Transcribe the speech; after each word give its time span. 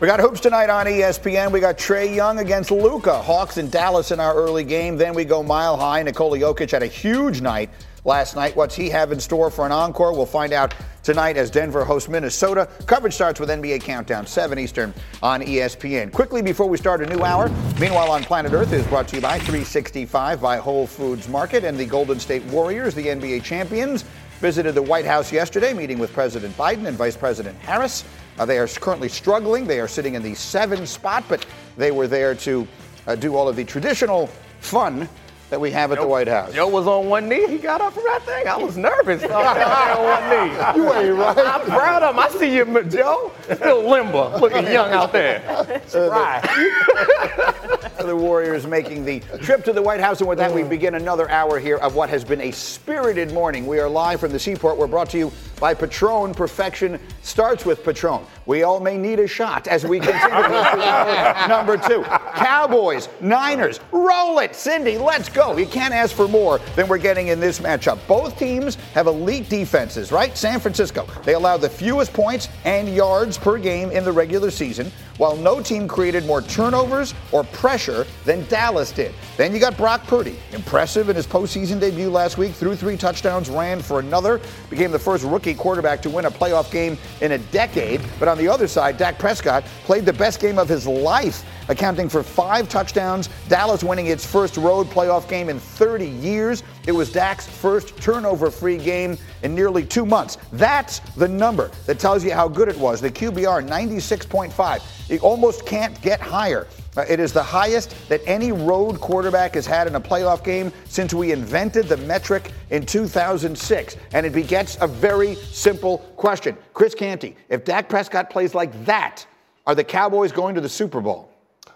We 0.00 0.06
got 0.06 0.18
hoops 0.18 0.40
tonight 0.40 0.70
on 0.70 0.86
ESPN. 0.86 1.52
We 1.52 1.60
got 1.60 1.76
Trae 1.76 2.14
Young 2.14 2.38
against 2.38 2.70
Luka, 2.70 3.20
Hawks 3.20 3.58
in 3.58 3.68
Dallas 3.68 4.12
in 4.12 4.18
our 4.18 4.34
early 4.34 4.64
game. 4.64 4.96
Then 4.96 5.12
we 5.12 5.26
go 5.26 5.42
mile 5.42 5.76
high. 5.76 6.02
Nikola 6.02 6.38
Jokic 6.38 6.70
had 6.70 6.82
a 6.82 6.86
huge 6.86 7.42
night 7.42 7.68
last 8.06 8.34
night. 8.34 8.56
What's 8.56 8.74
he 8.74 8.88
have 8.88 9.12
in 9.12 9.20
store 9.20 9.50
for 9.50 9.66
an 9.66 9.72
encore? 9.72 10.14
We'll 10.14 10.24
find 10.24 10.54
out 10.54 10.74
tonight 11.02 11.36
as 11.36 11.50
Denver 11.50 11.84
hosts 11.84 12.08
Minnesota. 12.08 12.66
Coverage 12.86 13.12
starts 13.12 13.40
with 13.40 13.50
NBA 13.50 13.82
Countdown, 13.82 14.26
7 14.26 14.58
Eastern 14.58 14.94
on 15.22 15.42
ESPN. 15.42 16.10
Quickly 16.10 16.40
before 16.40 16.66
we 16.66 16.78
start 16.78 17.02
a 17.02 17.06
new 17.14 17.22
hour, 17.22 17.50
Meanwhile 17.78 18.10
on 18.10 18.22
Planet 18.24 18.52
Earth 18.54 18.72
is 18.72 18.86
brought 18.86 19.06
to 19.08 19.16
you 19.16 19.22
by 19.22 19.38
365 19.38 20.40
by 20.40 20.56
Whole 20.56 20.86
Foods 20.86 21.28
Market 21.28 21.64
and 21.64 21.76
the 21.78 21.84
Golden 21.84 22.18
State 22.18 22.44
Warriors, 22.44 22.94
the 22.94 23.06
NBA 23.06 23.42
champions, 23.42 24.04
visited 24.38 24.74
the 24.74 24.82
White 24.82 25.04
House 25.04 25.30
yesterday, 25.30 25.74
meeting 25.74 25.98
with 25.98 26.12
President 26.14 26.56
Biden 26.56 26.86
and 26.86 26.96
Vice 26.96 27.16
President 27.16 27.58
Harris. 27.58 28.04
Uh, 28.40 28.46
they 28.46 28.58
are 28.58 28.66
currently 28.66 29.10
struggling. 29.10 29.66
They 29.66 29.80
are 29.80 29.86
sitting 29.86 30.14
in 30.14 30.22
the 30.22 30.34
seven 30.34 30.86
spot, 30.86 31.24
but 31.28 31.44
they 31.76 31.90
were 31.90 32.08
there 32.08 32.34
to 32.36 32.66
uh, 33.06 33.14
do 33.14 33.36
all 33.36 33.50
of 33.50 33.54
the 33.54 33.64
traditional 33.64 34.28
fun 34.60 35.06
that 35.50 35.60
we 35.60 35.70
have 35.72 35.92
at 35.92 35.96
Joe, 35.96 36.02
the 36.02 36.08
White 36.08 36.28
House. 36.28 36.54
Joe 36.54 36.68
was 36.68 36.86
on 36.86 37.08
one 37.08 37.28
knee. 37.28 37.46
He 37.48 37.58
got 37.58 37.80
up 37.80 37.92
from 37.92 38.04
that 38.04 38.22
thing. 38.24 38.46
I 38.46 38.56
was 38.56 38.76
nervous. 38.76 39.20
So 39.20 39.28
I 39.30 39.92
on 39.92 40.04
one 40.04 40.30
knee. 40.30 40.80
You 40.80 40.92
ain't 40.92 41.18
right. 41.18 41.38
I'm 41.38 41.66
proud 41.66 42.02
of 42.02 42.14
him. 42.14 42.20
I 42.20 42.28
see 42.28 42.54
you, 42.54 42.84
Joe. 42.84 43.32
Still 43.52 43.88
limber, 43.88 44.36
looking 44.38 44.64
young 44.64 44.92
out 44.92 45.12
there. 45.12 45.40
Right. 45.92 46.42
the 48.06 48.16
Warriors 48.16 48.66
making 48.66 49.04
the 49.04 49.20
trip 49.42 49.64
to 49.64 49.72
the 49.72 49.82
White 49.82 50.00
House. 50.00 50.20
And 50.20 50.28
with 50.28 50.38
that, 50.38 50.52
we 50.52 50.62
mm. 50.62 50.68
begin 50.68 50.94
another 50.94 51.28
hour 51.30 51.58
here 51.58 51.76
of 51.78 51.94
what 51.94 52.08
has 52.10 52.24
been 52.24 52.40
a 52.40 52.50
spirited 52.50 53.32
morning. 53.32 53.66
We 53.66 53.78
are 53.80 53.88
live 53.88 54.20
from 54.20 54.32
the 54.32 54.38
seaport. 54.38 54.76
We're 54.78 54.86
brought 54.86 55.10
to 55.10 55.18
you 55.18 55.32
by 55.58 55.74
Patron. 55.74 56.34
Perfection 56.34 56.98
starts 57.22 57.64
with 57.64 57.84
Patron. 57.84 58.24
We 58.46 58.62
all 58.62 58.80
may 58.80 58.96
need 58.96 59.20
a 59.20 59.26
shot 59.26 59.68
as 59.68 59.84
we 59.84 60.00
continue 60.00 60.28
number 61.48 61.76
two. 61.76 62.02
Cowboys, 62.34 63.08
Niners, 63.20 63.80
roll 63.92 64.38
it. 64.40 64.56
Cindy, 64.56 64.98
let's 64.98 65.28
go. 65.28 65.56
You 65.56 65.66
can't 65.66 65.94
ask 65.94 66.14
for 66.16 66.26
more 66.26 66.58
than 66.74 66.88
we're 66.88 66.98
getting 66.98 67.28
in 67.28 67.38
this 67.38 67.60
matchup. 67.60 67.98
Both 68.08 68.38
teams 68.38 68.76
have 68.94 69.06
elite 69.06 69.48
defenses, 69.48 70.10
right? 70.10 70.36
San 70.36 70.58
Francisco, 70.58 71.06
they 71.24 71.34
allow 71.34 71.56
the 71.56 71.68
fewest 71.68 72.12
points 72.12 72.48
and 72.64 72.88
yards 72.88 73.36
per 73.38 73.58
game 73.58 73.90
in 73.90 74.04
the 74.04 74.12
regular 74.12 74.50
season, 74.50 74.90
while 75.18 75.36
no 75.36 75.60
team 75.60 75.86
created 75.86 76.24
more 76.24 76.40
turnovers 76.40 77.14
or 77.30 77.44
pressure 77.44 78.06
than 78.24 78.46
Dallas 78.48 78.90
did. 78.90 79.14
Then 79.36 79.52
you 79.52 79.60
got 79.60 79.76
Brock 79.76 80.06
Purdy, 80.06 80.38
impressive 80.52 81.08
in 81.10 81.16
his 81.16 81.26
postseason 81.26 81.78
debut 81.78 82.08
last 82.08 82.38
week, 82.38 82.52
threw 82.52 82.74
three 82.74 82.96
touchdowns, 82.96 83.50
ran 83.50 83.80
for 83.80 84.00
another, 84.00 84.40
became 84.70 84.90
the 84.90 84.98
first 84.98 85.24
rookie 85.24 85.54
quarterback 85.54 86.00
to 86.02 86.10
win 86.10 86.24
a 86.24 86.30
playoff 86.30 86.70
game 86.70 86.96
in 87.20 87.32
a 87.32 87.38
decade. 87.38 88.00
But 88.18 88.28
on 88.28 88.39
the 88.40 88.48
other 88.48 88.66
side, 88.66 88.96
Dak 88.96 89.18
Prescott 89.18 89.64
played 89.84 90.06
the 90.06 90.12
best 90.12 90.40
game 90.40 90.58
of 90.58 90.68
his 90.68 90.86
life, 90.86 91.44
accounting 91.68 92.08
for 92.08 92.22
five 92.22 92.68
touchdowns. 92.68 93.28
Dallas 93.48 93.84
winning 93.84 94.06
its 94.06 94.24
first 94.24 94.56
road 94.56 94.86
playoff 94.88 95.28
game 95.28 95.50
in 95.50 95.60
30 95.60 96.08
years. 96.08 96.62
It 96.86 96.92
was 96.92 97.12
Dak's 97.12 97.46
first 97.46 97.96
turnover 97.98 98.50
free 98.50 98.78
game 98.78 99.18
in 99.42 99.54
nearly 99.54 99.84
two 99.84 100.06
months. 100.06 100.38
That's 100.52 101.00
the 101.16 101.28
number 101.28 101.70
that 101.86 101.98
tells 101.98 102.24
you 102.24 102.32
how 102.32 102.48
good 102.48 102.68
it 102.68 102.78
was. 102.78 103.00
The 103.00 103.10
QBR 103.10 103.68
96.5. 103.68 105.10
You 105.10 105.18
almost 105.18 105.66
can't 105.66 106.00
get 106.00 106.20
higher. 106.20 106.66
Uh, 106.96 107.04
it 107.08 107.20
is 107.20 107.32
the 107.32 107.42
highest 107.42 107.94
that 108.08 108.20
any 108.26 108.50
road 108.50 109.00
quarterback 109.00 109.54
has 109.54 109.64
had 109.64 109.86
in 109.86 109.94
a 109.94 110.00
playoff 110.00 110.42
game 110.42 110.72
since 110.86 111.14
we 111.14 111.30
invented 111.30 111.86
the 111.86 111.96
metric 111.98 112.52
in 112.70 112.84
2006. 112.84 113.96
And 114.12 114.26
it 114.26 114.32
begets 114.32 114.76
a 114.80 114.86
very 114.86 115.36
simple 115.36 115.98
question. 116.16 116.56
Chris 116.74 116.94
Canty, 116.94 117.36
if 117.48 117.64
Dak 117.64 117.88
Prescott 117.88 118.30
plays 118.30 118.54
like 118.54 118.84
that, 118.86 119.24
are 119.66 119.74
the 119.74 119.84
Cowboys 119.84 120.32
going 120.32 120.54
to 120.56 120.60
the 120.60 120.68
Super 120.68 121.00
Bowl? 121.00 121.29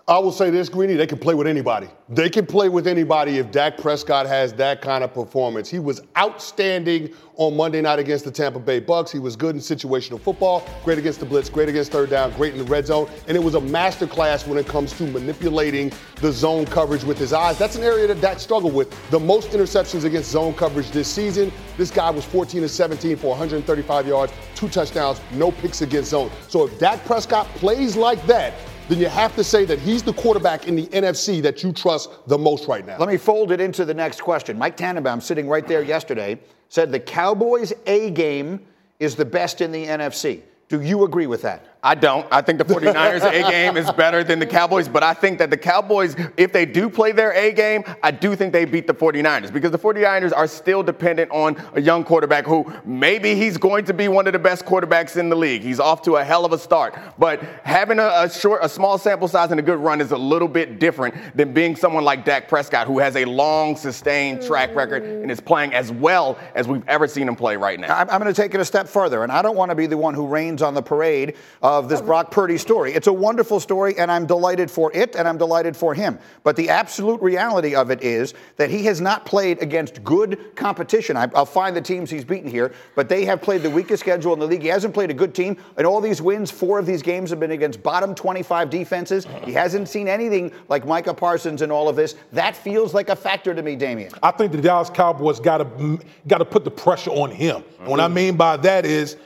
I 0.07 0.19
will 0.19 0.33
say 0.33 0.51
this, 0.51 0.69
Greeny, 0.69 0.97
they 0.97 1.07
can 1.07 1.17
play 1.17 1.33
with 1.33 1.47
anybody. 1.47 1.89
They 2.11 2.29
can 2.29 2.45
play 2.45 2.69
with 2.69 2.87
anybody 2.87 3.39
if 3.39 3.51
Dak 3.51 3.79
Prescott 3.79 4.27
has 4.27 4.53
that 4.55 4.83
kind 4.83 5.03
of 5.03 5.15
performance. 5.15 5.71
He 5.71 5.79
was 5.79 6.03
outstanding 6.19 7.15
on 7.37 7.57
Monday 7.57 7.81
night 7.81 7.99
against 7.99 8.27
the 8.27 8.31
Tampa 8.31 8.59
Bay 8.59 8.81
Bucks. 8.81 9.11
He 9.11 9.19
was 9.19 9.35
good 9.35 9.55
in 9.55 9.63
situational 9.63 10.21
football, 10.21 10.69
great 10.85 10.99
against 10.99 11.21
the 11.21 11.27
blitz, 11.27 11.49
great 11.49 11.71
against 11.71 11.91
third 11.91 12.11
down, 12.11 12.33
great 12.33 12.53
in 12.53 12.59
the 12.59 12.67
red 12.67 12.85
zone, 12.85 13.09
and 13.29 13.35
it 13.35 13.43
was 13.43 13.55
a 13.55 13.61
masterclass 13.61 14.47
when 14.47 14.59
it 14.59 14.67
comes 14.67 14.93
to 14.99 15.05
manipulating 15.05 15.91
the 16.17 16.31
zone 16.31 16.67
coverage 16.67 17.03
with 17.03 17.17
his 17.17 17.33
eyes. 17.33 17.57
That's 17.57 17.77
an 17.77 17.83
area 17.83 18.07
that 18.09 18.21
Dak 18.21 18.41
struggled 18.41 18.75
with. 18.75 18.95
The 19.11 19.19
most 19.19 19.53
interceptions 19.53 20.05
against 20.05 20.31
zone 20.31 20.53
coverage 20.53 20.91
this 20.91 21.09
season. 21.09 21.51
This 21.79 21.91
guy 21.91 22.11
was 22.11 22.27
14 22.27 22.61
to 22.61 22.69
17 22.69 23.17
for 23.17 23.29
135 23.29 24.07
yards, 24.07 24.35
two 24.55 24.69
touchdowns, 24.69 25.23
no 25.33 25.51
picks 25.51 25.81
against 25.81 26.11
zone. 26.11 26.31
So 26.49 26.67
if 26.67 26.79
Dak 26.79 27.03
Prescott 27.07 27.47
plays 27.55 27.97
like 27.97 28.25
that, 28.27 28.53
then 28.89 28.99
you 28.99 29.09
have 29.09 29.35
to 29.37 29.45
say 29.45 29.65
that 29.65 29.79
he's 29.79 30.03
the 30.03 30.13
quarterback 30.13 30.69
in 30.69 30.77
the 30.77 30.87
NFC 30.89 31.41
that 31.43 31.63
you 31.63 31.73
trust 31.73 32.11
the 32.27 32.37
most 32.37 32.69
right 32.69 32.85
now. 32.87 32.99
Let 32.99 33.09
me 33.09 33.17
fold 33.17 33.51
it 33.51 33.61
into 33.61 33.85
the 33.85 33.95
next 33.95 34.21
question. 34.21 34.59
Mike 34.59 34.77
Tannenbaum, 34.77 35.21
sitting 35.23 35.49
right 35.49 35.67
there 35.67 35.83
yesterday, 35.83 36.39
said 36.69 36.93
the 36.93 37.01
Cowboys' 37.01 37.73
A 37.87 38.11
game 38.11 38.61
is 39.01 39.15
the 39.17 39.25
best 39.25 39.61
in 39.61 39.73
the 39.73 39.87
NFC. 39.87 40.43
Do 40.69 40.81
you 40.81 41.05
agree 41.05 41.27
with 41.27 41.43
that? 41.43 41.74
I 41.85 41.95
don't. 41.95 42.27
I 42.33 42.41
think 42.41 42.57
the 42.59 42.65
49ers 42.65 43.31
A 43.31 43.51
game 43.51 43.77
is 43.77 43.91
better 43.93 44.25
than 44.25 44.39
the 44.39 44.47
Cowboys, 44.47 44.89
but 44.89 45.03
I 45.03 45.13
think 45.13 45.39
that 45.39 45.51
the 45.51 45.57
Cowboys, 45.59 46.17
if 46.39 46.51
they 46.51 46.65
do 46.65 46.89
play 46.89 47.13
their 47.13 47.33
A 47.33 47.53
game, 47.53 47.85
I 48.03 48.11
do 48.11 48.35
think 48.35 48.55
they 48.55 48.65
beat 48.65 48.87
the 48.87 48.95
49ers 48.95 49.53
because 49.53 49.71
the 49.71 49.79
49ers 49.79 50.33
are 50.35 50.47
still 50.47 50.83
dependent 50.83 51.31
on 51.31 51.63
a 51.75 51.83
young 51.83 52.03
quarterback 52.03 52.47
who 52.47 52.73
maybe 52.87 53.35
he's 53.35 53.59
going 53.59 53.85
to 53.85 53.93
be 53.93 54.09
one 54.09 54.27
of 54.27 54.33
the 54.33 54.39
best 54.39 54.65
quarterbacks 54.65 55.19
in 55.19 55.29
the 55.29 55.37
league. 55.37 55.61
He's 55.61 55.79
off 55.79 56.01
to 56.03 56.17
a 56.17 56.25
hell 56.25 56.47
of 56.47 56.55
a 56.55 56.59
start, 56.59 56.99
but 57.19 57.43
having 57.65 57.99
a, 57.99 58.11
a 58.15 58.31
short, 58.31 58.65
a 58.65 58.69
small 58.69 58.97
sample 58.97 59.29
size 59.29 59.51
and 59.51 59.61
a 59.61 59.63
good 59.63 59.79
run 59.79 60.01
is 60.01 60.11
a 60.13 60.17
little 60.17 60.49
bit 60.49 60.79
different 60.79 61.15
than 61.37 61.53
being 61.53 61.77
someone 61.77 62.03
like 62.03 62.25
Dak 62.25 62.49
Prescott 62.49 62.87
who 62.87 62.99
has 62.99 63.15
a 63.15 63.27
long, 63.27 63.77
sustained 63.77 64.43
track 64.43 64.75
record 64.75 65.03
and 65.03 65.31
is 65.31 65.41
playing 65.41 65.75
as 65.75 65.93
well 65.93 66.39
as 66.55 66.67
we've 66.67 66.89
ever 66.89 67.07
seen 67.07 67.29
him 67.29 67.37
play 67.37 67.59
right 67.59 67.79
now. 67.79 67.95
I'm, 67.95 68.09
I'm 68.09 68.23
going 68.23 68.33
to 68.33 68.43
take 68.43 68.55
it 68.55 68.61
a 68.61 68.65
step 68.65 68.89
further, 68.89 69.23
and 69.23 69.31
I 69.31 69.43
don't 69.43 69.57
want 69.57 69.71
to 69.71 69.75
be 69.75 69.87
the 69.87 69.99
one 69.99 70.15
who 70.15 70.27
rains 70.27 70.63
on 70.63 70.73
the 70.73 70.83
parade 70.83 71.37
uh, 71.63 71.74
of 71.79 71.89
this 71.89 72.01
Brock 72.01 72.31
Purdy 72.31 72.57
story. 72.57 72.93
It's 72.93 73.09
a 73.09 73.13
wonderful 73.13 73.59
story, 73.59 73.99
and 73.99 74.11
I'm 74.11 74.27
delighted 74.27 74.71
for 74.71 74.95
it, 74.95 75.17
and 75.17 75.27
I'm 75.27 75.37
delighted 75.37 75.77
for 75.77 75.93
him. 75.95 76.19
But 76.43 76.57
the 76.57 76.71
absolute 76.71 77.21
reality 77.21 77.75
of 77.75 77.91
it 77.91 78.03
is 78.03 78.35
that 78.57 78.71
he 78.71 78.85
has 78.85 79.01
not 79.01 79.27
played 79.27 79.61
against 79.61 80.05
good 80.05 80.55
competition. 80.55 81.17
I, 81.17 81.27
will 81.27 81.45
find 81.45 81.75
the 81.75 81.81
teams 81.81 82.11
he's 82.11 82.25
beaten 82.25 82.51
here, 82.51 82.73
but 82.95 83.09
they 83.09 83.25
have 83.25 83.43
played 83.43 83.63
the 83.63 83.71
weakest 83.71 84.01
schedule 84.01 84.33
in 84.33 84.39
the 84.39 84.47
league. 84.47 84.63
He 84.63 84.69
hasn't 84.69 84.95
played 84.95 85.11
a 85.11 85.15
good 85.15 85.35
team, 85.35 85.57
and 85.77 85.87
all 85.87 86.01
these 86.01 86.23
wins, 86.23 86.51
four 86.51 86.79
of 86.79 86.87
these 86.87 87.03
games 87.03 87.31
have 87.31 87.41
been 87.41 87.51
against 87.51 87.83
bottom 87.83 88.15
25 88.15 88.71
defenses. 88.71 89.27
He 89.45 89.53
hasn't 89.53 89.89
seen 89.89 90.07
anything 90.07 90.53
like 90.69 90.87
Micah 90.87 91.15
Parsons 91.15 91.63
and 91.63 91.73
all 91.73 91.89
of 91.89 91.97
this. 91.97 92.15
That 92.33 92.57
feels 92.57 92.95
like 92.95 93.09
a 93.09 93.17
factor 93.17 93.55
to 93.55 93.63
me, 93.63 93.75
Damien. 93.77 94.13
I 94.23 94.31
think 94.31 94.53
the 94.53 94.61
Dallas 94.61 94.91
Cowboys 94.91 95.41
got 95.41 95.59
to 95.59 96.01
got 96.29 96.39
to 96.39 96.45
put 96.45 96.65
the 96.65 96.71
pressure 96.71 97.11
on 97.11 97.31
him. 97.31 97.63
Mm-hmm. 97.63 97.87
What 97.87 98.01
I 98.01 98.09
mean 98.09 98.37
by 98.37 98.57
that 98.59 98.87
is, 98.87 99.17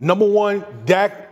number 0.00 0.26
one, 0.26 0.64
Dak 0.84 1.27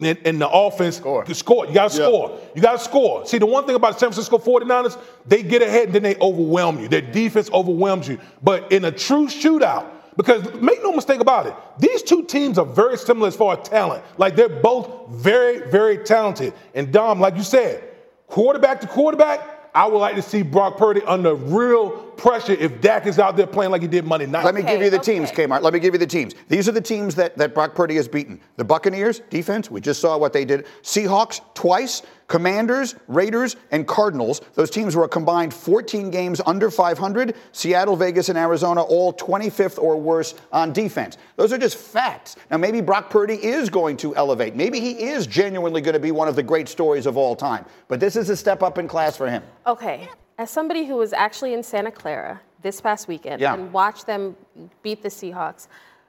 in, 0.00 0.16
in 0.18 0.38
the 0.38 0.48
offense 0.48 0.96
score. 0.96 1.24
to 1.24 1.34
score. 1.34 1.66
You 1.66 1.74
got 1.74 1.90
to 1.90 1.96
score. 1.96 2.40
You 2.54 2.62
got 2.62 2.72
to 2.72 2.78
score. 2.78 3.26
See, 3.26 3.38
the 3.38 3.46
one 3.46 3.66
thing 3.66 3.74
about 3.74 3.94
the 3.94 3.98
San 3.98 4.12
Francisco 4.12 4.38
49ers, 4.38 4.98
they 5.26 5.42
get 5.42 5.60
ahead 5.60 5.86
and 5.86 5.94
then 5.94 6.02
they 6.04 6.16
overwhelm 6.16 6.78
you. 6.78 6.88
Their 6.88 7.00
defense 7.00 7.50
overwhelms 7.52 8.06
you. 8.06 8.18
But 8.42 8.70
in 8.70 8.84
a 8.84 8.92
true 8.92 9.26
shootout, 9.26 9.90
because 10.16 10.52
make 10.60 10.82
no 10.82 10.92
mistake 10.92 11.20
about 11.20 11.46
it, 11.46 11.54
these 11.78 12.02
two 12.02 12.24
teams 12.24 12.58
are 12.58 12.66
very 12.66 12.96
similar 12.96 13.28
as 13.28 13.36
far 13.36 13.58
as 13.58 13.68
talent. 13.68 14.04
Like 14.18 14.36
they're 14.36 14.48
both 14.48 15.08
very, 15.10 15.68
very 15.68 15.98
talented. 15.98 16.54
And 16.74 16.92
Dom, 16.92 17.18
like 17.18 17.36
you 17.36 17.42
said, 17.42 17.82
quarterback 18.28 18.80
to 18.82 18.86
quarterback, 18.86 19.57
I 19.78 19.86
would 19.86 19.98
like 19.98 20.16
to 20.16 20.22
see 20.22 20.42
Brock 20.42 20.76
Purdy 20.76 21.02
under 21.02 21.36
real 21.36 21.90
pressure 21.90 22.54
if 22.54 22.80
Dak 22.80 23.06
is 23.06 23.20
out 23.20 23.36
there 23.36 23.46
playing 23.46 23.70
like 23.70 23.80
he 23.80 23.86
did 23.86 24.04
Monday 24.04 24.26
night. 24.26 24.44
Let 24.44 24.56
me 24.56 24.62
okay, 24.62 24.72
give 24.72 24.82
you 24.82 24.90
the 24.90 24.98
okay. 24.98 25.14
teams, 25.14 25.30
Kmart. 25.30 25.62
Let 25.62 25.72
me 25.72 25.78
give 25.78 25.94
you 25.94 26.00
the 26.00 26.06
teams. 26.06 26.34
These 26.48 26.68
are 26.68 26.72
the 26.72 26.80
teams 26.80 27.14
that, 27.14 27.38
that 27.38 27.54
Brock 27.54 27.76
Purdy 27.76 27.94
has 27.94 28.08
beaten. 28.08 28.40
The 28.56 28.64
Buccaneers, 28.64 29.20
defense, 29.30 29.70
we 29.70 29.80
just 29.80 30.00
saw 30.00 30.18
what 30.18 30.32
they 30.32 30.44
did. 30.44 30.66
Seahawks, 30.82 31.40
twice. 31.54 32.02
Commanders, 32.28 32.94
Raiders, 33.08 33.56
and 33.70 33.86
Cardinals. 33.86 34.42
Those 34.54 34.70
teams 34.70 34.94
were 34.94 35.04
a 35.04 35.08
combined 35.08 35.52
14 35.52 36.10
games 36.10 36.40
under 36.46 36.70
500. 36.70 37.34
Seattle, 37.52 37.96
Vegas, 37.96 38.28
and 38.28 38.38
Arizona, 38.38 38.82
all 38.82 39.12
25th 39.14 39.82
or 39.82 39.96
worse 39.96 40.34
on 40.52 40.72
defense. 40.72 41.16
Those 41.36 41.52
are 41.52 41.58
just 41.58 41.76
facts. 41.76 42.36
Now, 42.50 42.58
maybe 42.58 42.80
Brock 42.80 43.10
Purdy 43.10 43.34
is 43.34 43.70
going 43.70 43.96
to 43.98 44.14
elevate. 44.14 44.54
Maybe 44.54 44.78
he 44.78 45.08
is 45.08 45.26
genuinely 45.26 45.80
going 45.80 45.94
to 45.94 46.00
be 46.00 46.12
one 46.12 46.28
of 46.28 46.36
the 46.36 46.42
great 46.42 46.68
stories 46.68 47.06
of 47.06 47.16
all 47.16 47.34
time. 47.34 47.64
But 47.88 47.98
this 47.98 48.14
is 48.14 48.28
a 48.28 48.36
step 48.36 48.62
up 48.62 48.78
in 48.78 48.86
class 48.86 49.16
for 49.16 49.28
him. 49.28 49.42
Okay. 49.66 50.08
As 50.36 50.50
somebody 50.50 50.84
who 50.84 50.96
was 50.96 51.12
actually 51.12 51.54
in 51.54 51.62
Santa 51.62 51.90
Clara 51.90 52.40
this 52.62 52.80
past 52.80 53.08
weekend 53.08 53.40
yeah. 53.40 53.54
and 53.54 53.72
watched 53.72 54.06
them 54.06 54.36
beat 54.82 55.02
the 55.02 55.08
Seahawks, 55.08 55.66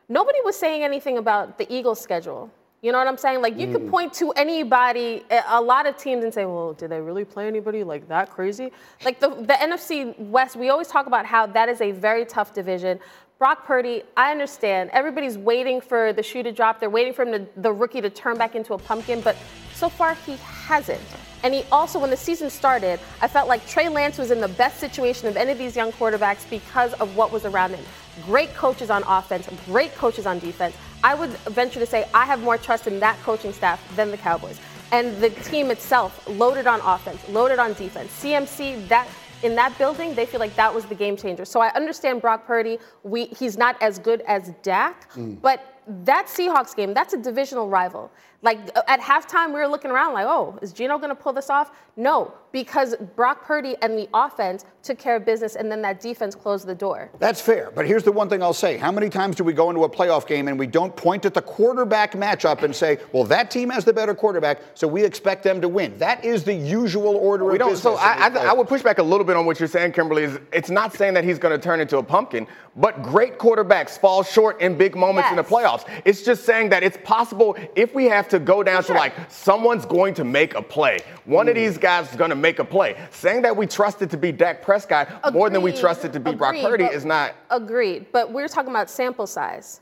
nobody 0.10 0.40
was 0.44 0.58
saying 0.58 0.84
anything 0.84 1.18
about 1.18 1.58
the 1.58 1.74
Eagles' 1.74 2.02
schedule. 2.02 2.52
You 2.82 2.94
know 2.94 2.98
what 2.98 3.08
I'm 3.08 3.18
saying? 3.18 3.42
Like 3.42 3.60
you 3.60 3.68
mm. 3.68 3.74
could 3.74 3.90
point 3.90 4.14
to 4.14 4.32
anybody, 4.32 5.24
a 5.48 5.62
lot 5.62 5.86
of 5.86 5.98
teams, 5.98 6.24
and 6.24 6.34
say, 6.34 6.46
"Well, 6.46 6.74
did 6.74 6.90
they 6.92 7.02
really 7.02 7.26
play 7.26 7.48
anybody 7.48 7.84
like 7.84 8.08
that 8.08 8.30
crazy?" 8.30 8.72
Like 9.04 9.20
the 9.20 9.30
the 9.30 9.54
NFC 9.54 10.18
West, 10.18 10.56
we 10.56 10.70
always 10.70 10.88
talk 10.88 11.06
about 11.06 11.26
how 11.26 11.46
that 11.48 11.68
is 11.68 11.82
a 11.82 11.92
very 11.92 12.26
tough 12.26 12.54
division. 12.54 13.00
Brock 13.38 13.66
Purdy, 13.66 14.04
I 14.18 14.32
understand. 14.32 14.90
Everybody's 14.92 15.38
waiting 15.38 15.80
for 15.80 16.12
the 16.12 16.22
shoe 16.22 16.44
to 16.44 16.52
drop. 16.52 16.80
They're 16.82 16.90
waiting 16.90 17.14
for 17.14 17.24
him 17.24 17.32
to, 17.32 17.62
the 17.62 17.72
rookie 17.72 18.02
to 18.02 18.10
turn 18.10 18.38
back 18.38 18.54
into 18.54 18.74
a 18.74 18.78
pumpkin, 18.78 19.22
but 19.22 19.38
so 19.74 19.88
far 19.88 20.14
he 20.14 20.36
hasn't. 20.44 21.00
And 21.44 21.54
he 21.54 21.64
also, 21.72 22.00
when 22.00 22.10
the 22.10 22.18
season 22.18 22.50
started, 22.50 23.00
I 23.22 23.30
felt 23.30 23.48
like 23.48 23.66
Trey 23.66 23.88
Lance 23.88 24.18
was 24.18 24.32
in 24.32 24.42
the 24.42 24.50
best 24.50 24.78
situation 24.82 25.30
of 25.30 25.38
any 25.38 25.54
of 25.54 25.58
these 25.58 25.74
young 25.74 25.94
quarterbacks 25.94 26.50
because 26.50 26.92
of 26.96 27.16
what 27.16 27.32
was 27.32 27.46
around 27.46 27.72
him. 27.72 27.86
Great 28.26 28.54
coaches 28.56 28.90
on 28.90 29.04
offense, 29.08 29.48
great 29.66 29.96
coaches 29.96 30.26
on 30.26 30.40
defense. 30.40 30.76
I 31.04 31.16
would 31.16 31.30
venture 31.30 31.80
to 31.80 31.86
say 31.86 32.08
I 32.14 32.26
have 32.26 32.42
more 32.42 32.58
trust 32.58 32.88
in 32.88 33.00
that 33.00 33.18
coaching 33.24 33.54
staff 33.54 33.80
than 33.96 34.12
the 34.12 34.18
Cowboys. 34.18 34.60
And 34.92 35.16
the 35.22 35.30
team 35.30 35.70
itself, 35.72 36.28
loaded 36.28 36.66
on 36.68 36.82
offense, 36.82 37.28
loaded 37.30 37.60
on 37.60 37.74
defense. 37.74 38.12
CMC, 38.24 38.88
that 38.88 39.08
in 39.44 39.56
that 39.56 39.78
building, 39.78 40.16
they 40.16 40.26
feel 40.26 40.40
like 40.40 40.56
that 40.56 40.74
was 40.74 40.86
the 40.86 40.96
game 40.96 41.16
changer. 41.16 41.46
So 41.46 41.62
I 41.62 41.70
understand 41.70 42.22
Brock 42.22 42.46
Purdy. 42.46 42.78
We, 43.04 43.26
he's 43.26 43.58
not 43.58 43.82
as 43.82 44.00
good 44.00 44.22
as 44.22 44.52
Dak, 44.64 45.12
mm. 45.14 45.40
but 45.42 45.82
that 46.06 46.28
Seahawks 46.28 46.76
game, 46.76 46.94
that's 46.94 47.14
a 47.14 47.18
divisional 47.18 47.70
rival. 47.70 48.12
Like 48.42 48.58
uh, 48.76 48.82
at 48.88 49.02
halftime, 49.02 49.48
we 49.48 49.60
were 49.60 49.68
looking 49.68 49.92
around 49.92 50.14
like, 50.14 50.26
oh, 50.26 50.58
is 50.62 50.72
Geno 50.72 50.98
going 50.98 51.10
to 51.10 51.16
pull 51.16 51.34
this 51.34 51.50
off? 51.50 51.72
No, 51.98 52.34
because 52.54 52.96
Brock 53.18 53.44
Purdy 53.44 53.76
and 53.82 53.98
the 53.98 54.08
offense 54.14 54.64
took 54.82 54.98
care 54.98 55.18
of 55.18 55.26
business, 55.26 55.58
and 55.58 55.70
then 55.70 55.82
that 55.82 56.00
defense 56.00 56.36
closed 56.36 56.66
the 56.66 56.74
door. 56.74 57.12
That's 57.20 57.42
fair. 57.42 57.70
But 57.76 57.86
here's 57.86 58.04
the 58.04 58.14
one 58.14 58.30
thing 58.30 58.42
I'll 58.42 58.54
say: 58.54 58.78
How 58.78 58.94
many 58.94 59.10
times 59.10 59.36
do 59.36 59.44
we 59.44 59.52
go 59.52 59.70
into 59.70 59.84
a 59.84 59.90
playoff 59.90 60.26
game 60.26 60.48
and 60.48 60.58
we 60.58 60.68
don't 60.68 60.96
point 60.96 61.26
at 61.26 61.34
the 61.34 61.42
quarterback 61.42 62.14
matchup 62.14 62.64
and 62.64 62.74
say, 62.74 63.00
well, 63.12 63.26
that 63.26 63.52
team 63.52 63.70
has 63.72 63.84
the 63.84 63.92
better 63.92 64.16
quarterback, 64.16 64.62
so 64.74 64.88
we 64.88 65.04
expect 65.04 65.44
them 65.44 65.60
to 65.60 65.68
win? 65.68 65.98
That 65.98 66.24
is 66.24 66.46
the 66.46 66.54
usual 66.54 67.18
order 67.18 67.44
we 67.44 67.54
of 67.54 67.60
don't, 67.60 67.70
business. 67.72 67.84
So 67.84 67.96
I, 67.98 68.30
I, 68.30 68.52
I 68.52 68.54
would 68.54 68.70
push 68.70 68.82
back 68.82 69.00
a 69.00 69.04
little 69.04 69.26
bit 69.26 69.36
on 69.36 69.46
what 69.46 69.60
you're 69.60 69.68
saying, 69.68 69.92
Kimberly. 69.92 70.24
Is 70.24 70.40
it's 70.54 70.70
not 70.70 70.94
saying 70.94 71.14
that 71.16 71.26
he's 71.26 71.40
going 71.40 71.58
to 71.58 71.62
turn 71.62 71.82
into 71.82 71.98
a 71.98 72.04
pumpkin, 72.04 72.48
but 72.78 73.04
great 73.04 73.38
quarterbacks 73.38 74.00
fall 74.00 74.24
short 74.24 74.62
in 74.62 74.78
big 74.78 74.96
moments 74.96 75.26
yes. 75.26 75.32
in 75.32 75.36
the 75.36 75.44
playoffs. 75.44 75.86
It's 76.06 76.24
just 76.24 76.46
saying 76.46 76.70
that 76.70 76.84
it's 76.84 76.98
possible 77.04 77.58
if 77.76 77.94
we 77.94 78.06
have 78.06 78.29
to 78.30 78.40
go 78.40 78.64
down 78.64 78.84
sure. 78.84 78.96
to 78.96 79.00
like 79.00 79.14
someone's 79.30 79.86
going 79.86 80.14
to 80.16 80.24
make 80.24 80.56
a 80.56 80.62
play. 80.62 81.00
One 81.26 81.46
mm. 81.46 81.50
of 81.50 81.56
these 81.56 81.78
guys 81.78 82.10
is 82.10 82.16
going 82.16 82.30
to 82.30 82.36
make 82.36 82.60
a 82.60 82.66
play. 82.66 82.96
Saying 83.12 83.42
that 83.44 83.56
we 83.56 83.68
trusted 83.68 84.10
to 84.12 84.18
be 84.18 84.32
Dak 84.32 84.62
Prescott 84.62 85.08
Agreed. 85.24 85.34
more 85.38 85.50
than 85.50 85.62
we 85.62 85.72
trusted 85.72 86.14
to 86.14 86.20
be 86.20 86.32
Agreed, 86.32 86.38
Brock 86.38 86.56
Purdy 86.56 86.86
is 86.86 87.06
not. 87.06 87.36
Agreed. 87.50 88.08
But 88.12 88.32
we're 88.32 88.48
talking 88.48 88.72
about 88.72 88.90
sample 88.90 89.28
size. 89.28 89.82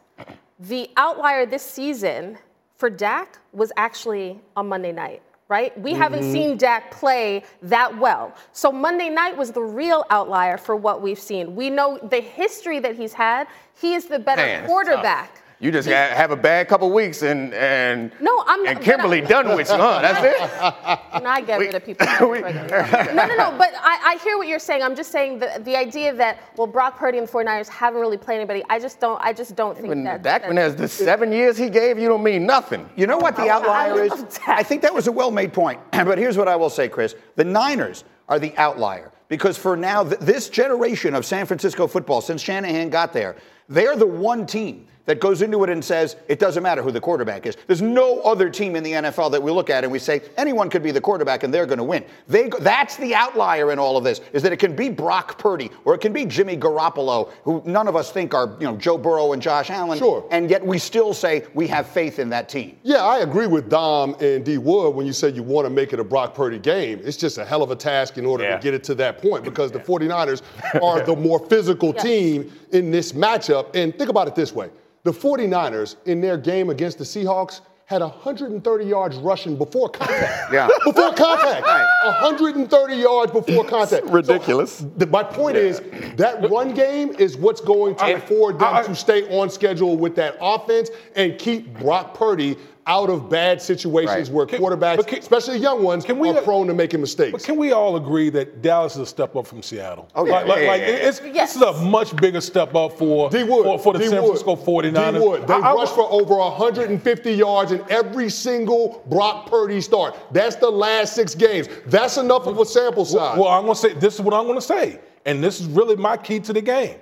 The 0.60 0.90
outlier 0.98 1.46
this 1.46 1.64
season 1.64 2.38
for 2.76 2.90
Dak 2.90 3.40
was 3.54 3.72
actually 3.78 4.40
on 4.56 4.68
Monday 4.68 4.92
night 4.92 5.22
right? 5.50 5.78
We 5.80 5.92
mm-hmm. 5.92 6.02
haven't 6.02 6.32
seen 6.32 6.58
Dak 6.58 6.92
play 6.92 7.44
that 7.62 7.98
well. 7.98 8.36
So 8.52 8.72
Monday 8.72 9.10
night 9.10 9.38
was 9.38 9.52
the 9.52 9.62
real 9.62 10.06
outlier 10.10 10.58
for 10.58 10.76
what 10.76 11.02
we've 11.02 11.20
seen. 11.20 11.56
We 11.56 11.70
know 11.70 11.98
the 11.98 12.20
history 12.20 12.80
that 12.80 12.96
he's 12.96 13.14
had. 13.14 13.48
He 13.80 13.94
is 13.94 14.06
the 14.06 14.20
better 14.20 14.42
Man, 14.42 14.66
quarterback. 14.66 15.42
You 15.60 15.72
just 15.72 15.88
have 15.88 16.30
a 16.30 16.36
bad 16.36 16.68
couple 16.68 16.92
weeks 16.92 17.24
and 17.24 17.52
and 17.56 18.12
no, 18.22 18.44
I'm 18.46 18.68
and 18.68 18.80
Kimberly 18.80 19.22
done 19.36 19.56
with 19.56 19.70
you, 19.70 19.76
huh? 19.76 20.00
That's 20.02 20.24
it. 20.24 21.04
And 21.18 21.28
I 21.28 21.42
get 21.42 21.60
rid 21.60 21.74
of 21.74 21.84
people. 21.84 22.06
we, 22.30 22.42
no, 22.42 22.52
no, 22.52 23.36
no. 23.36 23.56
But 23.58 23.74
I, 23.80 24.00
I 24.14 24.20
hear 24.24 24.38
what 24.38 24.48
you're 24.48 24.60
saying. 24.60 24.84
I'm 24.84 24.96
just 24.96 25.12
saying 25.12 25.40
the, 25.40 25.60
the 25.64 25.76
idea 25.76 26.14
that 26.14 26.40
well, 26.58 26.68
Brock 26.68 26.98
Purdy 26.98 27.18
and 27.18 27.28
the 27.28 27.32
49ers 27.32 27.68
haven't 27.68 28.00
really 28.00 28.18
played 28.18 28.36
anybody. 28.36 28.64
I 28.70 28.78
just 28.78 29.00
don't. 29.00 29.20
I 29.24 29.34
just 29.34 29.56
don't 29.56 29.76
think 29.76 30.04
that. 30.04 30.22
Dak 30.22 30.44
has 30.44 30.76
the 30.76 30.88
seven 30.88 31.32
years 31.32 31.58
he 31.58 31.72
gave 31.72 31.98
you 31.98 32.08
don't 32.08 32.24
mean 32.24 32.46
nothing. 32.46 32.88
You 32.96 33.08
know 33.08 33.18
what 33.18 33.36
the 33.36 33.50
outlier 33.50 34.04
is? 34.04 34.40
I 34.46 34.62
think 34.62 34.84
that 34.84 34.94
was 34.94 35.08
a 35.08 35.12
well-made 35.12 35.54
point. 35.54 35.80
but 35.92 36.20
here's 36.20 36.38
what 36.38 36.48
I 36.48 36.56
will 36.56 36.70
say, 36.70 36.88
Chris: 36.88 37.16
the 37.36 37.44
Niners 37.44 38.04
are 38.30 38.38
the 38.38 38.56
outlier 38.58 39.12
because 39.28 39.58
for 39.58 39.76
now, 39.76 40.04
th- 40.04 40.20
this 40.20 40.50
generation 40.50 41.16
of 41.16 41.26
San 41.26 41.48
Francisco 41.48 41.88
football, 41.88 42.22
since 42.22 42.42
Shanahan 42.42 42.90
got 42.90 43.12
there, 43.12 43.36
they 43.70 43.88
are 43.88 43.96
the 43.96 44.08
one 44.08 44.46
team 44.46 44.88
that 45.08 45.20
goes 45.20 45.42
into 45.42 45.64
it 45.64 45.70
and 45.70 45.84
says 45.84 46.18
it 46.28 46.38
doesn't 46.38 46.62
matter 46.62 46.84
who 46.84 46.92
the 46.92 47.02
quarterback 47.02 47.48
is. 47.48 47.58
There's 47.66 47.82
no 47.82 48.22
other 48.22 48.50
team 48.50 48.76
in 48.76 48.84
the 48.84 48.92
NFL 48.92 49.32
that 49.32 49.42
we 49.42 49.52
look 49.52 49.70
at 49.70 49.84
and 49.84 49.92
we 49.92 50.00
say 50.00 50.22
anyone 50.38 50.70
could 50.70 50.84
be 50.84 50.92
the 50.92 51.02
quarterback 51.02 51.44
and 51.44 51.54
they're 51.54 51.66
going 51.66 51.80
to 51.80 51.84
win. 51.84 52.06
They, 52.28 52.50
that's 52.60 52.98
the 52.98 53.16
outlier 53.16 53.72
in 53.72 53.80
all 53.80 53.98
of 53.98 54.04
this 54.04 54.22
is 54.34 54.44
that 54.44 54.52
it 54.52 54.58
can 54.58 54.76
be 54.76 54.90
Brock 54.90 55.40
Purdy 55.40 55.72
or 55.86 55.96
it 55.96 56.02
can 56.02 56.14
be 56.14 56.26
Jimmy 56.26 56.58
Garoppolo, 56.58 57.32
who 57.44 57.64
none 57.66 57.88
of 57.88 57.96
us 57.96 58.12
think 58.12 58.34
are 58.34 58.56
you 58.60 58.68
know 58.68 58.78
Joe 58.78 58.98
Burrow 58.98 59.34
and 59.34 59.42
Josh 59.42 59.70
Allen. 59.70 59.98
Sure. 59.98 60.28
And 60.30 60.50
yet 60.50 60.66
we 60.66 60.78
still 60.78 61.14
say 61.14 61.46
we 61.54 61.68
have 61.68 61.88
faith 61.88 62.20
in 62.20 62.30
that 62.30 62.50
team. 62.50 62.78
Yeah, 62.84 62.98
I 62.98 63.20
agree 63.20 63.48
with 63.48 63.70
Dom 63.70 64.16
and 64.20 64.44
D 64.44 64.58
Wood 64.58 64.94
when 64.94 65.08
you 65.08 65.14
say 65.14 65.30
you 65.30 65.44
want 65.44 65.66
to 65.66 65.70
make 65.70 65.94
it 65.94 66.00
a 66.00 66.04
Brock 66.04 66.36
Purdy 66.36 66.60
game. 66.60 67.00
It's 67.04 67.18
just 67.18 67.38
a 67.38 67.46
hell 67.46 67.64
of 67.64 67.72
a 67.72 67.76
task 67.76 68.18
in 68.18 68.26
order 68.26 68.44
yeah. 68.44 68.58
to 68.58 68.62
get 68.62 68.74
it 68.74 68.84
to 68.86 68.96
that 68.96 69.22
point 69.22 69.44
because 69.44 69.72
the 69.72 69.80
49ers 69.88 70.42
are 70.82 71.02
the 71.02 71.16
more 71.16 71.40
physical 71.48 71.94
yes. 71.96 72.04
team 72.04 72.52
in 72.72 72.92
this 72.92 73.14
matchup. 73.14 73.74
And 73.76 73.98
think 73.98 74.10
about 74.10 74.28
it 74.28 74.36
this 74.36 74.54
way. 74.54 74.70
The 75.04 75.12
49ers, 75.12 75.96
in 76.06 76.22
their 76.22 76.38
game 76.38 76.70
against 76.70 76.98
the 76.98 77.04
Seahawks, 77.04 77.62
had 77.88 78.02
130 78.02 78.84
yards 78.84 79.16
rushing 79.16 79.56
before 79.56 79.88
contact. 79.88 80.52
yeah. 80.54 80.68
Before 80.84 81.14
contact. 81.14 81.66
right. 81.66 81.86
130 82.22 82.96
yards 82.96 83.32
before 83.32 83.64
contact. 83.64 84.04
It's 84.04 84.12
ridiculous. 84.12 84.80
So, 84.80 84.92
the, 84.98 85.08
my 85.08 85.24
point 85.24 85.56
yeah. 85.56 85.64
is 85.64 85.82
that 86.18 86.50
run 86.50 86.74
game 86.74 87.12
is 87.18 87.38
what's 87.38 87.62
going 87.62 87.96
to 87.96 88.16
afford 88.16 88.60
them 88.60 88.74
I, 88.74 88.80
I, 88.80 88.84
to 88.84 88.94
stay 88.94 89.24
on 89.40 89.50
schedule 89.50 89.96
with 89.96 90.16
that 90.18 90.36
offense 90.42 90.90
and 91.16 91.40
keep 91.40 91.80
Brock 91.80 92.14
Purdy 92.14 92.58
out 92.88 93.10
of 93.10 93.30
bad 93.30 93.62
situations 93.62 94.30
right. 94.30 94.36
where 94.36 94.46
can, 94.46 94.62
quarterbacks, 94.62 95.06
can, 95.06 95.20
especially 95.20 95.58
young 95.58 95.84
ones, 95.84 96.06
can 96.06 96.18
we, 96.18 96.30
are 96.30 96.38
uh, 96.38 96.42
prone 96.42 96.68
to 96.68 96.74
making 96.74 97.02
mistakes. 97.02 97.34
But 97.34 97.44
can 97.44 97.58
we 97.58 97.74
all 97.74 97.98
agree 97.98 98.30
that 98.32 98.62
Dallas 98.62 98.96
is 98.96 99.02
a 99.02 99.06
step 99.06 99.36
up 99.36 99.46
from 99.46 99.62
Seattle? 99.62 100.10
Oh, 100.16 100.26
yeah. 100.26 100.32
Like, 100.32 100.48
like, 100.48 100.68
like 100.68 100.82
it's, 100.82 101.22
yes. 101.22 101.54
this 101.54 101.56
is 101.58 101.62
a 101.62 101.74
much 101.86 102.16
bigger 102.16 102.40
step 102.40 102.74
up 102.74 102.98
for, 102.98 103.30
for, 103.30 103.80
for, 103.80 103.94
the 103.94 104.00
D 104.00 104.08
San 104.08 104.24
Francisco 104.24 104.56
49ers. 104.56 105.14
D 105.14 105.20
Wood. 105.20 105.48
They 105.48 105.54
I, 105.54 105.74
rushed 105.74 105.94
I, 105.94 105.96
for 105.98 106.12
over 106.12 106.38
150 106.38 107.34
yards 107.34 107.74
in 107.74 107.84
every 107.90 108.30
single 108.30 109.04
Brock 109.10 109.50
Purdy 109.50 109.82
start. 109.82 110.16
That's 110.32 110.56
the 110.56 110.70
last 110.70 111.14
six 111.14 111.36
games. 111.36 111.68
That's 111.86 112.18
enough 112.18 112.48
of 112.48 112.58
a 112.58 112.66
sample 112.66 113.06
size. 113.06 113.38
Well, 113.38 113.50
I'm 113.50 113.64
going 113.64 113.76
to 113.76 113.80
say, 113.80 113.94
this 113.94 114.16
is 114.16 114.22
what 114.22 114.34
I'm 114.34 114.46
going 114.46 114.58
to 114.58 114.62
say. 114.62 115.02
And 115.26 115.44
this 115.44 115.60
is 115.60 115.68
really 115.68 115.98
my 115.98 116.16
key 116.16 116.40
to 116.40 116.54
the 116.54 116.62
game 116.62 116.96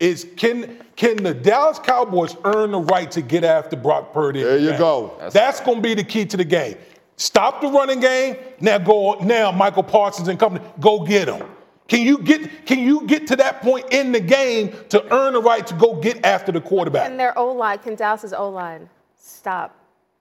is 0.00 0.26
can 0.36 0.78
can 0.96 1.16
the 1.16 1.34
Dallas 1.34 1.78
Cowboys 1.78 2.36
earn 2.44 2.72
the 2.72 2.80
right 2.80 3.10
to 3.12 3.22
get 3.22 3.44
after 3.44 3.76
Brock 3.76 4.12
Purdy? 4.12 4.42
There 4.42 4.58
you 4.58 4.76
go. 4.78 5.16
That's, 5.18 5.34
That's 5.34 5.60
going 5.60 5.78
to 5.78 5.82
be 5.82 5.94
the 5.94 6.04
key 6.04 6.24
to 6.26 6.36
the 6.36 6.44
game. 6.44 6.76
Stop 7.16 7.60
the 7.60 7.68
running 7.68 8.00
game. 8.00 8.36
Now 8.60 8.78
go 8.78 9.14
now 9.14 9.50
Michael 9.50 9.82
Parsons 9.82 10.28
and 10.28 10.38
company 10.38 10.64
go 10.80 11.04
get 11.04 11.28
him. 11.28 11.46
Can 11.88 12.02
you 12.02 12.18
get 12.18 12.66
can 12.66 12.78
you 12.78 13.06
get 13.06 13.26
to 13.28 13.36
that 13.36 13.60
point 13.62 13.86
in 13.90 14.12
the 14.12 14.20
game 14.20 14.72
to 14.90 15.02
earn 15.12 15.32
the 15.32 15.42
right 15.42 15.66
to 15.66 15.74
go 15.74 15.94
get 15.94 16.24
after 16.24 16.52
the 16.52 16.60
quarterback? 16.60 17.10
And 17.10 17.18
their 17.18 17.36
O 17.36 17.52
line, 17.52 17.78
can 17.78 17.94
Dallas's 17.94 18.32
O 18.32 18.48
line 18.50 18.88
stop 19.16 19.77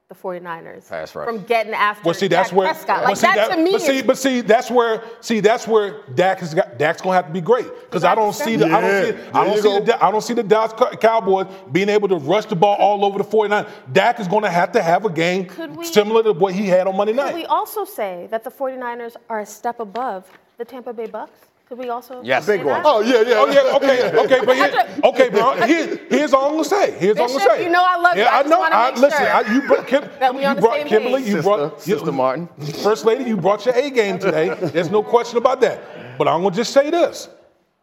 the 0.10 0.16
49ers 0.16 0.88
Pass 0.88 1.14
rush. 1.16 1.28
from 1.28 1.44
getting 1.44 1.74
after 1.74 2.06
well, 2.06 2.14
see, 2.14 2.30
that's 2.30 2.50
Dak 2.50 2.58
where, 2.58 2.68
Prescott. 2.70 3.00
Well, 3.00 3.10
like 3.10 3.18
see, 3.18 3.28
that, 3.28 3.36
that, 3.36 3.56
to 3.56 3.62
me 3.62 3.72
but 3.74 3.82
see, 3.82 4.02
but 4.02 4.18
see, 4.18 4.40
that's 4.40 4.72
where 4.72 5.04
see 5.20 5.42
that's 5.42 5.68
where 5.68 6.02
Dak 6.16 6.40
has 6.40 6.54
got 6.54 6.78
Dak's 6.78 7.02
gonna 7.02 7.16
have 7.16 7.28
to 7.28 7.34
be 7.34 7.42
great 7.42 7.68
because 7.82 8.06
I 8.06 8.16
don't 8.16 8.34
see 8.34 8.56
the 8.56 8.68
yeah, 8.68 8.78
I 8.78 8.82
don't 8.82 9.06
see 9.06 9.30
I 9.34 9.46
don't 9.46 9.62
see 9.62 9.80
the 9.80 10.06
I 10.06 10.12
don't 10.12 10.22
see 10.22 10.34
the 10.34 10.44
Dallas 10.44 10.72
Cowboys 11.02 11.48
being 11.74 11.90
able 11.90 12.08
to 12.08 12.16
rush 12.16 12.46
the 12.46 12.56
ball 12.56 12.78
all 12.78 13.04
over 13.04 13.18
the 13.18 13.26
49ers. 13.26 13.70
Dak 13.92 14.22
is 14.22 14.30
gonna 14.30 14.50
have 14.50 14.72
to 14.72 14.82
have 14.82 15.04
a 15.04 15.10
game 15.10 15.50
we, 15.76 15.84
similar 15.84 16.24
to 16.24 16.32
what 16.32 16.54
he 16.54 16.68
had 16.68 16.88
on 16.88 16.96
Monday 16.96 17.12
night. 17.12 17.32
Could 17.32 17.36
we 17.36 17.46
also 17.46 17.84
say 17.84 18.28
that 18.32 18.46
the 18.46 18.52
49ers 18.52 19.18
are 19.30 19.42
a 19.42 19.46
step 19.46 19.82
above 19.82 20.26
the 20.58 20.64
Tampa 20.64 20.94
Bay 20.94 21.08
Bucks? 21.08 21.47
Could 21.68 21.80
we 21.80 21.90
also? 21.90 22.22
Yes, 22.24 22.46
big 22.46 22.64
one. 22.64 22.82
Oh 22.86 23.02
yeah, 23.02 23.22
yeah. 23.24 23.36
Oh 23.36 23.48
yeah. 23.48 23.76
Okay, 23.76 24.18
okay, 24.18 24.40
but 24.46 24.56
here, 24.56 25.02
okay, 25.04 25.30
but 25.30 25.68
here, 25.68 26.00
here's 26.10 26.34
all 26.34 26.46
I'm 26.46 26.52
gonna 26.52 26.64
say. 26.64 26.92
Here's 26.98 27.18
all 27.18 27.26
I'm 27.30 27.38
gonna 27.38 27.56
say. 27.56 27.64
You 27.66 27.70
know 27.70 27.84
I 27.86 27.98
love 27.98 28.16
you. 28.16 28.24
Yeah, 28.24 28.30
I, 28.30 28.40
I 28.40 28.44
know. 28.44 28.62
I, 28.64 28.90
listen, 28.92 29.12
sure 29.12 29.34
I, 29.34 29.54
you 29.54 29.62
brought, 29.68 29.86
Kim, 29.86 30.02
that 30.20 30.34
we 30.34 30.42
you 30.42 30.48
on 30.48 30.60
brought 30.60 30.76
the 30.76 30.80
same 30.80 30.88
Kimberly. 30.88 31.24
page. 31.24 31.34
You 31.34 31.42
brought 31.42 31.82
Sister 31.82 32.06
you, 32.06 32.12
Martin. 32.14 32.48
First 32.84 33.04
lady, 33.04 33.26
you 33.26 33.36
brought 33.36 33.66
your 33.66 33.76
A 33.76 33.90
game 33.90 34.18
today. 34.18 34.56
There's 34.72 34.90
no 34.90 35.04
question 35.04 35.38
about 35.38 35.60
that. 35.60 36.18
But 36.18 36.30
I'm 36.30 36.42
gonna 36.42 36.56
just 36.56 36.72
say 36.72 36.90
this. 36.90 37.28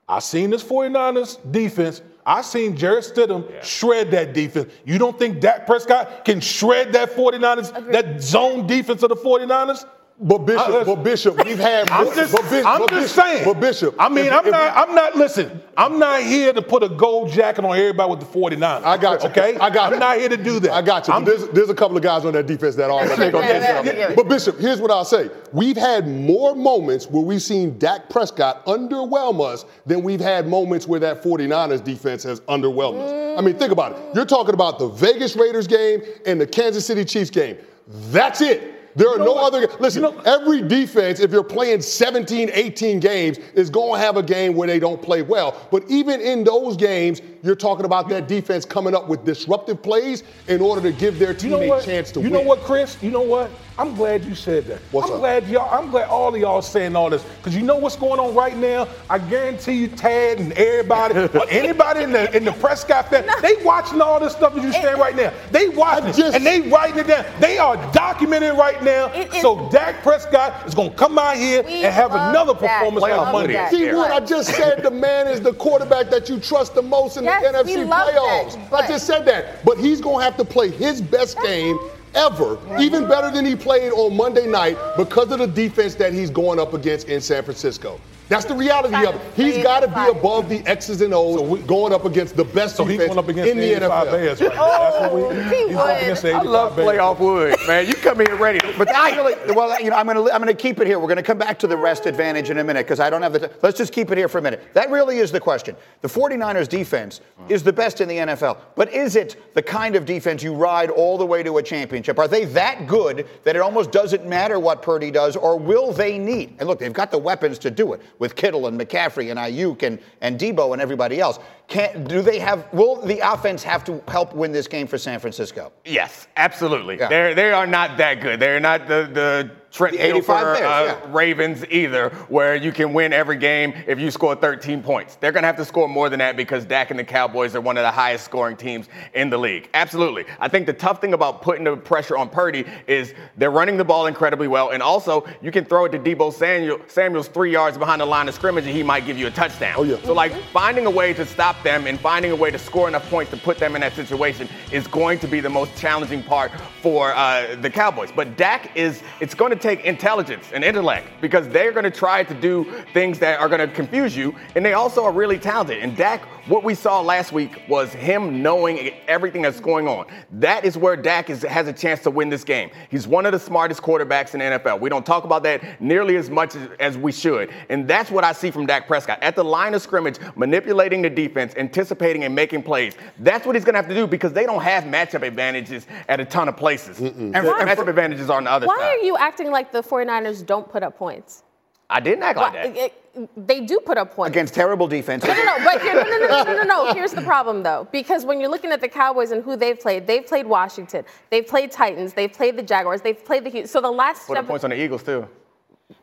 I 0.08 0.18
seen 0.20 0.48
this 0.48 0.62
49ers 0.62 1.52
defense. 1.52 2.00
I 2.24 2.40
seen 2.40 2.76
Jarrett 2.76 3.04
Stidham 3.04 3.50
yeah. 3.50 3.62
shred 3.62 4.10
that 4.12 4.32
defense. 4.32 4.72
You 4.86 4.96
don't 4.96 5.18
think 5.18 5.40
Dak 5.40 5.66
Prescott 5.66 6.24
can 6.24 6.40
shred 6.40 6.92
that 6.94 7.10
49ers, 7.10 7.76
Agreed. 7.76 7.94
that 7.94 8.22
zone 8.22 8.66
defense 8.66 9.02
of 9.02 9.10
the 9.10 9.16
49ers? 9.16 9.84
But 10.20 10.38
Bishop, 10.38 10.68
uh, 10.68 10.84
but 10.84 11.02
Bishop, 11.02 11.44
we've 11.44 11.58
had. 11.58 11.90
I'm 11.90 12.06
just, 12.14 12.32
but, 12.32 12.44
I'm 12.64 12.78
but 12.78 12.90
just 12.90 13.16
Bishop, 13.16 13.24
saying. 13.24 13.44
But 13.44 13.60
Bishop, 13.60 13.96
I 13.98 14.08
mean, 14.08 14.26
if, 14.26 14.32
I'm 14.32 14.46
if, 14.46 14.52
not. 14.52 14.76
I'm 14.76 14.94
not. 14.94 15.16
Listen, 15.16 15.60
I'm 15.76 15.98
not 15.98 16.22
here 16.22 16.52
to 16.52 16.62
put 16.62 16.84
a 16.84 16.88
gold 16.88 17.32
jacket 17.32 17.64
on 17.64 17.76
everybody 17.76 18.10
with 18.10 18.20
the 18.20 18.26
49. 18.26 18.84
I 18.84 18.96
got 18.96 19.24
you. 19.24 19.28
Okay, 19.30 19.56
I 19.56 19.70
got. 19.70 19.74
You. 19.74 19.80
I'm 19.80 19.92
you. 19.94 19.98
not 19.98 20.18
here 20.18 20.28
to 20.28 20.36
do 20.36 20.60
that. 20.60 20.70
I 20.72 20.82
got 20.82 21.08
you. 21.08 21.24
There's, 21.24 21.48
there's 21.48 21.68
a 21.68 21.74
couple 21.74 21.96
of 21.96 22.04
guys 22.04 22.24
on 22.24 22.32
that 22.34 22.46
defense 22.46 22.76
that 22.76 22.90
are. 22.90 23.04
yeah, 23.04 24.12
but 24.14 24.28
Bishop, 24.28 24.56
here's 24.60 24.80
what 24.80 24.92
I'll 24.92 25.04
say: 25.04 25.30
We've 25.52 25.76
had 25.76 26.06
more 26.06 26.54
moments 26.54 27.08
where 27.08 27.22
we've 27.22 27.42
seen 27.42 27.76
Dak 27.78 28.08
Prescott 28.08 28.64
underwhelm 28.66 29.44
us 29.44 29.64
than 29.84 30.04
we've 30.04 30.20
had 30.20 30.46
moments 30.46 30.86
where 30.86 31.00
that 31.00 31.24
49ers 31.24 31.82
defense 31.82 32.22
has 32.22 32.38
underwhelmed 32.42 33.00
us. 33.00 33.38
I 33.38 33.42
mean, 33.42 33.58
think 33.58 33.72
about 33.72 33.92
it. 33.92 33.98
You're 34.14 34.26
talking 34.26 34.54
about 34.54 34.78
the 34.78 34.86
Vegas 34.86 35.34
Raiders 35.34 35.66
game 35.66 36.02
and 36.24 36.40
the 36.40 36.46
Kansas 36.46 36.86
City 36.86 37.04
Chiefs 37.04 37.30
game. 37.30 37.56
That's 37.88 38.40
it. 38.40 38.73
There 38.96 39.08
are 39.08 39.18
no 39.18 39.36
other. 39.36 39.68
Listen, 39.80 40.04
every 40.24 40.62
defense, 40.62 41.20
if 41.20 41.32
you're 41.32 41.42
playing 41.42 41.82
17, 41.82 42.50
18 42.52 43.00
games, 43.00 43.38
is 43.54 43.70
going 43.70 44.00
to 44.00 44.06
have 44.06 44.16
a 44.16 44.22
game 44.22 44.54
where 44.54 44.68
they 44.68 44.78
don't 44.78 45.02
play 45.02 45.22
well. 45.22 45.66
But 45.70 45.84
even 45.88 46.20
in 46.20 46.44
those 46.44 46.76
games, 46.76 47.20
you're 47.42 47.56
talking 47.56 47.84
about 47.84 48.08
that 48.10 48.28
defense 48.28 48.64
coming 48.64 48.94
up 48.94 49.08
with 49.08 49.24
disruptive 49.24 49.82
plays 49.82 50.22
in 50.48 50.60
order 50.60 50.80
to 50.82 50.92
give 50.92 51.18
their 51.18 51.34
team 51.34 51.52
you 51.52 51.66
know 51.66 51.74
a 51.74 51.82
chance 51.82 52.12
to 52.12 52.20
you 52.20 52.24
win. 52.24 52.32
You 52.32 52.38
know 52.38 52.48
what, 52.48 52.60
Chris? 52.60 52.96
You 53.02 53.10
know 53.10 53.22
what? 53.22 53.50
I'm 53.76 53.96
glad 53.96 54.24
you 54.24 54.36
said 54.36 54.66
that. 54.66 54.78
What's 54.92 55.08
I'm 55.08 55.14
up? 55.14 55.20
glad 55.20 55.48
y'all. 55.48 55.68
I'm 55.76 55.90
glad 55.90 56.08
all 56.08 56.32
of 56.32 56.40
y'all 56.40 56.62
saying 56.62 56.94
all 56.94 57.10
this 57.10 57.24
because 57.24 57.56
you 57.56 57.62
know 57.62 57.76
what's 57.76 57.96
going 57.96 58.20
on 58.20 58.32
right 58.32 58.56
now. 58.56 58.86
I 59.10 59.18
guarantee 59.18 59.72
you, 59.72 59.88
Tad 59.88 60.38
and 60.38 60.52
everybody, 60.52 61.18
or 61.38 61.48
anybody 61.50 62.04
in 62.04 62.12
the 62.12 62.36
in 62.36 62.44
the 62.44 62.52
Prescott 62.52 63.10
family, 63.10 63.32
they 63.42 63.56
watching 63.64 64.00
all 64.00 64.20
this 64.20 64.32
stuff 64.32 64.54
that 64.54 64.62
you 64.62 64.70
saying 64.72 64.96
right 64.98 65.16
now. 65.16 65.32
They 65.50 65.70
watching 65.70 66.10
it, 66.10 66.14
just- 66.14 66.36
and 66.36 66.46
they 66.46 66.60
writing 66.60 67.00
it 67.00 67.08
down. 67.08 67.24
They 67.40 67.58
are 67.58 67.76
documenting 67.92 68.56
right 68.56 68.80
now. 68.84 69.06
It 69.12 69.34
is- 69.34 69.42
so 69.42 69.68
Dak 69.70 70.02
Prescott 70.04 70.68
is 70.68 70.74
gonna 70.74 70.90
come 70.90 71.18
out 71.18 71.36
here 71.36 71.64
and 71.66 71.92
have 71.92 72.12
another 72.12 72.52
Dak. 72.54 72.60
performance 72.78 73.04
We 73.04 73.10
on 73.10 73.16
love 73.18 73.32
Monday. 73.32 73.54
Dak. 73.54 73.70
See 73.72 73.86
Yeah. 73.86 73.96
what 73.96 74.12
I 74.12 74.20
just 74.20 74.54
said? 74.54 74.84
The 74.84 74.90
man 74.92 75.26
is 75.26 75.40
the 75.40 75.52
quarterback 75.52 76.10
that 76.10 76.28
you 76.28 76.38
trust 76.38 76.76
the 76.76 76.82
most 76.82 77.16
in 77.16 77.24
Yes, 77.24 77.42
the 77.42 77.48
NFC 77.58 77.84
love 77.84 78.08
playoffs. 78.08 78.70
that, 78.70 78.84
I 78.84 78.86
just 78.86 79.04
said 79.06 79.24
that. 79.24 79.64
But 79.64 79.78
he's 79.78 80.00
going 80.00 80.18
to 80.18 80.24
have 80.24 80.36
to 80.36 80.44
play 80.44 80.70
his 80.70 81.00
best 81.02 81.40
game 81.42 81.76
ever, 82.14 82.58
even 82.80 83.08
better 83.08 83.30
than 83.30 83.44
he 83.44 83.56
played 83.56 83.92
on 83.92 84.16
Monday 84.16 84.46
night 84.46 84.78
because 84.96 85.30
of 85.32 85.38
the 85.38 85.46
defense 85.46 85.94
that 85.96 86.12
he's 86.12 86.30
going 86.30 86.58
up 86.58 86.74
against 86.74 87.08
in 87.08 87.20
San 87.20 87.42
Francisco. 87.42 88.00
That's 88.28 88.46
the 88.46 88.54
reality 88.54 88.94
of 89.06 89.14
it. 89.14 89.20
He's 89.36 89.62
got 89.62 89.80
to 89.80 89.88
be 89.88 90.18
above 90.18 90.48
the 90.48 90.60
X's 90.66 91.00
and 91.02 91.12
O's 91.12 91.60
going 91.64 91.92
up 91.92 92.04
against 92.06 92.36
the 92.36 92.44
best 92.44 92.76
So 92.76 92.84
he's 92.84 92.98
defense 92.98 93.08
going 93.14 93.18
up 93.18 93.28
against 93.28 93.50
in 93.50 93.58
the 93.58 93.72
85 93.76 94.06
NFL. 94.08 94.10
Bears 94.12 94.40
right 94.40 94.54
now. 94.54 94.66
That's 94.66 95.00
what 95.00 95.14
we, 95.14 95.22
oh, 95.22 95.30
he 95.42 95.68
he's 95.68 95.76
up 95.76 95.86
would. 95.86 95.96
against 96.02 96.22
the 96.22 96.32
I 96.32 96.42
love 96.42 96.76
Bears. 96.76 96.88
playoff 96.88 97.18
wood, 97.18 97.56
man. 97.66 97.86
You 97.86 97.94
come 97.94 98.20
here 98.20 98.34
ready. 98.36 98.60
But 98.78 98.94
I 98.94 99.14
really, 99.16 99.34
well, 99.54 99.78
you 99.80 99.90
know, 99.90 99.96
I'm 99.96 100.06
going 100.06 100.16
to 100.16 100.32
I'm 100.32 100.42
going 100.42 100.54
to 100.54 100.60
keep 100.60 100.80
it 100.80 100.86
here. 100.86 100.98
We're 100.98 101.06
going 101.08 101.16
to 101.16 101.22
come 101.22 101.38
back 101.38 101.58
to 101.58 101.66
the 101.66 101.76
rest 101.76 102.06
advantage 102.06 102.48
in 102.48 102.58
a 102.58 102.64
minute 102.64 102.86
because 102.86 102.98
I 103.00 103.10
don't 103.10 103.20
have 103.22 103.34
the. 103.34 103.40
T- 103.40 103.54
let's 103.62 103.76
just 103.76 103.92
keep 103.92 104.10
it 104.10 104.16
here 104.16 104.28
for 104.28 104.38
a 104.38 104.42
minute. 104.42 104.72
That 104.72 104.90
really 104.90 105.18
is 105.18 105.30
the 105.30 105.40
question. 105.40 105.76
The 106.00 106.08
49ers 106.08 106.68
defense 106.68 107.20
is 107.50 107.62
the 107.62 107.72
best 107.72 108.00
in 108.00 108.08
the 108.08 108.16
NFL, 108.16 108.58
but 108.74 108.92
is 108.92 109.16
it 109.16 109.54
the 109.54 109.62
kind 109.62 109.96
of 109.96 110.06
defense 110.06 110.42
you 110.42 110.54
ride 110.54 110.88
all 110.88 111.18
the 111.18 111.26
way 111.26 111.42
to 111.42 111.58
a 111.58 111.62
championship? 111.62 112.18
Are 112.18 112.26
they 112.28 112.46
that 112.46 112.86
good 112.86 113.26
that 113.44 113.54
it 113.54 113.60
almost 113.60 113.92
doesn't 113.92 114.26
matter 114.26 114.58
what 114.58 114.80
Purdy 114.80 115.10
does, 115.10 115.36
or 115.36 115.58
will 115.58 115.92
they 115.92 116.18
need? 116.18 116.56
And 116.58 116.68
look, 116.68 116.78
they've 116.78 116.92
got 116.92 117.10
the 117.10 117.18
weapons 117.18 117.58
to 117.58 117.70
do 117.70 117.92
it 117.92 118.00
with 118.18 118.36
Kittle 118.36 118.66
and 118.66 118.80
McCaffrey 118.80 119.30
and 119.30 119.38
Aiyuk 119.38 119.82
and 119.82 119.98
and 120.20 120.38
Deebo 120.38 120.72
and 120.72 120.82
everybody 120.82 121.20
else. 121.20 121.38
Can 121.66 122.04
do 122.04 122.20
they 122.20 122.38
have? 122.38 122.70
Will 122.72 122.96
the 122.96 123.20
offense 123.20 123.62
have 123.62 123.84
to 123.84 124.02
help 124.06 124.34
win 124.34 124.52
this 124.52 124.68
game 124.68 124.86
for 124.86 124.98
San 124.98 125.18
Francisco? 125.18 125.72
Yes, 125.84 126.28
absolutely. 126.36 126.98
Yeah. 126.98 127.08
They're 127.08 127.34
they 127.34 127.52
are 127.52 127.66
not 127.66 127.96
that 127.96 128.20
good. 128.20 128.38
They're 128.38 128.60
not 128.60 128.86
the 128.86 129.08
the 129.12 129.50
Trent 129.74 129.96
The 129.96 130.06
85 130.06 130.24
Dilfer, 130.24 130.54
Bears, 130.54 130.60
uh, 130.60 131.00
yeah. 131.04 131.10
Ravens 131.12 131.64
either, 131.68 132.10
where 132.28 132.54
you 132.54 132.70
can 132.70 132.92
win 132.92 133.12
every 133.12 133.36
game 133.36 133.74
if 133.88 133.98
you 133.98 134.12
score 134.12 134.36
13 134.36 134.84
points. 134.84 135.16
They're 135.16 135.32
gonna 135.32 135.48
have 135.48 135.56
to 135.56 135.64
score 135.64 135.88
more 135.88 136.08
than 136.08 136.20
that 136.20 136.36
because 136.36 136.64
Dak 136.64 136.90
and 136.90 136.98
the 136.98 137.02
Cowboys 137.02 137.56
are 137.56 137.60
one 137.60 137.76
of 137.76 137.82
the 137.82 137.90
highest 137.90 138.24
scoring 138.24 138.56
teams 138.56 138.88
in 139.14 139.30
the 139.30 139.38
league. 139.38 139.68
Absolutely. 139.74 140.26
I 140.38 140.46
think 140.46 140.66
the 140.66 140.72
tough 140.72 141.00
thing 141.00 141.12
about 141.12 141.42
putting 141.42 141.64
the 141.64 141.76
pressure 141.76 142.16
on 142.16 142.28
Purdy 142.28 142.64
is 142.86 143.14
they're 143.36 143.50
running 143.50 143.76
the 143.76 143.84
ball 143.84 144.06
incredibly 144.06 144.46
well, 144.46 144.70
and 144.70 144.80
also 144.80 145.26
you 145.42 145.50
can 145.50 145.64
throw 145.64 145.86
it 145.86 145.88
to 145.92 145.98
Deebo 145.98 146.32
Samuel, 146.32 146.78
Samuel's 146.86 147.26
three 147.26 147.50
yards 147.50 147.76
behind 147.76 148.00
the 148.00 148.06
line 148.06 148.28
of 148.28 148.34
scrimmage, 148.34 148.66
and 148.66 148.76
he 148.76 148.84
might 148.84 149.06
give 149.06 149.18
you 149.18 149.26
a 149.26 149.32
touchdown. 149.32 149.74
Oh, 149.76 149.82
yeah. 149.82 149.96
So 150.04 150.12
like 150.12 150.32
finding 150.52 150.86
a 150.86 150.90
way 150.90 151.12
to 151.14 151.26
stop 151.26 151.53
them 151.62 151.86
and 151.86 151.98
finding 152.00 152.30
a 152.30 152.36
way 152.36 152.50
to 152.50 152.58
score 152.58 152.88
enough 152.88 153.08
points 153.10 153.30
to 153.30 153.36
put 153.36 153.58
them 153.58 153.74
in 153.74 153.80
that 153.80 153.94
situation 153.94 154.48
is 154.72 154.86
going 154.86 155.18
to 155.20 155.28
be 155.28 155.40
the 155.40 155.48
most 155.48 155.76
challenging 155.76 156.22
part 156.22 156.52
for 156.82 157.14
uh, 157.14 157.56
the 157.56 157.70
Cowboys. 157.70 158.10
But 158.14 158.36
Dak 158.36 158.76
is, 158.76 159.02
it's 159.20 159.34
going 159.34 159.50
to 159.50 159.56
take 159.56 159.84
intelligence 159.84 160.50
and 160.52 160.64
intellect 160.64 161.08
because 161.20 161.48
they're 161.48 161.72
going 161.72 161.84
to 161.84 161.90
try 161.90 162.24
to 162.24 162.34
do 162.34 162.64
things 162.92 163.18
that 163.20 163.40
are 163.40 163.48
going 163.48 163.66
to 163.66 163.74
confuse 163.74 164.16
you. 164.16 164.34
And 164.54 164.64
they 164.64 164.72
also 164.72 165.04
are 165.04 165.12
really 165.12 165.38
talented. 165.38 165.78
And 165.78 165.96
Dak, 165.96 166.22
what 166.46 166.62
we 166.62 166.74
saw 166.74 167.00
last 167.00 167.32
week 167.32 167.62
was 167.68 167.92
him 167.92 168.42
knowing 168.42 168.90
everything 169.08 169.42
that's 169.42 169.60
going 169.60 169.88
on. 169.88 170.06
That 170.32 170.64
is 170.64 170.76
where 170.76 170.96
Dak 170.96 171.30
is, 171.30 171.42
has 171.42 171.68
a 171.68 171.72
chance 171.72 172.00
to 172.00 172.10
win 172.10 172.28
this 172.28 172.44
game. 172.44 172.70
He's 172.90 173.06
one 173.06 173.24
of 173.26 173.32
the 173.32 173.38
smartest 173.38 173.82
quarterbacks 173.82 174.34
in 174.34 174.40
the 174.40 174.58
NFL. 174.58 174.80
We 174.80 174.90
don't 174.90 175.06
talk 175.06 175.24
about 175.24 175.42
that 175.44 175.80
nearly 175.80 176.16
as 176.16 176.28
much 176.28 176.54
as, 176.54 176.68
as 176.80 176.98
we 176.98 177.12
should. 177.12 177.50
And 177.68 177.88
that's 177.88 178.10
what 178.10 178.24
I 178.24 178.32
see 178.32 178.50
from 178.50 178.66
Dak 178.66 178.86
Prescott. 178.86 179.22
At 179.22 179.36
the 179.36 179.44
line 179.44 179.74
of 179.74 179.82
scrimmage, 179.82 180.18
manipulating 180.36 181.02
the 181.02 181.10
defense, 181.10 181.43
anticipating 181.56 182.24
and 182.24 182.34
making 182.34 182.62
plays. 182.62 182.94
That's 183.18 183.44
what 183.46 183.54
he's 183.56 183.64
going 183.64 183.74
to 183.74 183.78
have 183.80 183.88
to 183.88 183.94
do 183.94 184.06
because 184.06 184.32
they 184.32 184.44
don't 184.46 184.62
have 184.62 184.84
matchup 184.84 185.22
advantages 185.22 185.86
at 186.08 186.20
a 186.20 186.24
ton 186.24 186.48
of 186.48 186.56
places. 186.56 186.98
And 187.00 187.34
And 187.36 187.46
for- 187.46 187.58
and 187.60 187.68
matchup 187.68 187.88
advantages 187.88 188.30
are 188.30 188.36
on 188.38 188.44
the 188.44 188.50
other 188.50 188.66
Why 188.66 188.76
side. 188.78 188.84
are 188.98 189.04
you 189.04 189.16
acting 189.16 189.50
like 189.50 189.72
the 189.72 189.82
49ers 189.82 190.44
don't 190.44 190.68
put 190.68 190.82
up 190.82 190.96
points? 190.96 191.42
I 191.90 192.00
didn't 192.00 192.22
act 192.24 192.38
like 192.38 192.54
Why- 192.54 192.62
that. 192.68 192.76
it- 192.76 193.00
they 193.36 193.60
do 193.60 193.78
put 193.78 193.96
up 193.96 194.12
points. 194.16 194.30
Against 194.30 194.54
terrible 194.54 194.88
defense. 194.88 195.22
No, 195.24 195.32
no, 195.34 195.44
no, 195.44 195.56
but 195.64 195.80
here, 195.80 195.94
no, 195.94 196.02
no, 196.02 196.18
no, 196.18 196.26
no, 196.26 196.42
no, 196.42 196.56
no, 196.56 196.62
no. 196.86 196.92
Here's 196.94 197.12
the 197.12 197.22
problem, 197.22 197.62
though, 197.62 197.86
because 197.92 198.24
when 198.24 198.40
you're 198.40 198.48
looking 198.50 198.72
at 198.72 198.80
the 198.80 198.88
Cowboys 198.88 199.30
and 199.30 199.44
who 199.44 199.54
they've 199.54 199.78
played, 199.78 200.04
they've 200.08 200.26
played 200.26 200.46
Washington, 200.46 201.04
they've 201.30 201.46
played 201.46 201.70
Titans, 201.70 202.14
they've 202.14 202.32
played 202.32 202.56
the 202.56 202.62
Jaguars, 202.62 203.02
they've 203.02 203.24
played 203.24 203.44
the 203.44 203.50
Houston. 203.50 203.68
So 203.68 203.80
the 203.80 203.90
last 203.92 204.26
Put 204.26 204.38
up 204.38 204.48
points 204.48 204.64
on 204.64 204.70
the 204.70 204.82
Eagles 204.82 205.04
too. 205.04 205.28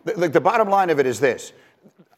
The, 0.06 0.14
the- 0.14 0.30
the 0.30 0.40
bottom 0.40 0.70
line 0.70 0.90
of 0.90 1.00
it 1.00 1.06
is 1.06 1.20
this. 1.20 1.52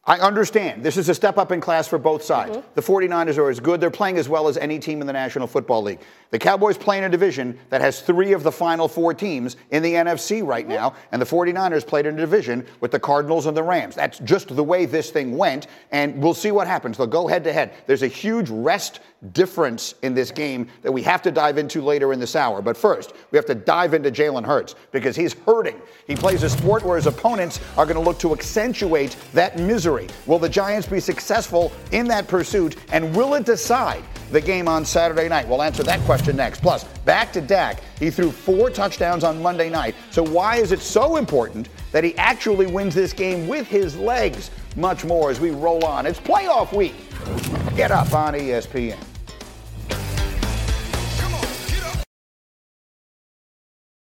I 0.05 0.17
understand 0.17 0.83
this 0.83 0.97
is 0.97 1.07
a 1.07 1.15
step 1.15 1.37
up 1.37 1.53
in 1.53 1.61
class 1.61 1.87
for 1.87 1.97
both 1.97 2.23
sides. 2.23 2.57
Mm-hmm. 2.57 2.67
The 2.75 2.81
49ers 2.81 3.37
are 3.37 3.49
as 3.49 3.61
good, 3.61 3.79
they're 3.79 3.89
playing 3.89 4.17
as 4.17 4.27
well 4.27 4.49
as 4.49 4.57
any 4.57 4.77
team 4.77 4.99
in 4.99 5.07
the 5.07 5.13
National 5.13 5.47
Football 5.47 5.81
League. 5.83 6.01
The 6.31 6.39
Cowboys 6.39 6.77
play 6.77 6.97
in 6.97 7.05
a 7.05 7.09
division 7.09 7.57
that 7.69 7.79
has 7.79 8.01
three 8.01 8.33
of 8.33 8.43
the 8.43 8.51
final 8.51 8.89
four 8.89 9.13
teams 9.13 9.55
in 9.71 9.81
the 9.81 9.93
NFC 9.93 10.45
right 10.45 10.65
mm-hmm. 10.65 10.73
now, 10.73 10.95
and 11.13 11.21
the 11.21 11.25
49ers 11.25 11.87
played 11.87 12.05
in 12.05 12.15
a 12.15 12.17
division 12.17 12.65
with 12.81 12.91
the 12.91 12.99
Cardinals 12.99 13.45
and 13.45 13.55
the 13.55 13.63
Rams. 13.63 13.95
That's 13.95 14.19
just 14.19 14.53
the 14.53 14.63
way 14.63 14.85
this 14.85 15.09
thing 15.09 15.37
went, 15.37 15.67
and 15.91 16.21
we'll 16.21 16.33
see 16.33 16.51
what 16.51 16.67
happens. 16.67 16.97
They'll 16.97 17.07
go 17.07 17.27
head 17.27 17.45
to 17.45 17.53
head. 17.53 17.73
There's 17.87 18.03
a 18.03 18.07
huge 18.07 18.49
rest 18.49 18.99
difference 19.31 19.95
in 20.01 20.13
this 20.13 20.31
game 20.31 20.67
that 20.81 20.91
we 20.91 21.01
have 21.01 21.21
to 21.21 21.31
dive 21.31 21.57
into 21.57 21.81
later 21.81 22.13
in 22.13 22.19
this 22.19 22.35
hour. 22.35 22.61
But 22.61 22.75
first, 22.75 23.13
we 23.31 23.37
have 23.37 23.45
to 23.45 23.55
dive 23.55 23.93
into 23.93 24.11
Jalen 24.11 24.45
Hurts 24.45 24.75
because 24.91 25.15
he's 25.15 25.33
hurting. 25.33 25.81
He 26.07 26.15
plays 26.15 26.43
a 26.43 26.49
sport 26.49 26.83
where 26.83 26.97
his 26.97 27.07
opponents 27.07 27.59
are 27.77 27.85
going 27.85 27.95
to 27.95 28.01
look 28.01 28.19
to 28.19 28.33
accentuate 28.33 29.15
that 29.33 29.57
misery. 29.57 30.07
Will 30.25 30.39
the 30.39 30.49
Giants 30.49 30.87
be 30.87 30.99
successful 30.99 31.71
in 31.91 32.07
that 32.07 32.27
pursuit, 32.27 32.75
and 32.91 33.15
will 33.15 33.35
it 33.35 33.45
decide 33.45 34.03
the 34.31 34.41
game 34.41 34.67
on 34.67 34.83
Saturday 34.83 35.29
night? 35.29 35.47
We'll 35.47 35.63
answer 35.63 35.83
that 35.83 35.99
question 36.01 36.35
next. 36.35 36.61
Plus, 36.61 36.83
back 37.05 37.31
to 37.33 37.41
Dak. 37.41 37.81
He 37.99 38.09
threw 38.09 38.31
four 38.31 38.69
touchdowns 38.69 39.23
on 39.23 39.41
Monday 39.41 39.69
night. 39.69 39.95
So, 40.11 40.23
why 40.23 40.57
is 40.57 40.71
it 40.71 40.81
so 40.81 41.15
important 41.15 41.69
that 41.91 42.03
he 42.03 42.15
actually 42.17 42.67
wins 42.67 42.95
this 42.95 43.13
game 43.13 43.47
with 43.47 43.67
his 43.67 43.95
legs? 43.95 44.51
Much 44.75 45.05
more 45.05 45.29
as 45.29 45.39
we 45.39 45.51
roll 45.51 45.85
on. 45.85 46.05
It's 46.05 46.19
playoff 46.19 46.75
week. 46.75 46.95
Get 47.75 47.91
up 47.91 48.13
on 48.13 48.33
ESPN. 48.33 49.12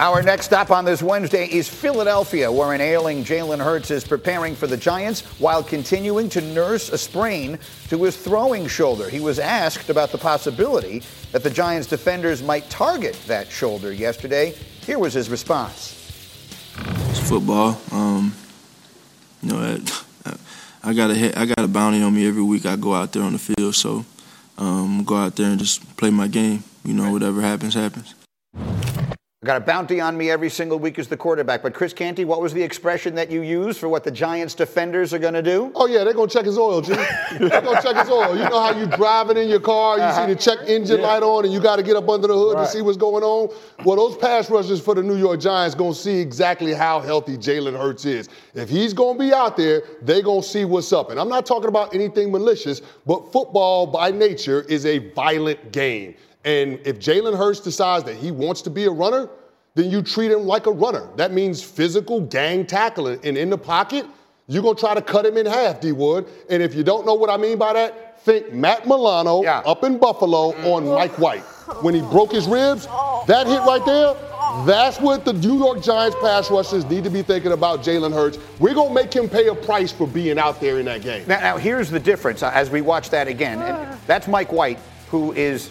Our 0.00 0.24
next 0.24 0.46
stop 0.46 0.72
on 0.72 0.84
this 0.84 1.04
Wednesday 1.04 1.46
is 1.46 1.68
Philadelphia, 1.68 2.50
where 2.50 2.72
an 2.72 2.80
ailing 2.80 3.22
Jalen 3.22 3.62
Hurts 3.62 3.92
is 3.92 4.02
preparing 4.02 4.56
for 4.56 4.66
the 4.66 4.76
Giants 4.76 5.20
while 5.38 5.62
continuing 5.62 6.28
to 6.30 6.40
nurse 6.40 6.88
a 6.88 6.98
sprain 6.98 7.60
to 7.90 8.02
his 8.02 8.16
throwing 8.16 8.66
shoulder. 8.66 9.08
He 9.08 9.20
was 9.20 9.38
asked 9.38 9.90
about 9.90 10.10
the 10.10 10.18
possibility 10.18 11.04
that 11.30 11.44
the 11.44 11.50
Giants 11.50 11.86
defenders 11.86 12.42
might 12.42 12.68
target 12.68 13.16
that 13.28 13.48
shoulder 13.48 13.92
yesterday. 13.92 14.50
Here 14.80 14.98
was 14.98 15.14
his 15.14 15.30
response. 15.30 15.92
It's 17.10 17.28
football. 17.28 17.80
Um, 17.92 18.34
you 19.42 19.52
know, 19.52 19.78
I, 20.26 20.36
I 20.82 20.92
got 20.92 21.12
a 21.12 21.38
I 21.38 21.46
got 21.46 21.60
a 21.60 21.68
bounty 21.68 22.02
on 22.02 22.12
me 22.12 22.26
every 22.26 22.42
week. 22.42 22.66
I 22.66 22.74
go 22.74 22.94
out 22.94 23.12
there 23.12 23.22
on 23.22 23.34
the 23.34 23.38
field, 23.38 23.76
so 23.76 24.04
um, 24.58 25.04
go 25.04 25.14
out 25.14 25.36
there 25.36 25.50
and 25.50 25.58
just 25.60 25.96
play 25.96 26.10
my 26.10 26.26
game. 26.26 26.64
You 26.84 26.94
know, 26.94 27.12
whatever 27.12 27.40
happens, 27.40 27.74
happens. 27.74 28.12
Got 29.44 29.58
a 29.58 29.60
bounty 29.60 30.00
on 30.00 30.16
me 30.16 30.30
every 30.30 30.48
single 30.48 30.78
week 30.78 30.98
as 30.98 31.06
the 31.06 31.18
quarterback. 31.18 31.62
But 31.62 31.74
Chris 31.74 31.92
Canty, 31.92 32.24
what 32.24 32.40
was 32.40 32.54
the 32.54 32.62
expression 32.62 33.14
that 33.16 33.30
you 33.30 33.42
used 33.42 33.78
for 33.78 33.90
what 33.90 34.02
the 34.02 34.10
Giants 34.10 34.54
defenders 34.54 35.12
are 35.12 35.18
going 35.18 35.34
to 35.34 35.42
do? 35.42 35.70
Oh 35.74 35.86
yeah, 35.86 36.02
they're 36.02 36.14
going 36.14 36.30
to 36.30 36.34
check 36.34 36.46
his 36.46 36.56
oil, 36.56 36.80
G. 36.80 36.94
they're 37.38 37.60
going 37.60 37.76
to 37.76 37.82
check 37.82 37.94
his 37.96 38.08
oil. 38.08 38.34
You 38.34 38.44
know 38.44 38.58
how 38.58 38.70
you 38.70 38.86
driving 38.86 39.36
in 39.36 39.48
your 39.48 39.60
car, 39.60 39.98
you 39.98 40.02
uh-huh. 40.02 40.26
see 40.26 40.32
the 40.32 40.40
check 40.40 40.66
engine 40.66 41.00
yeah. 41.00 41.06
light 41.06 41.22
on, 41.22 41.44
and 41.44 41.52
you 41.52 41.60
got 41.60 41.76
to 41.76 41.82
get 41.82 41.94
up 41.94 42.08
under 42.08 42.26
the 42.26 42.32
hood 42.32 42.54
right. 42.54 42.64
to 42.64 42.72
see 42.72 42.80
what's 42.80 42.96
going 42.96 43.22
on. 43.22 43.54
Well, 43.84 43.96
those 43.96 44.16
pass 44.16 44.48
rushers 44.48 44.80
for 44.80 44.94
the 44.94 45.02
New 45.02 45.18
York 45.18 45.40
Giants 45.40 45.74
going 45.74 45.92
to 45.92 45.98
see 45.98 46.20
exactly 46.20 46.72
how 46.72 47.00
healthy 47.00 47.36
Jalen 47.36 47.78
Hurts 47.78 48.06
is. 48.06 48.30
If 48.54 48.70
he's 48.70 48.94
going 48.94 49.18
to 49.18 49.24
be 49.24 49.34
out 49.34 49.58
there, 49.58 49.82
they're 50.00 50.22
going 50.22 50.40
to 50.40 50.48
see 50.48 50.64
what's 50.64 50.90
up. 50.90 51.10
And 51.10 51.20
I'm 51.20 51.28
not 51.28 51.44
talking 51.44 51.68
about 51.68 51.94
anything 51.94 52.32
malicious, 52.32 52.80
but 53.04 53.30
football 53.30 53.86
by 53.86 54.10
nature 54.10 54.62
is 54.62 54.86
a 54.86 55.10
violent 55.12 55.70
game. 55.70 56.14
And 56.44 56.78
if 56.84 56.98
Jalen 56.98 57.36
Hurts 57.36 57.60
decides 57.60 58.04
that 58.04 58.16
he 58.16 58.30
wants 58.30 58.62
to 58.62 58.70
be 58.70 58.84
a 58.84 58.90
runner, 58.90 59.28
then 59.74 59.90
you 59.90 60.02
treat 60.02 60.30
him 60.30 60.46
like 60.46 60.66
a 60.66 60.70
runner. 60.72 61.08
That 61.16 61.32
means 61.32 61.62
physical 61.62 62.20
gang 62.20 62.66
tackling. 62.66 63.18
And 63.24 63.36
in 63.36 63.50
the 63.50 63.58
pocket, 63.58 64.06
you're 64.46 64.62
going 64.62 64.76
to 64.76 64.80
try 64.80 64.94
to 64.94 65.02
cut 65.02 65.24
him 65.24 65.36
in 65.36 65.46
half, 65.46 65.80
D 65.80 65.92
Wood. 65.92 66.26
And 66.50 66.62
if 66.62 66.74
you 66.74 66.84
don't 66.84 67.06
know 67.06 67.14
what 67.14 67.30
I 67.30 67.36
mean 67.36 67.58
by 67.58 67.72
that, 67.72 68.22
think 68.24 68.52
Matt 68.52 68.86
Milano 68.86 69.42
yeah. 69.42 69.60
up 69.60 69.84
in 69.84 69.98
Buffalo 69.98 70.54
on 70.70 70.86
Mike 70.86 71.18
White. 71.18 71.42
When 71.82 71.94
he 71.94 72.02
broke 72.02 72.32
his 72.32 72.46
ribs, 72.46 72.86
that 73.26 73.46
hit 73.46 73.60
right 73.60 73.84
there, 73.86 74.14
that's 74.66 75.00
what 75.00 75.24
the 75.24 75.32
New 75.32 75.58
York 75.58 75.82
Giants 75.82 76.16
pass 76.20 76.50
rushers 76.50 76.84
need 76.84 77.04
to 77.04 77.10
be 77.10 77.22
thinking 77.22 77.52
about 77.52 77.82
Jalen 77.82 78.12
Hurts. 78.12 78.38
We're 78.60 78.74
going 78.74 78.88
to 78.88 78.94
make 78.94 79.12
him 79.12 79.28
pay 79.28 79.48
a 79.48 79.54
price 79.54 79.90
for 79.90 80.06
being 80.06 80.38
out 80.38 80.60
there 80.60 80.78
in 80.78 80.84
that 80.86 81.02
game. 81.02 81.26
Now, 81.26 81.40
now 81.40 81.56
here's 81.56 81.90
the 81.90 81.98
difference 81.98 82.42
uh, 82.42 82.50
as 82.54 82.70
we 82.70 82.80
watch 82.80 83.10
that 83.10 83.28
again. 83.28 83.60
And 83.60 83.98
that's 84.06 84.28
Mike 84.28 84.52
White, 84.52 84.78
who 85.08 85.32
is 85.32 85.70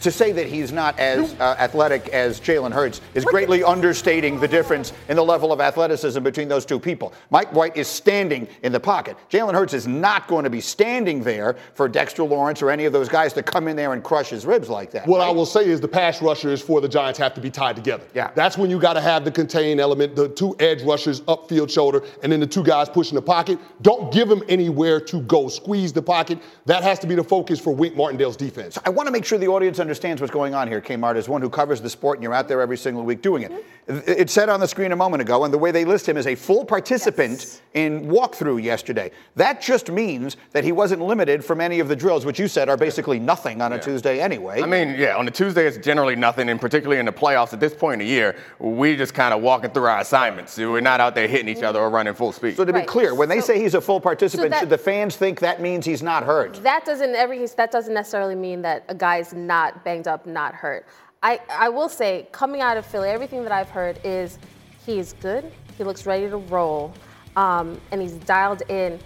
to 0.00 0.10
say 0.10 0.32
that 0.32 0.46
he's 0.46 0.72
not 0.72 0.98
as 0.98 1.34
uh, 1.34 1.56
athletic 1.58 2.08
as 2.08 2.40
Jalen 2.40 2.72
Hurts 2.72 3.00
is 3.14 3.24
greatly 3.24 3.62
understating 3.62 4.40
the 4.40 4.48
difference 4.48 4.92
in 5.08 5.16
the 5.16 5.24
level 5.24 5.52
of 5.52 5.60
athleticism 5.60 6.22
between 6.22 6.48
those 6.48 6.64
two 6.64 6.80
people. 6.80 7.12
Mike 7.30 7.52
White 7.52 7.76
is 7.76 7.86
standing 7.86 8.48
in 8.62 8.72
the 8.72 8.80
pocket. 8.80 9.16
Jalen 9.30 9.54
Hurts 9.54 9.74
is 9.74 9.86
not 9.86 10.26
going 10.26 10.44
to 10.44 10.50
be 10.50 10.60
standing 10.60 11.22
there 11.22 11.56
for 11.74 11.88
Dexter 11.88 12.24
Lawrence 12.24 12.62
or 12.62 12.70
any 12.70 12.86
of 12.86 12.92
those 12.92 13.08
guys 13.08 13.32
to 13.34 13.42
come 13.42 13.68
in 13.68 13.76
there 13.76 13.92
and 13.92 14.02
crush 14.02 14.30
his 14.30 14.46
ribs 14.46 14.68
like 14.68 14.90
that. 14.92 15.06
What 15.06 15.18
right? 15.18 15.28
I 15.28 15.30
will 15.30 15.46
say 15.46 15.68
is 15.68 15.80
the 15.80 15.88
pass 15.88 16.22
rushers 16.22 16.62
for 16.62 16.80
the 16.80 16.88
Giants 16.88 17.18
have 17.18 17.34
to 17.34 17.40
be 17.40 17.50
tied 17.50 17.76
together. 17.76 18.04
Yeah. 18.14 18.30
That's 18.34 18.56
when 18.56 18.70
you 18.70 18.78
got 18.78 18.94
to 18.94 19.00
have 19.00 19.24
the 19.24 19.30
contain 19.30 19.78
element, 19.80 20.16
the 20.16 20.28
two 20.28 20.56
edge 20.58 20.82
rushers 20.82 21.20
upfield 21.22 21.70
shoulder, 21.70 22.02
and 22.22 22.32
then 22.32 22.40
the 22.40 22.46
two 22.46 22.64
guys 22.64 22.88
pushing 22.88 23.16
the 23.16 23.22
pocket. 23.22 23.58
Don't 23.82 24.12
give 24.12 24.28
them 24.28 24.42
anywhere 24.48 25.00
to 25.00 25.20
go. 25.22 25.48
Squeeze 25.48 25.92
the 25.92 26.02
pocket. 26.02 26.38
That 26.66 26.82
has 26.82 26.98
to 27.00 27.06
be 27.06 27.14
the 27.14 27.24
focus 27.24 27.60
for 27.60 27.74
Wink 27.74 27.96
Martindale's 27.96 28.36
defense. 28.36 28.76
So 28.76 28.82
I 28.84 28.90
want 28.90 29.06
to 29.06 29.12
make 29.12 29.24
sure 29.24 29.38
the 29.38 29.48
audience 29.48 29.78
understands 29.78 29.89
what's 30.20 30.30
going 30.30 30.54
on 30.54 30.68
here, 30.68 30.80
Kmart, 30.80 31.16
as 31.16 31.28
one 31.28 31.42
who 31.42 31.50
covers 31.50 31.80
the 31.80 31.90
sport 31.90 32.18
and 32.18 32.22
you're 32.22 32.34
out 32.34 32.46
there 32.46 32.60
every 32.60 32.76
single 32.76 33.02
week 33.02 33.22
doing 33.22 33.42
it. 33.42 33.50
Mm-hmm. 33.50 33.98
It 34.06 34.30
said 34.30 34.48
on 34.48 34.60
the 34.60 34.68
screen 34.68 34.92
a 34.92 34.96
moment 34.96 35.20
ago, 35.20 35.42
and 35.44 35.52
the 35.52 35.58
way 35.58 35.72
they 35.72 35.84
list 35.84 36.08
him 36.08 36.16
as 36.16 36.28
a 36.28 36.36
full 36.36 36.64
participant 36.64 37.32
yes. 37.32 37.62
in 37.74 38.06
walkthrough 38.06 38.62
yesterday. 38.62 39.10
That 39.34 39.60
just 39.60 39.90
means 39.90 40.36
that 40.52 40.62
he 40.62 40.70
wasn't 40.70 41.02
limited 41.02 41.44
from 41.44 41.60
any 41.60 41.80
of 41.80 41.88
the 41.88 41.96
drills, 41.96 42.24
which 42.24 42.38
you 42.38 42.46
said 42.46 42.68
are 42.68 42.76
basically 42.76 43.18
nothing 43.18 43.60
on 43.60 43.72
a. 43.72 43.80
Tuesday 43.80 44.20
anyway. 44.20 44.62
I 44.62 44.66
mean, 44.66 44.94
yeah, 44.96 45.16
on 45.16 45.26
a 45.26 45.30
Tuesday 45.30 45.66
it's 45.66 45.78
generally 45.78 46.14
nothing, 46.14 46.48
and 46.48 46.60
particularly 46.60 47.00
in 47.00 47.06
the 47.06 47.12
playoffs 47.12 47.52
at 47.52 47.60
this 47.60 47.74
point 47.74 48.00
in 48.00 48.06
the 48.06 48.12
year, 48.12 48.36
we 48.58 48.96
just 48.96 49.14
kind 49.14 49.34
of 49.34 49.42
walking 49.42 49.70
through 49.70 49.84
our 49.84 50.00
assignments. 50.00 50.56
We're 50.56 50.80
not 50.80 51.00
out 51.00 51.14
there 51.14 51.26
hitting 51.26 51.48
each 51.48 51.58
mm-hmm. 51.58 51.66
other 51.66 51.80
or 51.80 51.90
running 51.90 52.14
full 52.14 52.32
speed. 52.32 52.56
So 52.56 52.64
to 52.64 52.72
right. 52.72 52.86
be 52.86 52.86
clear, 52.86 53.14
when 53.14 53.28
they 53.28 53.40
so, 53.40 53.46
say 53.46 53.60
he's 53.60 53.74
a 53.74 53.80
full 53.80 54.00
participant, 54.00 54.46
so 54.46 54.50
that, 54.50 54.60
should 54.60 54.70
the 54.70 54.78
fans 54.78 55.16
think 55.16 55.40
that 55.40 55.60
means 55.60 55.86
he's 55.86 56.02
not 56.02 56.24
hurt? 56.24 56.62
That 56.62 56.84
doesn't 56.84 57.14
every 57.14 57.44
that 57.46 57.72
doesn't 57.72 57.94
necessarily 57.94 58.34
mean 58.34 58.62
that 58.62 58.84
a 58.88 58.94
guy's 58.94 59.32
not 59.32 59.79
banged 59.84 60.08
up, 60.08 60.26
not 60.26 60.54
hurt. 60.54 60.86
I, 61.22 61.40
I 61.50 61.68
will 61.68 61.88
say, 61.88 62.28
coming 62.32 62.60
out 62.60 62.76
of 62.76 62.86
Philly, 62.86 63.10
everything 63.10 63.42
that 63.42 63.52
I've 63.52 63.68
heard 63.68 64.00
is 64.04 64.38
he 64.86 64.98
is 64.98 65.12
good, 65.20 65.52
he 65.76 65.84
looks 65.84 66.06
ready 66.06 66.28
to 66.28 66.38
roll, 66.38 66.94
um, 67.36 67.80
and 67.92 68.00
he's 68.00 68.14
dialed 68.14 68.62
in. 68.68 68.98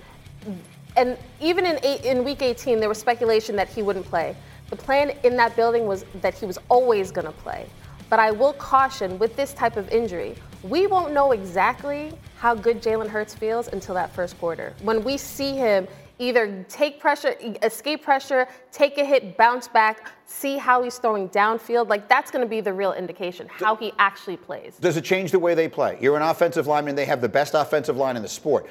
And 0.96 1.18
even 1.40 1.66
in, 1.66 1.78
eight, 1.82 2.04
in 2.04 2.22
week 2.22 2.40
18, 2.40 2.78
there 2.78 2.88
was 2.88 2.98
speculation 2.98 3.56
that 3.56 3.68
he 3.68 3.82
wouldn't 3.82 4.06
play. 4.06 4.36
The 4.70 4.76
plan 4.76 5.10
in 5.24 5.36
that 5.36 5.56
building 5.56 5.86
was 5.86 6.04
that 6.20 6.34
he 6.34 6.46
was 6.46 6.58
always 6.68 7.10
going 7.10 7.26
to 7.26 7.32
play. 7.32 7.66
But 8.08 8.20
I 8.20 8.30
will 8.30 8.52
caution 8.52 9.18
with 9.18 9.34
this 9.34 9.52
type 9.54 9.76
of 9.76 9.88
injury, 9.90 10.36
we 10.62 10.86
won't 10.86 11.12
know 11.12 11.32
exactly 11.32 12.12
how 12.36 12.54
good 12.54 12.80
Jalen 12.80 13.08
Hurts 13.08 13.34
feels 13.34 13.68
until 13.68 13.94
that 13.94 14.14
first 14.14 14.38
quarter. 14.38 14.72
When 14.82 15.02
we 15.02 15.16
see 15.16 15.56
him 15.56 15.88
either 16.18 16.64
take 16.68 17.00
pressure, 17.00 17.34
escape 17.62 18.02
pressure, 18.02 18.46
take 18.72 18.98
a 18.98 19.04
hit, 19.04 19.36
bounce 19.36 19.68
back, 19.68 20.10
see 20.26 20.56
how 20.56 20.82
he's 20.82 20.98
throwing 20.98 21.28
downfield. 21.28 21.88
Like 21.88 22.08
that's 22.08 22.30
going 22.30 22.44
to 22.44 22.48
be 22.48 22.60
the 22.60 22.72
real 22.72 22.92
indication 22.92 23.48
how 23.48 23.76
he 23.76 23.92
actually 23.98 24.36
plays. 24.36 24.76
Does 24.76 24.96
it 24.96 25.04
change 25.04 25.30
the 25.30 25.38
way 25.38 25.54
they 25.54 25.68
play? 25.68 25.98
You're 26.00 26.16
an 26.16 26.22
offensive 26.22 26.66
lineman. 26.66 26.94
They 26.94 27.04
have 27.04 27.20
the 27.20 27.28
best 27.28 27.54
offensive 27.54 27.96
line 27.96 28.16
in 28.16 28.22
the 28.22 28.28
sport. 28.28 28.66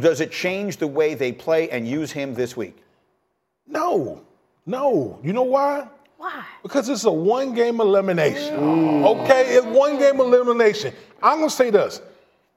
Does 0.00 0.20
it 0.20 0.32
change 0.32 0.78
the 0.78 0.86
way 0.86 1.14
they 1.14 1.32
play 1.32 1.70
and 1.70 1.86
use 1.86 2.10
him 2.10 2.34
this 2.34 2.56
week? 2.56 2.82
No, 3.66 4.22
no. 4.64 5.18
You 5.22 5.32
know 5.32 5.42
why? 5.42 5.88
Why? 6.16 6.44
Because 6.62 6.88
it's 6.88 7.04
a 7.04 7.12
one 7.12 7.54
game 7.54 7.80
elimination. 7.80 8.56
Mm. 8.56 9.24
Okay, 9.24 9.54
it's 9.54 9.66
one 9.66 9.98
game 9.98 10.18
elimination. 10.18 10.94
I'm 11.22 11.38
gonna 11.38 11.50
say 11.50 11.70
this. 11.70 12.00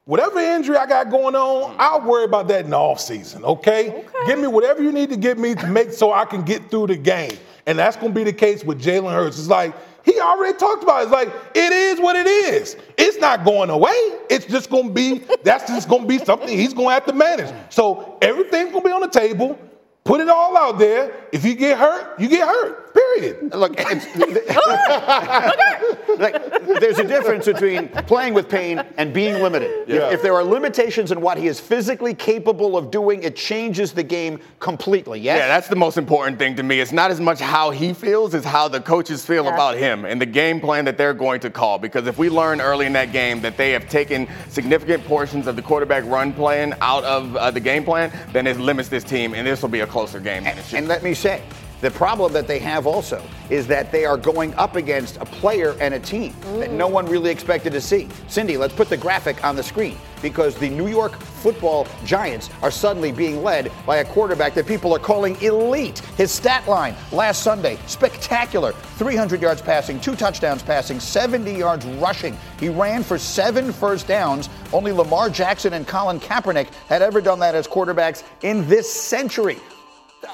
Whatever 0.10 0.40
injury 0.40 0.76
I 0.76 0.88
got 0.88 1.12
going 1.12 1.36
on, 1.36 1.72
mm. 1.72 1.76
I'll 1.78 2.02
worry 2.02 2.24
about 2.24 2.48
that 2.48 2.66
in 2.66 2.72
the 2.72 2.76
off 2.76 3.00
season, 3.00 3.46
okay? 3.46 3.92
okay? 3.92 4.08
Give 4.26 4.40
me 4.40 4.48
whatever 4.48 4.82
you 4.82 4.92
need 4.92 5.12
to 5.12 5.16
give 5.16 5.38
me 5.38 5.54
to 5.54 5.68
make 5.68 5.92
so 5.92 6.12
I 6.12 6.26
can 6.26 6.42
get 6.42 6.72
through 6.72 6.88
the 6.88 6.96
game. 6.96 7.38
And 7.68 7.78
that's 7.78 7.96
going 7.96 8.12
to 8.12 8.16
be 8.16 8.24
the 8.24 8.34
case 8.34 8.64
with 8.64 8.82
Jalen 8.82 9.14
Hurts. 9.14 9.38
It's 9.38 9.50
like, 9.50 9.72
he 10.04 10.20
already 10.20 10.58
talked 10.58 10.82
about 10.82 11.02
it. 11.02 11.04
It's 11.04 11.12
like, 11.12 11.28
it 11.54 11.72
is 11.72 12.00
what 12.00 12.16
it 12.16 12.26
is. 12.26 12.76
It's 12.98 13.20
not 13.20 13.46
going 13.46 13.70
away. 13.70 13.94
It's 14.32 14.48
just 14.48 14.72
going 14.72 14.88
to 14.88 14.94
be, 14.96 15.22
that's 15.44 15.70
just 15.70 15.88
going 15.88 16.02
to 16.02 16.08
be 16.08 16.18
something 16.18 16.48
he's 16.48 16.74
going 16.74 16.88
to 16.88 16.94
have 16.96 17.06
to 17.06 17.14
manage. 17.14 17.54
So 17.70 18.18
everything's 18.20 18.72
going 18.72 18.82
to 18.82 18.90
be 18.90 18.92
on 18.92 19.02
the 19.02 19.10
table. 19.10 19.60
Put 20.06 20.22
it 20.22 20.30
all 20.30 20.58
out 20.58 20.80
there. 20.80 21.14
If 21.32 21.46
you 21.46 21.54
get 21.54 21.78
hurt, 21.78 22.20
you 22.20 22.28
get 22.30 22.48
hurt. 22.48 22.89
Period. 23.00 23.20
Period. 23.20 23.56
Look, 23.56 23.78
like, 26.20 26.80
there's 26.80 27.00
a 27.00 27.08
difference 27.08 27.46
between 27.46 27.90
playing 27.90 28.34
with 28.34 28.50
pain 28.50 28.84
and 28.98 29.14
being 29.14 29.42
limited. 29.42 29.88
Yeah. 29.88 30.12
If 30.12 30.22
there 30.22 30.36
are 30.36 30.44
limitations 30.44 31.12
in 31.12 31.22
what 31.22 31.38
he 31.38 31.48
is 31.48 31.60
physically 31.60 32.14
capable 32.14 32.78
of 32.78 32.92
doing, 32.92 33.24
it 33.24 33.36
changes 33.36 33.92
the 33.92 34.04
game 34.04 34.40
completely. 34.60 35.20
Yes? 35.20 35.40
Yeah, 35.40 35.48
that's 35.48 35.68
the 35.68 35.76
most 35.76 35.98
important 35.98 36.40
thing 36.40 36.56
to 36.58 36.64
me. 36.64 36.80
It's 36.80 36.92
not 36.92 37.12
as 37.12 37.20
much 37.20 37.40
how 37.40 37.72
he 37.72 37.94
feels, 37.94 38.36
as 38.36 38.44
how 38.44 38.68
the 38.68 38.82
coaches 38.82 39.26
feel 39.26 39.46
Yeah. 39.46 39.54
about 39.54 39.78
him 39.78 40.06
and 40.06 40.22
the 40.22 40.26
game 40.26 40.60
plan 40.60 40.86
that 40.86 40.98
they're 40.98 41.14
going 41.14 41.40
to 41.42 41.50
call. 41.50 41.78
Because 41.78 42.08
if 42.08 42.18
we 42.18 42.30
learn 42.30 42.62
early 42.62 42.86
in 42.86 42.94
that 42.94 43.12
game 43.12 43.42
that 43.42 43.58
they 43.58 43.72
have 43.72 43.90
taken 43.90 44.28
significant 44.50 45.04
portions 45.06 45.48
of 45.48 45.56
the 45.56 45.62
quarterback 45.62 46.06
run 46.06 46.34
plan 46.34 46.76
out 46.82 47.04
of 47.04 47.36
uh, 47.36 47.52
the 47.52 47.60
game 47.60 47.84
plan, 47.84 48.12
then 48.34 48.48
it 48.48 48.58
limits 48.58 48.90
this 48.90 49.04
team, 49.04 49.34
and 49.34 49.46
this 49.46 49.62
will 49.62 49.70
be 49.70 49.82
a 49.82 49.88
closer 49.88 50.20
game 50.20 50.44
than 50.44 50.58
it 50.58 50.66
should 50.66 50.80
And 50.80 50.88
let 50.88 51.04
me 51.04 51.14
say, 51.14 51.42
the 51.82 51.92
problem 51.92 52.34
that 52.34 52.48
they 52.48 52.60
have 52.60 52.86
also 52.86 53.24
is 53.50 53.66
that 53.68 53.92
they 53.92 54.06
are 54.06 54.18
going 54.18 54.54
up 54.56 54.76
against 54.76 55.18
a 55.18 55.26
player 55.26 55.76
and 55.80 55.94
a 55.94 56.00
team 56.00 56.34
that 56.58 56.72
no 56.72 56.88
one 56.88 57.06
really 57.06 57.32
expected 57.32 57.72
to 57.74 57.82
see. 57.82 58.10
Cindy, 58.28 58.58
let's 58.58 58.74
put 58.74 58.90
the 58.90 58.98
graphic 58.98 59.44
on 59.44 59.56
the 59.56 59.64
screen 59.64 59.98
because 60.22 60.56
the 60.56 60.70
New 60.70 60.88
York 60.88 61.16
football 61.20 61.88
giants 62.04 62.50
are 62.62 62.72
suddenly 62.72 63.12
being 63.12 63.42
led 63.44 63.72
by 63.86 63.98
a 63.98 64.06
quarterback 64.06 64.54
that 64.54 64.68
people 64.68 64.94
are 64.94 65.00
calling 65.00 65.42
elite. 65.42 66.00
His 66.18 66.32
stat 66.32 66.68
line 66.68 66.96
last 67.12 67.44
Sunday, 67.44 67.78
spectacular 67.88 68.74
300 68.74 69.42
yards 69.42 69.62
passing, 69.62 70.00
two 70.00 70.16
touchdowns 70.16 70.62
passing, 70.62 71.00
70 71.00 71.54
yards 71.54 71.86
rushing. 71.86 72.38
He 72.60 72.68
ran 72.70 73.04
for 73.04 73.18
seven 73.18 73.72
first 73.72 74.08
downs. 74.08 74.50
Only 74.74 74.92
Lamar 74.92 75.30
Jackson 75.30 75.74
and 75.74 75.88
Colin 75.88 76.20
Kaepernick 76.20 76.74
had 76.88 77.02
ever 77.02 77.22
done 77.22 77.40
that 77.40 77.56
as 77.56 77.68
quarterbacks 77.68 78.24
in 78.42 78.68
this 78.68 78.92
century. 78.92 79.58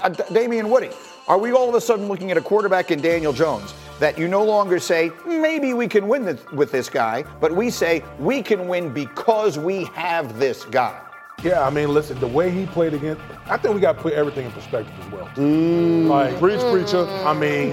Uh, 0.02 0.10
Damien 0.10 0.70
Woody, 0.70 0.90
are 1.28 1.38
we 1.38 1.52
all 1.52 1.68
of 1.68 1.76
a 1.76 1.82
sudden 1.82 2.08
looking 2.08 2.32
at 2.32 2.38
a 2.38 2.42
quarterback 2.42 2.92
in 2.92 3.02
Daniel 3.02 3.34
Jones 3.34 3.74
that 4.00 4.18
you 4.18 4.28
no 4.28 4.44
longer 4.44 4.80
say, 4.80 5.12
maybe 5.26 5.74
we 5.74 5.88
can 5.88 6.08
win 6.08 6.26
this, 6.26 6.46
with 6.52 6.72
this 6.72 6.90
guy, 6.90 7.24
but 7.40 7.52
we 7.52 7.70
say 7.70 8.04
we 8.20 8.42
can 8.42 8.68
win 8.68 8.94
because 8.94 9.58
we 9.58 9.86
have 9.86 10.38
this 10.38 10.66
guy? 10.66 11.02
Yeah, 11.44 11.66
I 11.66 11.70
mean, 11.70 11.94
listen, 11.94 12.20
the 12.20 12.28
way 12.28 12.50
he 12.50 12.66
played 12.68 12.94
against, 12.94 13.22
I 13.48 13.58
think 13.58 13.74
we 13.76 13.82
got 13.82 13.98
to 13.98 14.02
put 14.02 14.14
everything 14.14 14.46
in 14.46 14.52
perspective 14.52 14.94
as 15.00 15.12
well. 15.12 15.28
Mm. 15.36 16.08
like, 16.08 16.38
Preach, 16.40 16.62
preacher. 16.72 17.06
I 17.08 17.34
mean, 17.34 17.72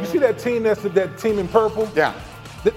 you 0.00 0.06
see 0.06 0.18
that 0.18 0.38
team 0.38 0.62
that's 0.62 0.82
that 0.82 1.18
team 1.18 1.38
in 1.38 1.48
purple? 1.48 1.90
Yeah. 1.94 2.14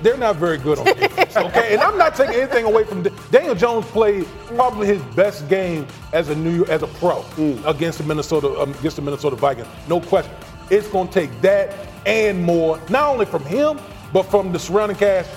They're 0.02 0.18
not 0.18 0.36
very 0.36 0.58
good 0.58 0.78
on 0.78 0.86
defense, 0.86 1.11
okay? 1.38 1.74
And 1.74 1.82
I'm 1.82 1.98
not 1.98 2.16
taking 2.16 2.36
anything 2.36 2.66
away 2.66 2.84
from 2.84 3.04
Da- 3.04 3.12
Daniel 3.32 3.56
Jones. 3.56 3.86
Played 3.88 4.28
probably 4.48 4.88
his 4.88 5.02
best 5.16 5.48
game 5.50 5.88
as 6.14 6.30
a 6.30 6.36
New 6.36 6.66
as 6.66 6.84
a 6.84 6.88
pro 6.88 7.26
against 7.66 7.98
the 7.98 8.04
Minnesota 8.04 8.60
um, 8.60 8.72
against 8.74 8.96
the 8.96 9.02
Minnesota 9.02 9.36
Vikings. 9.36 9.68
No 9.88 10.02
question. 10.02 10.34
It's 10.70 10.88
going 10.88 11.08
to 11.08 11.14
take 11.14 11.42
that 11.42 11.76
and 12.06 12.42
more, 12.44 12.80
not 12.90 13.10
only 13.10 13.26
from 13.26 13.44
him, 13.44 13.80
but 14.14 14.24
from 14.24 14.52
the 14.52 14.60
surrounding 14.60 14.98
cast 14.98 15.30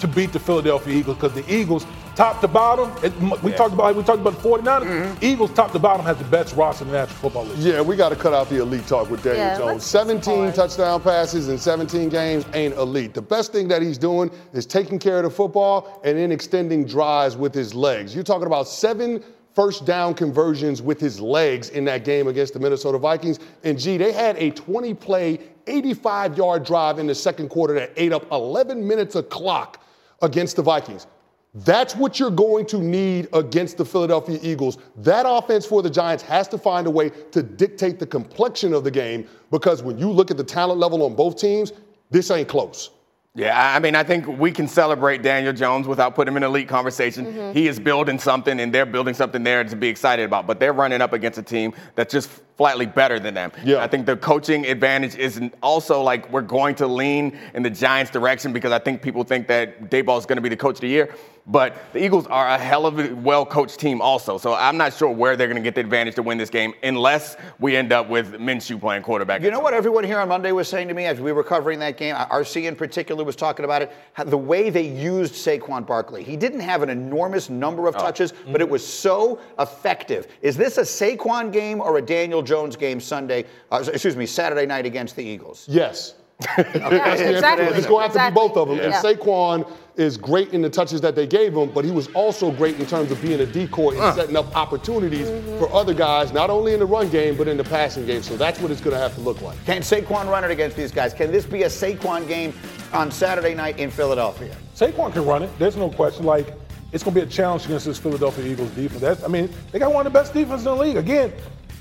to 0.00 0.08
beat 0.08 0.32
the 0.32 0.38
Philadelphia 0.38 0.94
Eagles 0.94 1.16
because 1.16 1.32
the 1.34 1.54
Eagles, 1.54 1.86
top 2.16 2.40
to 2.40 2.48
bottom, 2.48 2.92
it, 3.04 3.12
we 3.42 3.52
talked 3.52 3.74
about 3.74 3.94
we 3.96 4.02
talked 4.02 4.20
about 4.20 4.34
the 4.42 4.48
49ers. 4.48 4.82
Mm-hmm. 4.82 5.24
Eagles, 5.24 5.52
top 5.54 5.72
to 5.72 5.78
bottom, 5.78 6.04
has 6.04 6.18
the 6.18 6.24
best 6.24 6.54
roster 6.56 6.84
in 6.84 6.90
the 6.90 6.96
National 6.98 7.18
Football 7.18 7.44
League. 7.46 7.58
Yeah, 7.58 7.80
we 7.80 7.96
got 7.96 8.10
to 8.10 8.16
cut 8.16 8.32
out 8.32 8.48
the 8.48 8.60
elite 8.60 8.86
talk 8.86 9.10
with 9.10 9.22
Daniel 9.22 9.44
Yeah, 9.44 9.58
Jones. 9.58 9.84
17 9.84 10.50
move 10.50 10.54
touchdown 10.54 11.00
passes 11.00 11.48
in 11.48 11.58
17 11.58 12.08
games 12.08 12.44
ain't 12.54 12.74
elite. 12.74 13.14
The 13.14 13.22
best 13.22 13.52
thing 13.52 13.68
that 13.68 13.82
he's 13.82 13.98
doing 13.98 14.30
is 14.52 14.66
taking 14.66 14.98
care 14.98 15.18
of 15.18 15.24
the 15.24 15.30
football 15.30 16.00
and 16.04 16.18
then 16.18 16.32
extending 16.32 16.84
drives 16.84 17.36
with 17.36 17.54
his 17.54 17.74
legs. 17.74 18.14
You're 18.14 18.24
talking 18.24 18.46
about 18.46 18.68
seven 18.68 19.22
first 19.54 19.84
down 19.84 20.14
conversions 20.14 20.80
with 20.80 21.00
his 21.00 21.20
legs 21.20 21.70
in 21.70 21.84
that 21.84 22.04
game 22.04 22.28
against 22.28 22.54
the 22.54 22.60
Minnesota 22.60 22.98
Vikings. 22.98 23.38
And 23.64 23.78
gee, 23.78 23.96
they 23.96 24.12
had 24.12 24.36
a 24.36 24.50
20 24.50 24.94
play, 24.94 25.40
85 25.66 26.36
yard 26.36 26.64
drive 26.64 26.98
in 26.98 27.06
the 27.06 27.14
second 27.14 27.48
quarter 27.48 27.74
that 27.74 27.92
ate 27.96 28.12
up 28.12 28.30
11 28.30 28.86
minutes 28.86 29.14
of 29.14 29.28
clock 29.28 29.84
against 30.22 30.56
the 30.56 30.62
Vikings. 30.62 31.06
That's 31.52 31.96
what 31.96 32.20
you're 32.20 32.30
going 32.30 32.66
to 32.66 32.78
need 32.78 33.28
against 33.32 33.76
the 33.76 33.84
Philadelphia 33.84 34.38
Eagles. 34.40 34.78
That 34.96 35.26
offense 35.28 35.66
for 35.66 35.82
the 35.82 35.90
Giants 35.90 36.22
has 36.24 36.46
to 36.48 36.58
find 36.58 36.86
a 36.86 36.90
way 36.90 37.10
to 37.32 37.42
dictate 37.42 37.98
the 37.98 38.06
complexion 38.06 38.72
of 38.72 38.84
the 38.84 38.90
game 38.90 39.26
because 39.50 39.82
when 39.82 39.98
you 39.98 40.10
look 40.10 40.30
at 40.30 40.36
the 40.36 40.44
talent 40.44 40.78
level 40.78 41.02
on 41.02 41.16
both 41.16 41.36
teams, 41.36 41.72
this 42.10 42.30
ain't 42.30 42.48
close. 42.48 42.90
Yeah, 43.34 43.74
I 43.74 43.78
mean, 43.78 43.94
I 43.94 44.02
think 44.02 44.26
we 44.26 44.50
can 44.50 44.66
celebrate 44.66 45.22
Daniel 45.22 45.52
Jones 45.52 45.86
without 45.86 46.16
putting 46.16 46.32
him 46.32 46.38
in 46.38 46.42
elite 46.42 46.68
conversation. 46.68 47.26
Mm-hmm. 47.26 47.52
He 47.56 47.68
is 47.68 47.78
building 47.78 48.18
something, 48.18 48.58
and 48.58 48.72
they're 48.72 48.86
building 48.86 49.14
something 49.14 49.44
there 49.44 49.62
to 49.62 49.76
be 49.76 49.86
excited 49.86 50.24
about. 50.24 50.48
But 50.48 50.58
they're 50.58 50.72
running 50.72 51.00
up 51.00 51.12
against 51.12 51.38
a 51.38 51.42
team 51.42 51.72
that 51.94 52.10
just 52.10 52.28
flatly 52.60 52.84
better 52.84 53.18
than 53.18 53.32
them. 53.32 53.50
Yeah. 53.64 53.78
I 53.78 53.86
think 53.86 54.04
the 54.04 54.18
coaching 54.18 54.66
advantage 54.66 55.16
is 55.16 55.40
also 55.62 56.02
like 56.02 56.30
we're 56.30 56.42
going 56.42 56.74
to 56.74 56.86
lean 56.86 57.38
in 57.54 57.62
the 57.62 57.70
Giants' 57.70 58.10
direction 58.10 58.52
because 58.52 58.70
I 58.70 58.78
think 58.78 59.00
people 59.00 59.24
think 59.24 59.48
that 59.48 59.88
Daboll 59.88 60.18
is 60.18 60.26
going 60.26 60.36
to 60.36 60.42
be 60.42 60.50
the 60.50 60.58
coach 60.58 60.74
of 60.74 60.82
the 60.82 60.88
year. 60.88 61.14
But 61.46 61.76
the 61.92 62.04
Eagles 62.04 62.26
are 62.26 62.48
a 62.48 62.58
hell 62.58 62.86
of 62.86 62.98
a 62.98 63.14
well-coached 63.14 63.80
team 63.80 64.00
also. 64.00 64.38
So 64.38 64.54
I'm 64.54 64.76
not 64.76 64.94
sure 64.94 65.10
where 65.10 65.36
they're 65.36 65.48
going 65.48 65.56
to 65.56 65.62
get 65.62 65.74
the 65.74 65.80
advantage 65.80 66.14
to 66.16 66.22
win 66.22 66.38
this 66.38 66.50
game 66.50 66.74
unless 66.82 67.36
we 67.58 67.76
end 67.76 67.92
up 67.92 68.08
with 68.08 68.34
Minshew 68.34 68.78
playing 68.78 69.02
quarterback. 69.02 69.42
You 69.42 69.50
know 69.50 69.58
what 69.58 69.74
everyone 69.74 70.04
here 70.04 70.20
on 70.20 70.28
Monday 70.28 70.52
was 70.52 70.68
saying 70.68 70.88
to 70.88 70.94
me 70.94 71.06
as 71.06 71.20
we 71.20 71.32
were 71.32 71.42
covering 71.42 71.78
that 71.80 71.96
game? 71.96 72.14
RC 72.14 72.68
in 72.68 72.76
particular 72.76 73.24
was 73.24 73.36
talking 73.36 73.64
about 73.64 73.82
it. 73.82 73.90
The 74.26 74.38
way 74.38 74.70
they 74.70 74.86
used 74.86 75.34
Saquon 75.34 75.86
Barkley. 75.86 76.22
He 76.22 76.36
didn't 76.36 76.60
have 76.60 76.82
an 76.82 76.90
enormous 76.90 77.50
number 77.50 77.88
of 77.88 77.96
oh. 77.96 78.00
touches, 78.00 78.32
but 78.32 78.60
it 78.60 78.64
mm-hmm. 78.64 78.72
was 78.72 78.86
so 78.86 79.40
effective. 79.58 80.28
Is 80.42 80.56
this 80.56 80.78
a 80.78 80.82
Saquon 80.82 81.52
game 81.52 81.80
or 81.80 81.98
a 81.98 82.02
Daniel 82.02 82.42
Jones 82.50 82.74
game 82.76 83.00
Sunday? 83.00 83.44
Uh, 83.70 83.84
excuse 83.92 84.16
me, 84.16 84.26
Saturday 84.26 84.66
night 84.66 84.84
against 84.84 85.14
the 85.16 85.22
Eagles? 85.24 85.64
Yes. 85.68 86.14
Yeah, 86.56 86.64
That's 86.88 87.20
exactly. 87.20 87.66
It's 87.76 87.86
going 87.86 88.00
to 88.00 88.02
have 88.08 88.12
to 88.12 88.18
Exactly. 88.18 88.30
be 88.30 88.34
both 88.48 88.56
of 88.56 88.68
them. 88.68 88.80
And 88.80 88.92
Yeah. 88.92 89.02
Saquon 89.02 89.70
is 89.96 90.16
great 90.16 90.54
in 90.54 90.62
the 90.62 90.70
touches 90.70 91.00
that 91.02 91.14
they 91.14 91.26
gave 91.26 91.54
him, 91.54 91.70
but 91.70 91.84
he 91.84 91.90
was 91.90 92.08
also 92.14 92.50
great 92.50 92.80
in 92.80 92.86
terms 92.86 93.10
of 93.12 93.20
being 93.20 93.38
a 93.40 93.46
decoy 93.46 93.90
and 94.00 94.14
setting 94.16 94.36
up 94.36 94.56
opportunities 94.56 95.28
for 95.58 95.70
other 95.72 95.92
guys, 95.92 96.32
not 96.32 96.48
only 96.48 96.72
in 96.72 96.80
the 96.80 96.86
run 96.86 97.10
game, 97.10 97.36
but 97.36 97.46
in 97.46 97.58
the 97.58 97.64
passing 97.64 98.06
game. 98.06 98.22
So 98.22 98.36
that's 98.38 98.58
what 98.58 98.70
it's 98.70 98.80
going 98.80 98.96
to 98.96 99.00
have 99.02 99.14
to 99.16 99.20
look 99.20 99.42
like. 99.42 99.62
Can 99.66 99.82
Saquon 99.82 100.28
run 100.30 100.42
it 100.42 100.50
against 100.50 100.76
these 100.78 100.90
guys? 100.90 101.12
Can 101.12 101.30
this 101.30 101.44
be 101.44 101.64
a 101.64 101.68
Saquon 101.68 102.26
game 102.26 102.54
on 102.94 103.10
Saturday 103.12 103.54
night 103.54 103.78
in 103.78 103.90
Philadelphia? 103.90 104.56
Saquon 104.74 105.12
can 105.12 105.26
run 105.26 105.42
it. 105.42 105.50
There's 105.58 105.76
no 105.76 105.90
question. 105.90 106.24
Like 106.24 106.54
it's 106.92 107.04
going 107.04 107.14
to 107.14 107.20
be 107.20 107.26
a 107.26 107.30
challenge 107.30 107.66
against 107.66 107.84
this 107.84 107.98
Philadelphia 107.98 108.46
Eagles 108.46 108.70
defense. 108.70 109.02
That's, 109.02 109.22
I 109.22 109.28
mean, 109.28 109.50
they 109.72 109.78
got 109.78 109.92
one 109.92 110.06
of 110.06 110.12
the 110.12 110.18
best 110.18 110.32
defenses 110.32 110.66
in 110.66 110.74
the 110.76 110.82
league. 110.82 110.96
Again, 110.96 111.32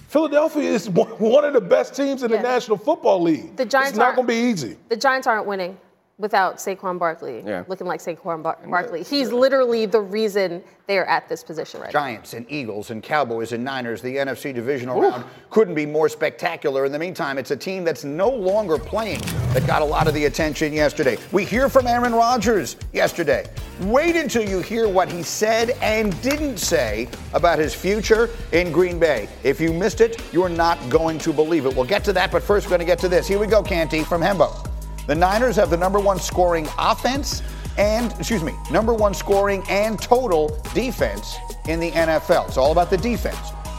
Philadelphia 0.10 0.64
is 0.72 0.90
one 0.90 1.46
of 1.46 1.54
the 1.54 1.62
best 1.62 1.96
teams 1.96 2.24
in 2.24 2.32
Yeah. 2.32 2.38
the 2.38 2.44
National 2.44 2.78
Football 2.78 3.22
League. 3.22 3.56
The 3.56 3.66
Giants 3.66 3.92
It's 3.92 4.00
aren't- 4.00 4.16
going 4.16 4.28
to 4.28 4.34
be 4.34 4.40
easy. 4.40 4.76
The 4.90 4.98
Giants 4.98 5.28
aren't 5.28 5.46
winning 5.46 5.78
without 6.20 6.58
Saquon 6.58 7.00
Barkley 7.00 7.42
Yeah. 7.46 7.64
looking 7.68 7.88
like 7.88 8.02
Saquon 8.02 8.44
Bar- 8.44 8.58
Barkley. 8.68 9.04
He's 9.04 9.32
literally 9.32 9.86
the 9.86 10.02
reason 10.02 10.62
they 10.86 10.98
are 10.98 11.06
at 11.06 11.30
this 11.30 11.44
position 11.44 11.80
right 11.82 11.94
now. 11.94 12.00
Giants 12.00 12.34
and 12.34 12.46
Eagles 12.50 12.90
and 12.92 13.02
Cowboys 13.02 13.54
and 13.54 13.64
Niners, 13.64 14.02
the 14.02 14.18
NFC 14.18 14.52
divisional 14.54 15.02
round 15.02 15.24
couldn't 15.50 15.76
be 15.76 15.86
more 15.86 16.10
spectacular. 16.10 16.84
In 16.86 16.92
the 16.92 17.00
meantime, 17.00 17.38
it's 17.38 17.52
a 17.52 17.56
team 17.56 17.84
that's 17.86 18.04
no 18.04 18.30
longer 18.30 18.78
playing 18.78 19.22
that 19.54 19.66
got 19.66 19.82
a 19.82 19.86
lot 19.86 20.08
of 20.08 20.14
the 20.14 20.26
attention 20.26 20.74
yesterday. 20.74 21.18
We 21.32 21.46
hear 21.46 21.70
from 21.70 21.88
Aaron 21.88 22.14
Rodgers 22.14 22.76
yesterday. 22.92 23.46
Wait 23.82 24.18
until 24.18 24.44
you 24.44 24.60
hear 24.60 24.90
what 24.90 25.10
he 25.10 25.24
said 25.24 25.70
and 25.82 26.20
didn't 26.22 26.58
say 26.58 27.08
about 27.34 27.60
his 27.60 27.74
future 27.74 28.30
in 28.52 28.74
Green 28.74 29.00
Bay. 29.00 29.30
If 29.44 29.62
you 29.62 29.72
missed 29.72 30.02
it, 30.02 30.22
you're 30.34 30.50
not 30.50 30.78
going 30.90 31.18
to 31.20 31.32
believe 31.32 31.66
it. 31.66 31.74
We'll 31.74 31.86
get 31.86 32.04
to 32.06 32.14
that, 32.14 32.30
but 32.30 32.44
first 32.44 32.66
we're 32.66 32.72
going 32.72 32.80
to 32.82 32.86
get 32.86 33.00
to 33.00 33.08
this. 33.08 33.26
Here 33.26 33.40
we 33.40 33.48
go, 33.48 33.64
Canty 33.64 34.04
from 34.04 34.22
Hembo. 34.22 34.66
The 35.08 35.16
Niners 35.16 35.56
have 35.56 35.70
the 35.70 35.78
number 35.78 36.00
one 36.00 36.20
scoring 36.20 36.68
offense 36.78 37.42
and, 37.78 38.12
excuse 38.14 38.44
me, 38.44 38.54
number 38.72 38.94
one 38.94 39.14
scoring 39.14 39.64
and 39.70 40.00
total 40.00 40.50
defense 40.74 41.38
in 41.68 41.80
the 41.80 41.92
NFL. 41.92 42.48
It's 42.48 42.58
all 42.58 42.72
about 42.72 42.90
the 42.90 42.98
defense. 42.98 43.38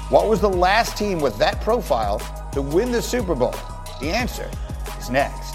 What 0.08 0.28
was 0.28 0.40
the 0.40 0.48
last 0.48 0.96
team 0.96 1.20
with 1.20 1.38
that 1.38 1.60
profile 1.60 2.18
to 2.52 2.62
win 2.62 2.90
the 2.90 3.02
Super 3.02 3.34
Bowl? 3.34 3.54
The 4.00 4.10
answer 4.10 4.50
is 4.98 5.10
next. 5.10 5.54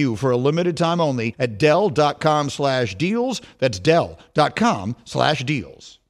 you 0.00 0.16
for 0.16 0.32
a 0.32 0.36
limited 0.36 0.76
time 0.76 1.00
only 1.00 1.36
at 1.38 1.58
Dell.com 1.58 2.50
slash 2.50 2.96
deals. 2.96 3.40
That's 3.58 3.78
Dell.com 3.78 4.96
slash 5.04 5.44
deals. 5.44 6.00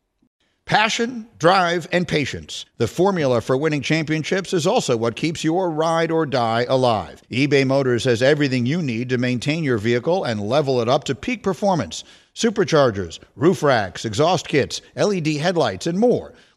Passion, 0.70 1.26
drive, 1.36 1.88
and 1.90 2.06
patience. 2.06 2.64
The 2.76 2.86
formula 2.86 3.40
for 3.40 3.56
winning 3.56 3.82
championships 3.82 4.52
is 4.52 4.68
also 4.68 4.96
what 4.96 5.16
keeps 5.16 5.42
your 5.42 5.68
ride 5.68 6.12
or 6.12 6.24
die 6.24 6.64
alive. 6.68 7.20
eBay 7.28 7.66
Motors 7.66 8.04
has 8.04 8.22
everything 8.22 8.66
you 8.66 8.80
need 8.80 9.08
to 9.08 9.18
maintain 9.18 9.64
your 9.64 9.78
vehicle 9.78 10.22
and 10.22 10.40
level 10.40 10.80
it 10.80 10.88
up 10.88 11.02
to 11.04 11.16
peak 11.16 11.42
performance 11.42 12.04
superchargers, 12.36 13.18
roof 13.34 13.64
racks, 13.64 14.04
exhaust 14.04 14.46
kits, 14.46 14.80
LED 14.94 15.26
headlights, 15.26 15.88
and 15.88 15.98
more. 15.98 16.32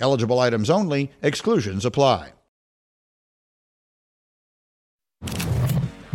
Eligible 0.00 0.38
items 0.38 0.70
only, 0.70 1.10
exclusions 1.22 1.84
apply. 1.84 2.32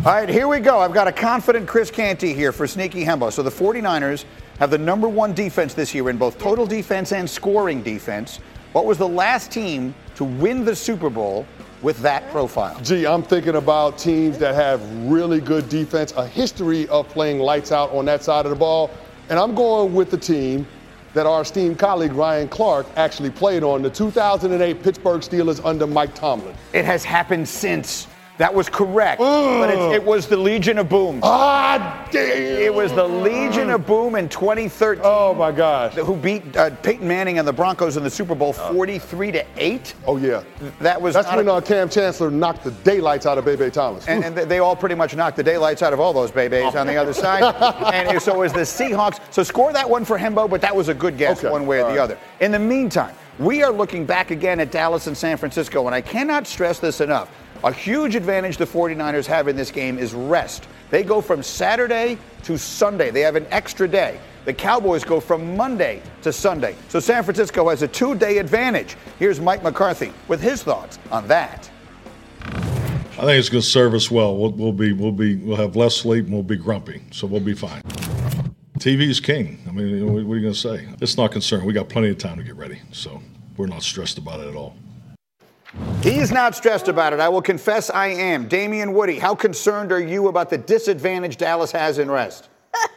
All 0.06 0.12
right, 0.12 0.28
here 0.28 0.48
we 0.48 0.60
go. 0.60 0.80
I've 0.80 0.92
got 0.92 1.08
a 1.08 1.12
confident 1.12 1.66
Chris 1.66 1.90
Canty 1.90 2.34
here 2.34 2.52
for 2.52 2.66
Sneaky 2.66 3.06
Hembo. 3.06 3.32
So 3.32 3.42
the 3.42 3.50
49ers 3.50 4.26
have 4.58 4.70
the 4.70 4.76
number 4.76 5.08
one 5.08 5.32
defense 5.32 5.72
this 5.72 5.94
year 5.94 6.10
in 6.10 6.18
both 6.18 6.38
total 6.38 6.66
defense 6.66 7.12
and 7.12 7.28
scoring 7.28 7.82
defense. 7.82 8.38
What 8.72 8.84
was 8.84 8.98
the 8.98 9.08
last 9.08 9.50
team 9.50 9.94
to 10.16 10.24
win 10.24 10.64
the 10.64 10.76
Super 10.76 11.08
Bowl 11.08 11.46
with 11.80 11.98
that 12.00 12.28
profile? 12.30 12.78
Gee, 12.82 13.06
I'm 13.06 13.22
thinking 13.22 13.56
about 13.56 13.96
teams 13.96 14.36
that 14.38 14.54
have 14.54 14.82
really 15.06 15.40
good 15.40 15.70
defense, 15.70 16.12
a 16.18 16.26
history 16.26 16.86
of 16.88 17.08
playing 17.08 17.38
lights 17.38 17.72
out 17.72 17.90
on 17.92 18.04
that 18.04 18.22
side 18.22 18.44
of 18.44 18.50
the 18.50 18.56
ball. 18.56 18.90
And 19.30 19.38
I'm 19.38 19.54
going 19.54 19.94
with 19.94 20.10
the 20.10 20.18
team 20.18 20.66
that 21.14 21.26
our 21.26 21.42
esteemed 21.42 21.78
colleague 21.78 22.12
Ryan 22.12 22.48
Clark 22.48 22.86
actually 22.96 23.30
played 23.30 23.62
on 23.62 23.82
the 23.82 23.90
2008 23.90 24.82
Pittsburgh 24.82 25.20
Steelers 25.20 25.64
under 25.64 25.86
Mike 25.86 26.14
Tomlin. 26.14 26.54
It 26.72 26.84
has 26.84 27.04
happened 27.04 27.48
since. 27.48 28.06
That 28.38 28.52
was 28.52 28.68
correct. 28.68 29.20
But 29.20 29.70
it, 29.70 29.94
it, 29.94 30.04
was 30.04 30.26
the 30.26 30.36
Legion 30.36 30.78
of 30.78 30.88
Boom. 30.88 31.20
Ah, 31.22 32.08
damn. 32.10 32.36
It 32.36 32.74
was 32.74 32.92
the 32.92 33.06
Legion 33.06 33.70
of 33.70 33.86
Boom 33.86 34.16
in 34.16 34.28
2013. 34.28 35.02
Oh, 35.04 35.34
my 35.34 35.52
gosh. 35.52 35.94
Who 35.94 36.16
beat 36.16 36.56
uh, 36.56 36.70
Peyton 36.70 37.06
Manning 37.06 37.38
and 37.38 37.46
the 37.46 37.52
Broncos 37.52 37.96
in 37.96 38.02
the 38.02 38.10
Super 38.10 38.34
Bowl 38.34 38.52
43 38.52 39.32
to 39.32 39.46
8. 39.56 39.94
Oh, 40.06 40.16
yeah. 40.16 40.42
That 40.80 41.00
was 41.00 41.14
That's 41.14 41.28
when 41.34 41.46
a, 41.46 41.54
uh, 41.54 41.60
Kam 41.60 41.88
Chancellor 41.88 42.30
knocked 42.30 42.64
the 42.64 42.72
daylights 42.72 43.24
out 43.24 43.38
of 43.38 43.44
Bay-Bay 43.44 43.70
Thomas. 43.70 44.06
And, 44.08 44.24
and, 44.24 44.36
they 44.36 44.58
all 44.58 44.74
pretty 44.74 44.96
much 44.96 45.14
knocked 45.14 45.36
the 45.36 45.42
daylights 45.44 45.82
out 45.82 45.92
of 45.92 46.00
all 46.00 46.12
those 46.12 46.32
Bebes 46.32 46.74
on 46.74 46.88
the 46.88 46.96
other 46.96 47.12
side. 47.12 47.42
and 47.94 48.20
so 48.20 48.34
it 48.34 48.38
was 48.38 48.52
the 48.52 48.60
Seahawks. 48.60 49.20
So 49.32 49.44
score 49.44 49.72
that 49.72 49.88
one 49.88 50.04
for 50.04 50.18
Hembo, 50.18 50.50
but 50.50 50.60
that 50.60 50.74
was 50.74 50.88
a 50.88 50.94
good 50.94 51.16
guess 51.16 51.38
okay. 51.38 51.50
one 51.50 51.66
way 51.66 51.78
or 51.78 51.84
all 51.84 51.92
the 51.92 51.98
right. 51.98 52.04
other. 52.04 52.18
In 52.40 52.50
the 52.50 52.58
meantime, 52.58 53.14
we 53.38 53.62
are 53.62 53.72
looking 53.72 54.04
back 54.04 54.30
again 54.30 54.60
at 54.60 54.70
Dallas 54.70 55.06
and 55.06 55.16
San 55.16 55.36
Francisco, 55.36 55.86
and 55.86 55.94
I 55.94 56.00
cannot 56.00 56.46
stress 56.46 56.78
this 56.78 57.00
enough. 57.00 57.30
A 57.64 57.72
huge 57.72 58.14
advantage 58.14 58.58
the 58.58 58.66
49ers 58.66 59.24
have 59.24 59.48
in 59.48 59.56
this 59.56 59.70
game 59.70 59.98
is 59.98 60.12
rest. 60.12 60.68
They 60.90 61.02
go 61.02 61.22
from 61.22 61.42
Saturday 61.42 62.18
to 62.42 62.58
Sunday. 62.58 63.10
They 63.10 63.22
have 63.22 63.36
an 63.36 63.46
extra 63.50 63.88
day. 63.88 64.20
The 64.44 64.52
Cowboys 64.52 65.02
go 65.02 65.18
from 65.18 65.56
Monday 65.56 66.02
to 66.20 66.30
Sunday. 66.30 66.76
So 66.88 67.00
San 67.00 67.22
Francisco 67.22 67.70
has 67.70 67.80
a 67.80 67.88
two 67.88 68.16
day 68.16 68.36
advantage. 68.36 68.98
Here's 69.18 69.40
Mike 69.40 69.62
McCarthy 69.62 70.12
with 70.28 70.42
his 70.42 70.62
thoughts 70.62 70.98
on 71.10 71.26
that. 71.28 71.70
I 72.42 73.22
think 73.24 73.38
it's 73.38 73.48
going 73.48 73.62
to 73.62 73.66
serve 73.66 73.94
us 73.94 74.10
well. 74.10 74.36
We'll, 74.36 74.70
be, 74.72 74.92
we'll, 74.92 75.10
be, 75.10 75.36
we'll 75.36 75.56
have 75.56 75.74
less 75.74 75.96
sleep 75.96 76.26
and 76.26 76.34
we'll 76.34 76.42
be 76.42 76.58
grumpy, 76.58 77.02
so 77.12 77.26
we'll 77.26 77.40
be 77.40 77.54
fine. 77.54 77.80
TV 78.78 79.08
is 79.08 79.20
king. 79.20 79.64
I 79.66 79.72
mean, 79.72 80.04
what 80.04 80.18
are 80.18 80.36
you 80.36 80.42
going 80.42 80.52
to 80.52 80.54
say? 80.54 80.86
It's 81.00 81.16
not 81.16 81.32
concerned. 81.32 81.64
We 81.64 81.72
got 81.72 81.88
plenty 81.88 82.10
of 82.10 82.18
time 82.18 82.36
to 82.36 82.42
get 82.42 82.56
ready, 82.56 82.82
so 82.92 83.22
we're 83.56 83.68
not 83.68 83.82
stressed 83.82 84.18
about 84.18 84.40
it 84.40 84.48
at 84.48 84.54
all. 84.54 84.76
He's 86.02 86.30
not 86.30 86.54
stressed 86.54 86.88
about 86.88 87.12
it. 87.12 87.20
I 87.20 87.28
will 87.28 87.42
confess 87.42 87.90
I 87.90 88.08
am. 88.08 88.46
Damien 88.46 88.92
Woody, 88.92 89.18
how 89.18 89.34
concerned 89.34 89.90
are 89.90 90.00
you 90.00 90.28
about 90.28 90.50
the 90.50 90.58
disadvantage 90.58 91.36
Dallas 91.36 91.72
has 91.72 91.98
in 91.98 92.10
rest? 92.10 92.48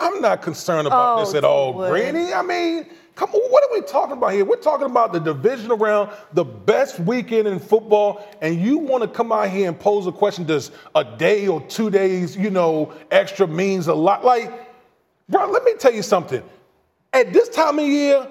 I'm 0.00 0.20
not 0.20 0.42
concerned 0.42 0.86
about 0.86 1.18
Oh, 1.18 1.24
this 1.24 1.34
at 1.34 1.44
all, 1.44 1.74
Wood. 1.74 1.90
Greeny. 1.90 2.32
I 2.32 2.42
mean, 2.42 2.86
come 3.14 3.30
on, 3.30 3.40
what 3.50 3.64
are 3.64 3.74
we 3.74 3.82
talking 3.86 4.16
about 4.16 4.32
here? 4.32 4.44
We're 4.44 4.56
talking 4.56 4.86
about 4.86 5.12
the 5.12 5.20
divisional 5.20 5.76
round, 5.76 6.10
the 6.32 6.44
best 6.44 6.98
weekend 7.00 7.46
in 7.48 7.58
football, 7.58 8.26
and 8.40 8.60
you 8.60 8.78
want 8.78 9.02
to 9.02 9.08
come 9.08 9.32
out 9.32 9.50
here 9.50 9.68
and 9.68 9.78
pose 9.78 10.06
a 10.06 10.12
question: 10.12 10.44
Does 10.44 10.70
a 10.94 11.04
day 11.04 11.46
or 11.48 11.60
two 11.62 11.90
days, 11.90 12.36
you 12.36 12.50
know, 12.50 12.92
extra 13.10 13.46
means 13.46 13.88
a 13.88 13.94
lot? 13.94 14.24
Like, 14.24 14.50
bro, 15.28 15.50
let 15.50 15.64
me 15.64 15.74
tell 15.78 15.92
you 15.92 16.02
something. 16.02 16.42
At 17.12 17.32
this 17.32 17.48
time 17.50 17.78
of 17.78 17.86
year, 17.86 18.26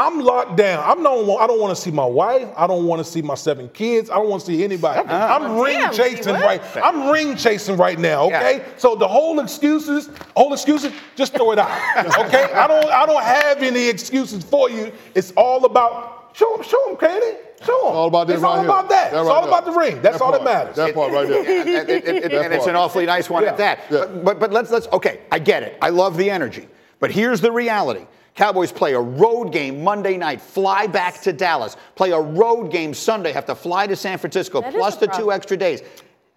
I'm 0.00 0.20
locked 0.20 0.56
down. 0.56 0.84
I'm 0.86 1.02
not. 1.02 1.18
I 1.40 1.46
don't 1.48 1.58
want 1.60 1.76
to 1.76 1.82
see 1.82 1.90
my 1.90 2.04
wife. 2.06 2.48
I 2.56 2.68
don't 2.68 2.86
want 2.86 3.04
to 3.04 3.10
see 3.10 3.20
my 3.20 3.34
seven 3.34 3.68
kids. 3.70 4.08
I 4.10 4.14
don't 4.14 4.28
want 4.28 4.40
to 4.42 4.46
see 4.46 4.62
anybody. 4.62 5.00
I'm 5.08 5.58
ring 5.60 5.78
Damn, 5.80 5.92
chasing 5.92 6.34
right. 6.34 6.62
I'm 6.76 7.10
ring 7.10 7.34
chasing 7.36 7.76
right 7.76 7.98
now. 7.98 8.26
Okay. 8.26 8.64
So 8.76 8.94
the 8.94 9.08
whole 9.08 9.40
excuses, 9.40 10.08
whole 10.36 10.52
excuses, 10.52 10.92
just 11.16 11.34
throw 11.34 11.50
it 11.50 11.58
out. 11.58 11.68
Okay. 12.28 12.44
I 12.52 12.66
don't. 12.68 12.84
I 12.86 13.06
don't 13.06 13.22
have 13.24 13.60
any 13.62 13.88
excuses 13.88 14.44
for 14.44 14.70
you. 14.70 14.92
It's 15.16 15.32
all 15.36 15.64
about 15.64 16.30
show 16.36 16.54
them. 16.56 16.62
Show 16.64 16.80
them, 16.86 16.96
Canty. 16.96 17.36
Show 17.64 17.72
them. 17.82 17.96
All 17.96 18.06
about 18.06 18.28
this 18.28 18.34
It's 18.34 18.42
right 18.44 18.50
all 18.50 18.56
here. 18.60 18.64
about 18.66 18.88
that. 18.90 19.10
That 19.10 19.18
it's 19.18 19.26
right 19.26 19.34
all 19.34 19.40
there. 19.42 19.50
about 19.50 19.64
the 19.64 19.72
ring. 19.72 20.00
That's 20.00 20.18
That 20.18 20.24
all 20.24 20.30
that 20.30 20.44
matters. 20.44 20.76
That 20.76 20.94
part 20.94 21.12
right 21.12 21.26
there. 21.26 21.40
and, 21.40 21.68
and- 21.68 21.90
and- 21.90 22.24
and- 22.24 22.32
and 22.32 22.54
it's 22.54 22.66
an 22.66 22.76
awfully 22.76 23.04
nice 23.06 23.28
one 23.28 23.42
Yeah. 23.42 23.48
at 23.50 23.56
that. 23.56 23.80
Yeah. 23.90 23.98
But, 24.06 24.24
but 24.24 24.38
but 24.40 24.52
let's 24.52 24.70
let's 24.70 24.86
okay. 24.92 25.22
I 25.32 25.40
get 25.40 25.64
it. 25.64 25.76
I 25.82 25.88
love 25.88 26.16
the 26.16 26.30
energy. 26.30 26.68
But 27.00 27.10
here's 27.10 27.40
the 27.40 27.50
reality. 27.50 28.06
Cowboys 28.38 28.70
play 28.70 28.94
a 28.94 29.00
road 29.00 29.50
game 29.50 29.82
Monday 29.82 30.16
night, 30.16 30.40
fly 30.40 30.86
back 30.86 31.20
to 31.22 31.32
Dallas, 31.32 31.76
play 31.96 32.12
a 32.12 32.20
road 32.20 32.70
game 32.70 32.94
Sunday, 32.94 33.32
have 33.32 33.46
to 33.46 33.54
fly 33.56 33.88
to 33.88 33.96
San 33.96 34.16
Francisco, 34.16 34.60
That 34.60 34.72
plus 34.74 34.94
the 34.94 35.08
two 35.08 35.32
extra 35.32 35.56
days. 35.56 35.82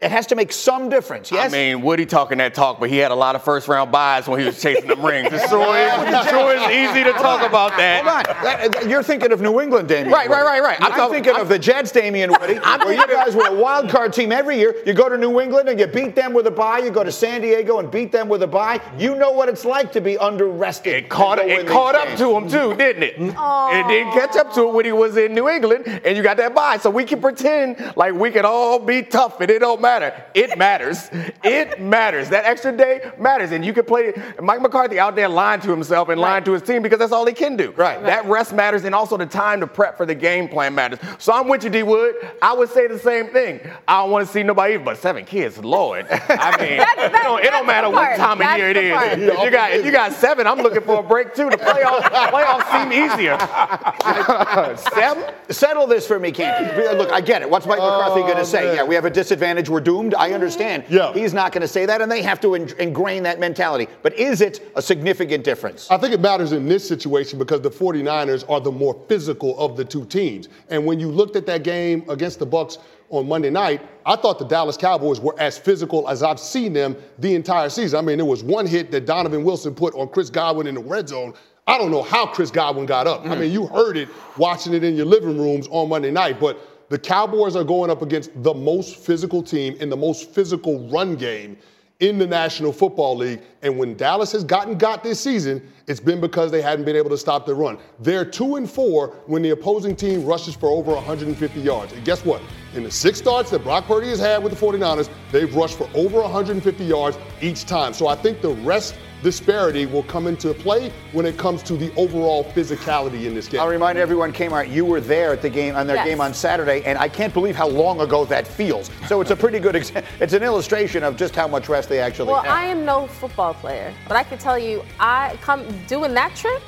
It 0.02 0.10
has 0.10 0.26
to 0.28 0.36
make 0.36 0.52
some 0.52 0.90
difference, 0.90 1.32
yes? 1.32 1.54
I 1.54 1.56
mean, 1.56 1.84
Woody 1.84 2.08
talking 2.08 2.40
that 2.40 2.56
talk, 2.56 2.80
but 2.80 2.90
he 2.90 2.98
had 2.98 3.12
a 3.12 3.16
lot 3.16 3.36
of 3.36 3.44
first 3.44 3.68
round 3.68 3.92
buys 3.92 4.28
when 4.28 4.40
he 4.40 4.46
was 4.48 4.60
chasing 4.60 4.88
them 4.88 5.06
rings. 5.06 5.30
It 5.32 5.48
sure 5.48 5.78
is, 5.78 5.94
it 6.26 6.30
sure 6.32 6.56
is 6.56 6.90
easy 6.90 7.04
to 7.04 7.12
talk 7.14 7.48
about 7.48 7.78
that. 7.78 8.04
Hold 8.04 8.18
on. 8.36 8.44
That- 8.44 8.72
that- 8.72 8.90
you're 8.90 9.04
thinking 9.04 9.32
of 9.32 9.42
New 9.42 9.62
England, 9.62 9.88
Damien. 9.88 10.12
Right, 10.12 10.28
Woody. 10.28 10.42
right, 10.42 10.60
right, 10.60 10.64
right. 10.64 10.82
I'm 10.82 10.92
I'm, 10.92 10.98
talking- 10.98 11.14
thinking 11.14 11.34
I'm- 11.34 11.42
of 11.44 11.50
the 11.50 11.60
Jets, 11.60 11.92
Damien 11.92 12.32
Woody. 12.32 12.56
where 12.60 12.94
you 12.94 13.06
guys 13.08 13.36
were 13.36 13.46
a 13.46 13.54
wild 13.54 13.92
card 13.92 14.12
team 14.12 14.32
every 14.32 14.58
year. 14.58 14.76
You 14.88 14.94
go 14.96 15.08
to 15.08 15.20
New 15.20 15.40
England 15.40 15.70
and 15.70 15.80
you 15.80 15.86
beat 15.86 16.16
them 16.16 16.34
with 16.34 16.48
a 16.48 16.52
bye. 16.52 16.80
You 16.80 16.90
go 16.90 17.04
to 17.04 17.12
San 17.12 17.42
Diego 17.42 17.78
and 17.78 17.92
beat 17.92 18.12
them 18.12 18.28
with 18.28 18.42
a 18.42 18.48
bye. 18.48 18.82
You 18.98 19.14
know 19.14 19.32
what 19.32 19.50
it's 19.50 19.66
like 19.66 19.92
to 19.92 20.02
be 20.02 20.18
under 20.18 20.48
rested. 20.48 20.96
It 20.96 21.10
caught, 21.10 21.40
and 21.40 21.52
it 21.52 21.68
caught 21.68 21.94
up 21.94 22.08
games. 22.08 22.20
to 22.22 22.36
him 22.36 22.50
too, 22.50 22.76
didn't 22.76 23.04
it? 23.04 23.18
Mm-hmm. 23.20 23.76
It 23.78 23.88
didn't 23.94 24.14
catch 24.14 24.36
up 24.36 24.52
to 24.56 24.68
it 24.68 24.74
when 24.74 24.86
he 24.86 24.94
was 24.94 25.16
in 25.16 25.36
New 25.36 25.48
England, 25.48 25.86
and 26.04 26.18
you 26.18 26.24
got 26.24 26.38
that 26.38 26.56
bye. 26.56 26.78
So 26.78 26.90
we 26.90 27.04
can 27.04 27.22
pretend 27.22 27.94
like 27.96 28.16
we 28.16 28.32
can 28.32 28.46
all 28.46 28.80
be 28.80 29.04
tough, 29.04 29.40
and 29.42 29.52
it 29.52 29.60
don't 29.60 29.80
matter. 29.80 29.91
It 30.34 30.58
matters. 30.58 31.10
It 31.44 31.82
matters. 31.82 32.30
That 32.30 32.46
extra 32.46 32.72
day 32.76 33.12
matters, 33.18 33.52
and 33.52 33.66
you 33.66 33.74
can 33.74 33.84
play. 33.84 34.14
Mike 34.42 34.62
McCarthy 34.62 35.00
out 35.00 35.16
there 35.16 35.28
lying 35.28 35.60
to 35.62 35.70
himself 35.70 36.10
and 36.10 36.20
lying 36.20 36.44
to 36.46 36.54
his 36.54 36.62
team 36.62 36.82
because 36.82 37.00
that's 37.00 37.12
all 37.12 37.26
he 37.26 37.34
can 37.34 37.58
do. 37.58 37.72
Right. 37.72 38.02
That 38.02 38.26
rest 38.26 38.54
matters, 38.54 38.86
and 38.86 38.96
also 38.96 39.18
the 39.18 39.26
time 39.26 39.60
to 39.60 39.68
prep 39.68 39.98
for 39.98 40.06
the 40.06 40.16
game 40.16 40.48
plan 40.48 40.74
matters. 40.74 41.00
So 41.20 41.34
I'm 41.34 41.48
with 41.50 41.64
you, 41.64 41.70
D 41.70 41.84
Wood. 41.84 42.16
I 42.42 42.54
would 42.54 42.70
say 42.70 42.88
the 42.88 43.00
same 43.00 43.28
thing. 43.28 43.60
I 43.88 44.02
don't 44.02 44.12
want 44.12 44.26
to 44.26 44.32
see 44.32 44.44
nobody, 44.44 44.78
but 44.78 44.98
seven 44.98 45.26
kids, 45.26 45.58
Lord. 45.58 46.08
I 46.10 46.16
mean, 46.58 46.78
That- 46.78 46.96
that- 46.98 47.12
it 47.14 47.24
don't, 47.24 47.44
it 47.44 47.52
don't 47.52 47.68
matter 47.68 47.90
what 47.90 48.16
part. 48.16 48.18
time 48.18 48.42
of 48.42 48.58
year 48.58 48.70
it 48.70 48.78
is. 48.78 48.92
the 48.92 48.96
part. 48.96 49.20
If 49.20 49.44
you 49.44 49.52
got 49.52 49.72
if 49.74 49.86
you 49.86 49.92
got 49.92 50.14
seven, 50.14 50.48
I'm 50.48 50.60
looking 50.60 50.82
for 50.82 51.00
a 51.00 51.04
break 51.04 51.36
too. 51.36 51.50
The 51.50 51.58
playoffs 51.58 52.04
playoffs 52.32 52.72
seem 52.72 52.92
easier. 52.94 53.38
seven? 54.96 55.34
Settle 55.50 55.88
this 55.88 56.08
for 56.08 56.20
me, 56.20 56.32
Canty. 56.32 56.98
Look, 56.98 57.12
I 57.12 57.22
get 57.22 57.42
it. 57.42 57.50
What's 57.50 57.66
Mike 57.66 57.80
oh, 57.82 57.98
McCarthy 57.98 58.22
going 58.22 58.38
to 58.38 58.46
say? 58.46 58.72
man. 58.72 58.76
Yeah, 58.76 58.84
we 58.84 58.96
have 58.96 59.06
a 59.06 59.10
disadvantage. 59.10 59.70
We're 59.70 59.81
doomed. 59.82 60.14
I 60.16 60.32
understand. 60.32 60.84
Mm-hmm. 60.84 60.94
Yeah. 60.94 61.14
He's 61.14 61.34
not 61.34 61.52
going 61.52 61.62
to 61.62 61.68
say 61.68 61.86
that, 61.86 62.02
and 62.02 62.12
they 62.12 62.22
have 62.22 62.40
to 62.42 62.56
in- 62.56 62.74
ingrain 62.80 63.24
that 63.24 63.40
mentality. 63.40 63.88
But 64.02 64.18
is 64.18 64.42
it 64.42 64.72
a 64.76 64.82
significant 64.82 65.44
difference? 65.44 65.90
I 65.92 65.98
think 65.98 66.14
it 66.14 66.22
matters 66.22 66.52
in 66.52 66.68
this 66.68 66.88
situation 66.88 67.40
because 67.40 67.62
the 67.62 67.70
49ers 67.70 68.50
are 68.50 68.60
the 68.60 68.72
more 68.72 69.04
physical 69.08 69.58
of 69.60 69.78
the 69.78 69.86
two 69.86 70.06
teams. 70.06 70.50
And 70.70 70.86
when 70.86 71.00
you 71.00 71.10
looked 71.10 71.36
at 71.36 71.46
that 71.48 71.64
game 71.64 72.06
against 72.10 72.40
the 72.40 72.46
Bucks 72.46 72.78
on 73.10 73.28
Monday 73.28 73.50
night, 73.50 73.82
I 74.06 74.16
thought 74.16 74.40
the 74.40 74.46
Dallas 74.46 74.78
Cowboys 74.78 75.20
were 75.20 75.36
as 75.40 75.58
physical 75.58 76.08
as 76.08 76.24
I've 76.24 76.40
seen 76.40 76.74
them 76.74 76.96
the 77.20 77.36
entire 77.36 77.70
season. 77.70 78.00
I 78.00 78.02
mean, 78.02 78.18
there 78.18 78.26
was 78.26 78.44
one 78.44 78.66
hit 78.66 78.92
that 78.92 79.06
Donovan 79.06 79.44
Wilson 79.44 79.76
put 79.76 79.94
on 79.96 80.10
Chris 80.10 80.30
Godwin 80.30 80.68
in 80.68 80.76
the 80.76 80.82
red 80.82 81.10
zone. 81.10 81.34
I 81.68 81.78
don't 81.78 81.92
know 81.92 82.02
how 82.02 82.26
Chris 82.26 82.50
Godwin 82.50 82.86
got 82.86 83.08
up. 83.08 83.22
I 83.26 83.30
mm. 83.36 83.42
mean, 83.42 83.52
you 83.52 83.68
heard 83.68 83.96
it 83.96 84.10
watching 84.38 84.74
it 84.74 84.84
in 84.84 84.96
your 84.96 85.06
living 85.06 85.38
rooms 85.38 85.68
on 85.70 85.90
Monday 85.90 86.12
night, 86.12 86.40
but 86.40 86.58
the 86.92 87.00
Cowboys 87.00 87.56
are 87.56 87.64
going 87.64 87.90
up 87.90 88.02
against 88.02 88.32
the 88.44 88.54
most 88.54 88.98
physical 88.98 89.42
team 89.42 89.76
in 89.80 89.90
the 89.90 89.96
most 89.96 90.32
physical 90.32 90.90
run 90.90 91.16
game 91.16 91.56
in 92.02 92.18
the 92.18 92.28
National 92.28 92.74
Football 92.74 93.16
League. 93.16 93.42
And 93.62 93.78
when 93.78 93.96
Dallas 93.96 94.34
has 94.34 94.44
gotten 94.44 94.78
got 94.78 95.02
this 95.02 95.18
season, 95.18 95.66
it's 95.88 96.02
been 96.02 96.20
because 96.20 96.52
they 96.52 96.62
hadn't 96.62 96.84
been 96.84 96.98
able 96.98 97.10
to 97.12 97.18
stop 97.18 97.46
the 97.46 97.56
run. 97.56 97.78
They're 98.00 98.26
two 98.26 98.58
and 98.58 98.70
four 98.70 99.16
when 99.26 99.42
the 99.42 99.52
opposing 99.52 99.96
team 99.96 100.26
rushes 100.26 100.54
for 100.54 100.68
over 100.68 100.94
150 100.94 101.62
yards. 101.62 101.94
And 101.94 102.04
guess 102.04 102.26
what? 102.26 102.42
In 102.74 102.84
the 102.84 102.92
six 102.92 103.18
starts 103.20 103.50
that 103.52 103.64
Brock 103.64 103.86
Purdy 103.86 104.08
has 104.10 104.20
had 104.20 104.42
with 104.42 104.58
the 104.58 104.66
49ers, 104.66 105.10
they've 105.32 105.54
rushed 105.54 105.78
for 105.78 105.90
over 105.94 106.22
150 106.22 106.84
yards 106.86 107.18
each 107.42 107.66
time. 107.66 107.94
So 107.94 108.08
I 108.08 108.16
think 108.16 108.42
the 108.42 108.52
rest 108.52 108.96
disparity 109.24 109.86
will 109.86 110.04
come 110.04 110.26
into 110.26 110.54
play 110.54 110.92
when 111.12 111.26
it 111.26 111.38
comes 111.38 111.62
to 111.64 111.76
the 111.76 111.94
overall 111.96 112.44
physicality 112.56 113.26
in 113.26 113.36
this 113.36 113.48
game. 113.48 113.60
I'll 113.62 113.68
remind 113.68 113.98
everyone, 114.00 114.34
Kmart, 114.34 114.72
you 114.72 114.84
were 114.86 115.02
there 115.02 115.32
at 115.34 115.42
the 115.42 115.50
game 115.50 115.76
on 115.76 115.86
their 115.86 115.98
Yes. 115.98 116.08
game 116.08 116.22
on 116.22 116.34
Saturday, 116.34 116.82
and 116.86 116.98
I 116.98 117.08
can't 117.08 117.34
believe 117.34 117.56
how 117.56 117.68
long 117.68 118.00
ago 118.02 118.26
that 118.26 118.48
feels. 118.48 118.90
So 119.08 119.22
it's 119.22 119.30
a 119.32 119.36
pretty 119.36 119.60
good. 119.60 119.76
Ex- 119.76 119.92
it's 120.20 120.34
an 120.34 120.42
illustration 120.42 121.04
of 121.04 121.18
just 121.18 121.36
how 121.36 121.48
much 121.48 121.70
rest 121.70 121.90
they 121.90 122.00
actually 122.00 122.32
Well, 122.32 122.42
have. 122.42 122.52
I 122.52 122.66
am 122.66 122.84
no 122.86 123.06
football 123.06 123.54
player, 123.54 123.94
but 124.08 124.16
I 124.18 124.24
can 124.24 124.38
tell 124.40 124.58
you, 124.58 124.82
I 125.00 125.38
come 125.42 125.66
doing 125.88 126.14
that 126.16 126.36
trip. 126.36 126.62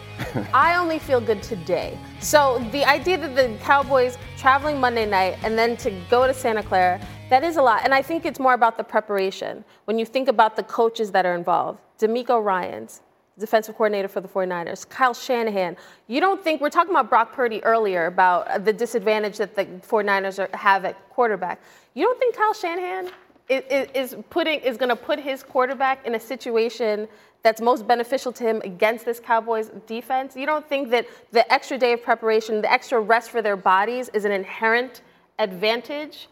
I 0.54 0.76
only 0.76 1.00
feel 1.00 1.20
good 1.20 1.42
today. 1.44 1.98
So 2.20 2.66
the 2.72 2.86
idea 2.86 3.18
that 3.18 3.36
the 3.36 3.58
Cowboys 3.62 4.18
traveling 4.38 4.80
Monday 4.80 5.06
night 5.06 5.38
and 5.44 5.58
then 5.58 5.78
to 5.78 5.92
go 6.10 6.28
to 6.28 6.34
Santa 6.34 6.64
Clara, 6.64 7.00
that 7.30 7.44
is 7.44 7.58
a 7.58 7.62
lot. 7.62 7.82
And 7.84 7.94
I 7.94 8.02
think 8.02 8.26
it's 8.26 8.40
more 8.40 8.54
about 8.54 8.78
the 8.78 8.84
preparation. 8.84 9.64
When 9.86 9.98
you 9.98 10.06
think 10.06 10.28
about 10.28 10.56
the 10.56 10.64
coaches 10.64 11.12
that 11.12 11.26
are 11.26 11.36
involved, 11.36 11.80
DeMeco 12.00 12.44
Ryans, 12.44 13.02
defensive 13.40 13.76
coordinator 13.76 14.08
for 14.08 14.22
the 14.22 14.28
49ers, 14.28 14.88
Kyle 14.88 15.14
Shanahan. 15.14 15.76
You 16.08 16.20
don't 16.20 16.44
think 16.44 16.62
we're 16.62 16.70
talking 16.70 16.92
about 16.92 17.10
Brock 17.10 17.34
Purdy 17.34 17.64
earlier 17.64 18.06
about 18.06 18.66
the 18.66 18.74
disadvantage 18.74 19.38
that 19.38 19.56
the 19.56 19.66
49ers 19.66 20.40
are, 20.40 20.56
have 20.56 20.86
at 20.86 21.10
quarterback. 21.10 21.62
You 21.96 22.06
don't 22.06 22.20
think 22.20 22.36
Kyle 22.36 22.54
Shanahan 22.54 23.10
is, 23.50 23.88
is 23.94 24.16
putting 24.30 24.60
is 24.60 24.78
going 24.78 24.90
to 24.90 24.96
put 24.96 25.20
his 25.20 25.44
quarterback 25.44 26.06
in 26.06 26.16
a 26.16 26.20
situation 26.20 27.08
that's 27.44 27.62
most 27.62 27.88
beneficial 27.88 28.32
to 28.32 28.44
him 28.44 28.62
against 28.64 29.06
this 29.06 29.20
Cowboys 29.20 29.70
defense? 29.86 30.36
You 30.36 30.46
don't 30.46 30.68
think 30.68 30.90
that 30.90 31.06
the 31.32 31.52
extra 31.54 31.78
day 31.78 31.94
of 31.94 32.02
preparation, 32.02 32.62
the 32.62 32.72
extra 32.72 33.00
rest 33.00 33.30
for 33.30 33.42
their 33.42 33.58
bodies 33.58 34.10
is 34.10 34.26
an 34.26 34.32
inherent 34.32 35.02
advantage 35.40 36.30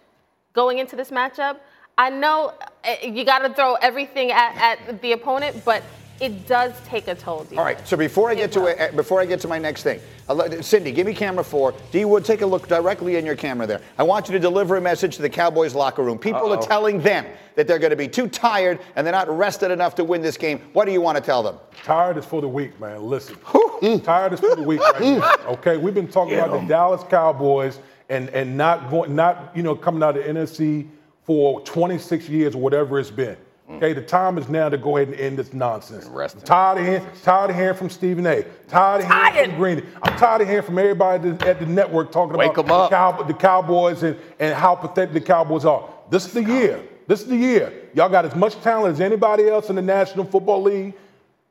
going 0.53 0.79
into 0.79 0.95
this 0.95 1.11
matchup? 1.11 1.57
I 1.97 2.09
know 2.09 2.53
uh, 2.83 2.95
you 3.03 3.25
got 3.25 3.39
to 3.39 3.53
throw 3.53 3.75
everything 3.75 4.31
at, 4.31 4.79
at 4.87 5.01
the 5.01 5.11
opponent, 5.11 5.63
but 5.65 5.83
it 6.21 6.47
does 6.47 6.73
take 6.85 7.07
a 7.07 7.15
toll. 7.15 7.45
You. 7.51 7.57
All 7.57 7.65
right. 7.65 7.85
So 7.87 7.97
before 7.97 8.29
I 8.29 8.35
get 8.35 8.51
to 8.53 8.65
it, 8.67 8.95
before 8.95 9.19
I 9.19 9.25
get 9.25 9.39
to 9.41 9.47
my 9.47 9.57
next 9.57 9.81
thing, 9.83 9.99
uh, 10.29 10.61
Cindy, 10.61 10.91
give 10.91 11.07
me 11.07 11.15
camera 11.15 11.43
four. 11.43 11.73
D 11.91 12.05
Wood, 12.05 12.23
take 12.23 12.41
a 12.41 12.45
look 12.45 12.67
directly 12.67 13.15
in 13.15 13.25
your 13.25 13.35
camera 13.35 13.65
there. 13.65 13.81
I 13.97 14.03
want 14.03 14.27
you 14.27 14.33
to 14.33 14.39
deliver 14.39 14.77
a 14.77 14.81
message 14.81 15.15
to 15.15 15.23
the 15.23 15.29
Cowboys 15.29 15.73
locker 15.73 16.03
room. 16.03 16.19
People 16.19 16.53
are 16.53 16.61
telling 16.61 17.01
them 17.01 17.25
that 17.55 17.67
they're 17.67 17.79
going 17.79 17.89
to 17.89 17.97
be 17.97 18.07
too 18.07 18.29
tired 18.29 18.79
and 18.95 19.05
they're 19.05 19.11
not 19.11 19.29
rested 19.35 19.71
enough 19.71 19.95
to 19.95 20.03
win 20.03 20.21
this 20.21 20.37
game. 20.37 20.61
What 20.73 20.85
do 20.85 20.91
you 20.91 21.01
want 21.01 21.17
to 21.17 21.23
tell 21.23 21.41
them? 21.41 21.57
Tired 21.83 22.17
is 22.17 22.25
for 22.25 22.39
the 22.39 22.47
weak, 22.47 22.79
man. 22.79 23.03
Listen. 23.03 23.35
Mm. 23.81 24.03
Tired 24.03 24.33
is 24.33 24.39
for 24.39 24.55
the 24.55 24.61
weak 24.61 24.79
right 24.79 25.01
now. 25.01 25.21
Mm. 25.21 25.45
Okay, 25.53 25.77
we've 25.77 25.95
been 25.95 26.07
talking 26.07 26.35
about 26.35 26.51
the 26.51 26.67
Dallas 26.67 27.01
Cowboys 27.09 27.79
and 28.09 28.29
and 28.29 28.55
not 28.55 28.91
going, 28.91 29.15
not 29.15 29.51
you 29.55 29.63
know 29.63 29.75
coming 29.75 30.03
out 30.03 30.15
of 30.15 30.23
the 30.23 30.29
NFC 30.31 30.87
for 31.23 31.61
26 31.61 32.29
years 32.29 32.53
or 32.53 32.61
whatever 32.61 32.99
it's 32.99 33.09
been. 33.09 33.37
Okay, 33.77 33.93
the 33.93 34.01
time 34.01 34.37
is 34.37 34.47
now 34.49 34.69
to 34.69 34.77
go 34.77 34.97
ahead 34.97 35.09
and 35.09 35.19
end 35.19 35.37
this 35.39 35.53
nonsense. 35.53 36.05
rest. 36.05 36.35
I'm 36.35 36.41
tired 36.43 36.77
of 36.79 36.85
hearing, 36.85 37.05
tired 37.23 37.49
of 37.49 37.55
hearing 37.55 37.75
from 37.77 37.89
Stephen 37.89 38.25
A. 38.27 38.43
Tired 38.67 39.03
of 39.03 39.07
hearing 39.33 39.49
from 39.51 39.59
Green. 39.59 39.83
I'm 40.03 40.17
tired 40.17 40.41
of 40.41 40.47
hearing 40.47 40.65
from 40.65 40.77
everybody 40.77 41.29
at 41.47 41.59
the- 41.59 41.65
network 41.65 42.11
talking 42.11 42.37
Wake 42.37 42.57
about 42.57 42.65
'em 42.65 42.71
up. 42.71 42.89
The, 42.89 42.95
Cow- 42.95 43.23
the 43.27 43.33
Cowboys 43.33 44.03
and, 44.03 44.17
and 44.39 44.53
how 44.55 44.75
pathetic 44.75 45.13
the 45.13 45.21
Cowboys 45.21 45.65
are. 45.65 45.87
This 46.09 46.25
is 46.25 46.33
the 46.33 46.43
year. 46.43 46.81
This 47.07 47.21
is 47.21 47.27
the 47.27 47.35
year. 47.37 47.73
Y'all 47.93 48.09
got 48.09 48.25
as 48.25 48.35
much 48.35 48.59
talent 48.61 48.93
as 48.93 49.01
anybody 49.01 49.47
else 49.49 49.69
in 49.69 49.75
the 49.75 49.81
National 49.81 50.25
Football 50.25 50.61
League. 50.63 50.93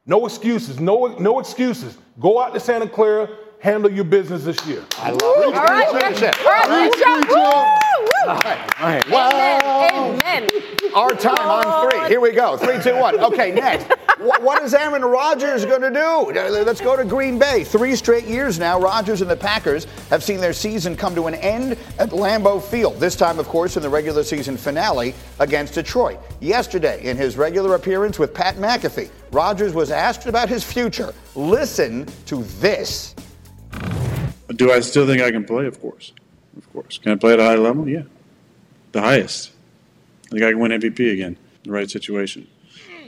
No 0.06 0.24
excuses. 0.26 0.80
No, 0.80 1.06
no 1.18 1.38
excuses. 1.40 1.98
Go 2.18 2.40
out 2.40 2.54
to 2.54 2.60
Santa 2.60 2.88
Clara, 2.88 3.28
handle 3.60 3.90
your 3.90 4.04
business 4.04 4.44
this 4.44 4.64
year. 4.66 4.82
I 4.98 5.10
love 5.10 5.20
it. 5.20 5.44
All 5.46 5.52
right, 5.52 5.88
Finish 5.88 6.20
let's- 6.22 6.38
it. 6.38 7.80
All 8.26 8.40
right, 8.44 9.06
let's 9.08 9.34
Preach, 9.34 9.34
go. 9.34 9.78
preach, 9.80 9.92
Woo, 9.92 10.10
woo. 10.10 10.20
Amen. 10.20 10.48
Amen. 10.50 10.50
Our 10.94 11.10
time 11.10 11.48
on 11.48 11.90
three. 11.90 12.08
Here 12.08 12.20
we 12.20 12.32
go. 12.32 12.56
Three, 12.56 12.80
two, 12.82 12.96
one. 12.96 13.18
Okay, 13.20 13.52
next. 13.52 13.86
what, 14.18 14.42
what 14.42 14.62
is 14.62 14.74
Aaron 14.74 15.04
Rodgers 15.04 15.64
going 15.64 15.82
to 15.82 15.90
do? 15.90 16.32
Let's 16.64 16.80
go 16.80 16.96
to 16.96 17.04
Green 17.04 17.38
Bay. 17.38 17.64
Three 17.64 17.94
straight 17.96 18.24
years 18.24 18.58
now, 18.58 18.80
Rodgers 18.80 19.20
and 19.22 19.30
the 19.30 19.36
Packers 19.36 19.86
have 20.10 20.22
seen 20.24 20.40
their 20.40 20.52
season 20.52 20.96
come 20.96 21.14
to 21.14 21.26
an 21.26 21.34
end 21.36 21.72
at 21.98 22.10
Lambeau 22.10 22.62
Field. 22.62 22.98
This 22.98 23.16
time, 23.16 23.38
of 23.38 23.46
course, 23.46 23.76
in 23.76 23.82
the 23.82 23.88
regular 23.88 24.22
season 24.24 24.56
finale 24.56 25.14
against 25.38 25.74
Detroit. 25.74 26.18
Yesterday, 26.40 27.04
in 27.04 27.16
his 27.16 27.36
regular 27.36 27.74
appearance 27.76 28.18
with 28.18 28.34
Pat 28.34 28.56
McAfee, 28.56 29.10
Rodgers 29.32 29.72
was 29.72 29.90
asked 29.90 30.26
about 30.26 30.48
his 30.48 30.64
future. 30.64 31.14
Listen 31.36 32.06
to 32.26 32.42
this. 32.60 33.14
Do 34.56 34.72
I 34.72 34.80
still 34.80 35.06
think 35.06 35.22
I 35.22 35.30
can 35.30 35.44
play? 35.44 35.66
Of 35.66 35.80
course. 35.80 36.12
Of 36.56 36.72
course. 36.72 36.98
Can 36.98 37.12
I 37.12 37.16
play 37.16 37.32
at 37.34 37.40
a 37.40 37.44
high 37.44 37.56
level? 37.56 37.88
Yeah. 37.88 38.02
The 38.92 39.00
highest. 39.00 39.52
I 40.26 40.30
think 40.30 40.42
I 40.42 40.50
can 40.50 40.58
win 40.58 40.72
MVP 40.72 41.12
again. 41.12 41.36
The 41.64 41.72
right 41.72 41.90
situation. 41.90 42.46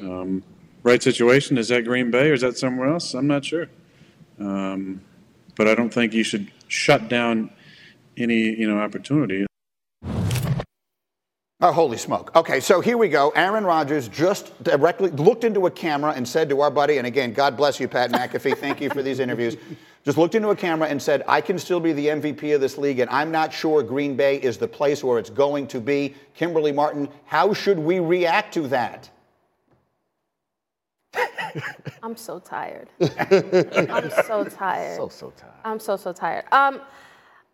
Um, 0.01 0.43
right 0.83 1.03
situation, 1.03 1.59
is 1.59 1.69
that 1.69 1.85
Green 1.85 2.11
Bay 2.11 2.31
or 2.31 2.35
is 2.35 2.41
that 2.41 2.59
somewhere 2.59 2.89
else? 2.89 3.15
I'm 3.15 3.27
not 3.27 3.45
sure. 3.45 3.69
Um, 4.39 5.01
but 5.57 5.69
I 5.69 5.75
don't 5.75 5.93
think 5.93 6.13
you 6.13 6.25
should 6.25 6.51
shut 6.69 7.09
down 7.09 7.51
any, 8.17 8.59
you 8.59 8.69
know, 8.69 8.79
opportunity. 8.81 9.47
Oh, 11.65 11.71
holy 11.71 11.97
smoke. 11.97 12.35
Okay, 12.35 12.59
so 12.59 12.81
here 12.81 12.99
we 12.99 13.09
go. 13.09 13.31
Aaron 13.37 13.65
Rodgers 13.65 14.09
just 14.09 14.61
directly 14.65 15.11
looked 15.11 15.45
into 15.45 15.67
a 15.67 15.71
camera 15.71 16.13
and 16.13 16.27
said 16.27 16.49
to 16.49 16.61
our 16.61 16.73
buddy, 16.73 16.99
and 16.99 17.07
again, 17.07 17.33
God 17.33 17.57
bless 17.57 17.79
you, 17.79 17.87
Pat 17.87 18.11
McAfee. 18.11 18.59
Thank 18.59 18.81
you 18.81 18.91
for 18.91 19.01
these 19.01 19.21
interviews. 19.21 19.57
Just 20.05 20.19
looked 20.19 20.35
into 20.35 20.51
a 20.51 20.57
camera 20.57 20.89
and 20.89 21.01
said, 21.01 21.23
I 21.29 21.41
can 21.41 21.59
still 21.59 21.79
be 21.79 21.93
the 21.93 22.07
MVP 22.09 22.55
of 22.55 22.61
this 22.61 22.77
league, 22.77 22.99
and 22.99 23.09
I'm 23.11 23.31
not 23.31 23.53
sure 23.53 23.83
Green 23.85 24.17
Bay 24.17 24.37
is 24.37 24.59
the 24.59 24.67
place 24.67 25.05
where 25.05 25.19
it's 25.19 25.31
going 25.31 25.69
to 25.69 25.81
be. 25.81 26.15
Kimberly 26.35 26.73
Martin, 26.73 27.09
how 27.25 27.53
should 27.53 27.79
we 27.79 28.01
react 28.01 28.55
to 28.55 28.67
that? 28.69 29.09
I'm 32.03 32.17
so 32.17 32.41
tired. 32.41 32.89
I'm 33.01 34.11
so 34.27 34.45
tired. 34.45 34.97
So, 34.97 35.09
so 35.09 35.33
tired. 35.37 35.53
I'm 35.65 35.79
so 35.79 35.97
so 35.97 36.13
tired. 36.13 36.45
Um, 36.51 36.81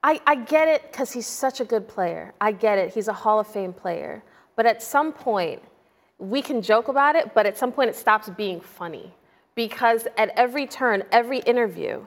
I, 0.02 0.20
I 0.26 0.36
get 0.36 0.68
it 0.68 0.90
because 0.90 1.12
he's 1.12 1.26
such 1.26 1.60
a 1.60 1.64
good 1.64 1.88
player. 1.88 2.32
I 2.40 2.52
get 2.52 2.78
it. 2.78 2.94
He's 2.94 3.08
a 3.08 3.12
Hall 3.12 3.40
of 3.40 3.46
Fame 3.46 3.72
player. 3.72 4.22
But 4.56 4.66
at 4.66 4.82
some 4.82 5.12
point, 5.12 5.62
we 6.18 6.40
can 6.40 6.62
joke 6.62 6.88
about 6.88 7.16
it, 7.16 7.34
but 7.34 7.46
at 7.46 7.58
some 7.58 7.72
point 7.72 7.90
it 7.90 7.96
stops 7.96 8.30
being 8.30 8.60
funny. 8.60 9.12
Because 9.54 10.06
at 10.16 10.30
every 10.30 10.66
turn, 10.66 11.02
every 11.10 11.40
interview, 11.40 12.06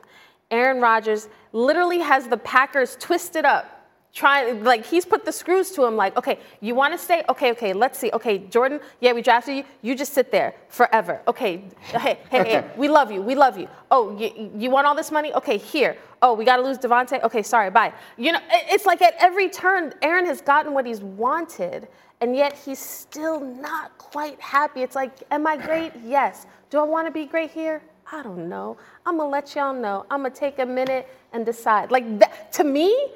Aaron 0.51 0.81
Rodgers 0.81 1.29
literally 1.53 1.99
has 1.99 2.27
the 2.27 2.37
Packers 2.37 2.95
twisted 2.99 3.45
up. 3.45 3.77
Trying 4.13 4.65
like 4.65 4.85
he's 4.85 5.05
put 5.05 5.23
the 5.23 5.31
screws 5.31 5.71
to 5.71 5.85
him, 5.85 5.95
like, 5.95 6.17
okay, 6.17 6.37
you 6.59 6.75
want 6.75 6.93
to 6.93 6.97
stay? 6.97 7.23
Okay, 7.29 7.51
okay, 7.51 7.71
let's 7.71 7.97
see. 7.97 8.11
Okay, 8.11 8.39
Jordan, 8.39 8.81
yeah, 8.99 9.13
we 9.13 9.21
drafted 9.21 9.55
you. 9.55 9.63
You 9.81 9.95
just 9.95 10.11
sit 10.11 10.33
there 10.33 10.53
forever. 10.67 11.21
Okay, 11.29 11.63
hey, 11.79 12.19
hey, 12.29 12.43
hey, 12.43 12.65
we 12.75 12.89
love 12.89 13.09
you. 13.09 13.21
We 13.21 13.35
love 13.35 13.57
you. 13.57 13.69
Oh, 13.89 14.17
you, 14.17 14.51
you 14.57 14.69
want 14.69 14.85
all 14.85 14.95
this 14.95 15.11
money? 15.11 15.33
Okay, 15.35 15.55
here. 15.55 15.95
Oh, 16.21 16.33
we 16.33 16.43
got 16.43 16.57
to 16.57 16.61
lose 16.61 16.77
Davante? 16.77 17.23
Okay, 17.23 17.41
sorry, 17.41 17.69
bye. 17.69 17.93
You 18.17 18.33
know, 18.33 18.39
it's 18.51 18.85
like 18.85 19.01
at 19.01 19.15
every 19.17 19.47
turn, 19.47 19.93
Aaron 20.01 20.25
has 20.25 20.41
gotten 20.41 20.73
what 20.73 20.85
he's 20.85 20.99
wanted, 20.99 21.87
and 22.19 22.35
yet 22.35 22.51
he's 22.51 22.79
still 22.79 23.39
not 23.39 23.97
quite 23.97 24.41
happy. 24.41 24.81
It's 24.81 24.97
like, 24.97 25.23
am 25.31 25.47
I 25.47 25.55
great? 25.55 25.93
Yes. 26.03 26.47
Do 26.69 26.79
I 26.79 26.83
want 26.83 27.07
to 27.07 27.11
be 27.11 27.25
great 27.25 27.51
here? 27.51 27.81
I 28.11 28.23
don't 28.23 28.49
know. 28.49 28.77
I'm 29.05 29.17
to 29.17 29.25
let 29.25 29.55
y'all 29.55 29.73
know. 29.73 30.05
I'm 30.11 30.23
to 30.23 30.29
take 30.29 30.59
a 30.59 30.65
minute 30.65 31.07
and 31.31 31.45
decide. 31.45 31.91
Like, 31.91 32.19
that, 32.19 32.51
to 32.53 32.63
me, 32.63 33.07